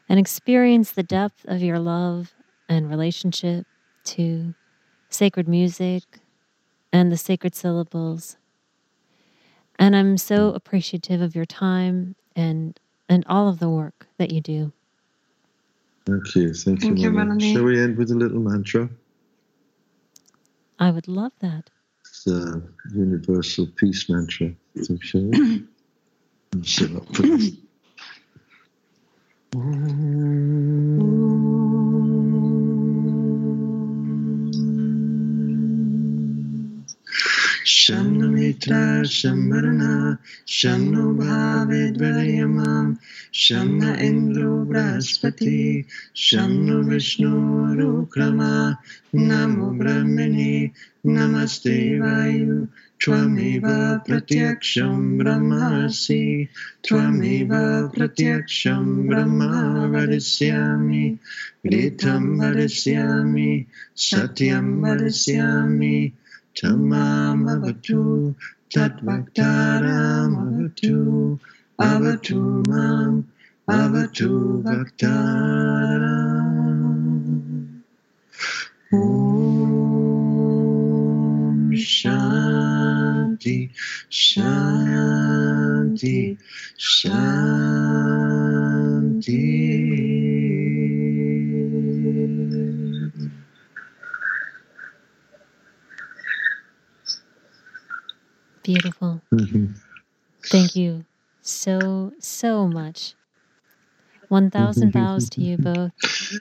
and 0.08 0.18
experience 0.18 0.92
the 0.92 1.02
depth 1.02 1.44
of 1.46 1.60
your 1.60 1.78
love 1.78 2.34
and 2.68 2.88
relationship 2.88 3.66
to 4.04 4.54
sacred 5.08 5.48
music 5.48 6.02
and 6.92 7.10
the 7.10 7.16
sacred 7.16 7.54
syllables. 7.54 8.36
And 9.78 9.96
I'm 9.96 10.18
so 10.18 10.50
appreciative 10.50 11.20
of 11.20 11.34
your 11.34 11.44
time 11.44 12.16
and 12.34 12.78
and 13.08 13.24
all 13.28 13.48
of 13.48 13.60
the 13.60 13.70
work 13.70 14.08
that 14.18 14.32
you 14.32 14.40
do. 14.40 14.72
Thank 16.06 16.34
you. 16.34 16.54
Thank, 16.54 16.80
Thank 16.80 16.98
you, 16.98 17.04
you, 17.04 17.10
Melanie. 17.10 17.12
Melanie. 17.12 17.54
Shall 17.54 17.64
we 17.64 17.80
end 17.80 17.96
with 17.96 18.10
a 18.10 18.14
little 18.14 18.40
mantra? 18.40 18.88
I 20.78 20.90
would 20.90 21.08
love 21.08 21.32
that. 21.40 21.70
The 22.24 22.62
universal 22.94 23.66
peace 23.76 24.08
mantra. 24.08 24.52
So 24.82 24.96
shall 25.00 25.22
we? 25.22 25.64
Sit 26.62 26.96
up 26.96 27.14
for 27.14 27.22
this. 27.22 27.50
शं 37.86 38.06
no 38.12 38.28
मित्रा 38.28 38.78
शं 39.16 39.42
वरुणा 39.50 39.90
शं 40.48 40.80
no 40.92 41.02
भावेद्वयमां 41.18 42.86
शं 43.40 43.68
न 43.80 43.94
इन्द्रो 44.06 44.54
बृहस्पति 44.70 45.60
शं 46.24 46.56
no 46.66 46.78
विष्णुरुक्रमा 46.88 48.50
नमो 49.28 49.70
ब्रह्मणे 49.78 50.54
नमस्ते 51.06 51.76
वायु 52.00 52.58
त्वमेव 53.04 53.64
प्रत्यक्षं 54.06 55.16
ब्रह्मासि 55.18 56.22
त्वमेव 56.88 57.50
प्रत्यक्षं 57.94 58.84
ब्रह्म 59.06 59.48
वदिष्यामि 59.94 61.06
ऋतं 61.72 62.24
वदिष्यामि 62.38 63.50
सत्यं 64.10 64.72
वदिष्यामि 64.82 65.96
Tamamavatu 66.56 68.34
Tatvaktaramavatu 68.72 71.38
Avatu 71.78 72.64
Mam 72.66 73.24
Avatu 73.68 74.62
Vaktaram 74.64 76.00
Om 78.92 79.96
Shanti 81.76 83.70
Shanti 84.08 86.38
Shanti 86.78 87.66
Beautiful. 98.66 99.22
Mm-hmm. 99.32 99.66
Thank 100.46 100.74
you 100.74 101.04
so, 101.40 102.12
so 102.18 102.66
much. 102.66 103.14
1,000 104.28 104.92
bows 104.92 105.30
to 105.30 105.40
you 105.40 105.56
mm-hmm. 105.56 105.72
both. 105.72 106.40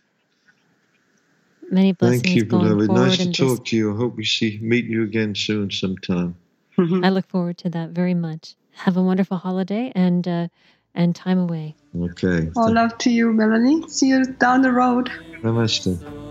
Many 1.70 1.92
blessings 1.92 2.24
Thank 2.24 2.36
you, 2.36 2.46
going 2.46 2.64
beloved. 2.64 2.88
forward 2.88 3.08
Nice 3.10 3.18
to 3.18 3.22
in 3.22 3.28
this. 3.30 3.38
talk 3.38 3.66
to 3.66 3.76
you. 3.76 3.94
I 3.94 3.98
hope 3.98 4.16
we 4.16 4.26
see 4.26 4.58
meet 4.60 4.86
you 4.86 5.04
again 5.04 5.36
soon 5.36 5.70
sometime. 5.70 6.36
Mm-hmm. 6.80 7.06
I 7.06 7.10
look 7.10 7.28
forward 7.28 7.60
to 7.60 7.70
that 7.70 7.92
very 7.92 8.16
much. 8.16 8.56
Have 8.74 8.98
a 8.98 9.04
wonderful 9.04 9.38
holiday 9.38 9.92
and 9.94 10.28
uh, 10.28 10.48
and 10.96 11.16
time 11.16 11.38
away. 11.38 11.76
Okay. 11.96 12.50
All 12.56 12.74
love 12.74 12.98
to 13.00 13.12
you, 13.12 13.32
Melanie. 13.34 13.88
See 13.88 14.08
you 14.08 14.26
down 14.26 14.64
the 14.64 14.72
road. 14.72 15.12
Namaste. 15.44 16.25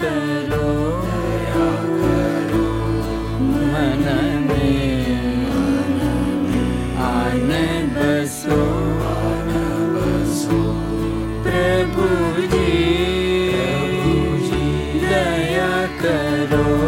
करो 0.00 0.72
मन 3.72 4.04
में 4.46 5.06
आन 7.10 7.50
बसो 7.96 8.60
प्रभु 11.46 12.08
जी 12.54 12.72
दया 15.04 15.72
करो 16.02 16.87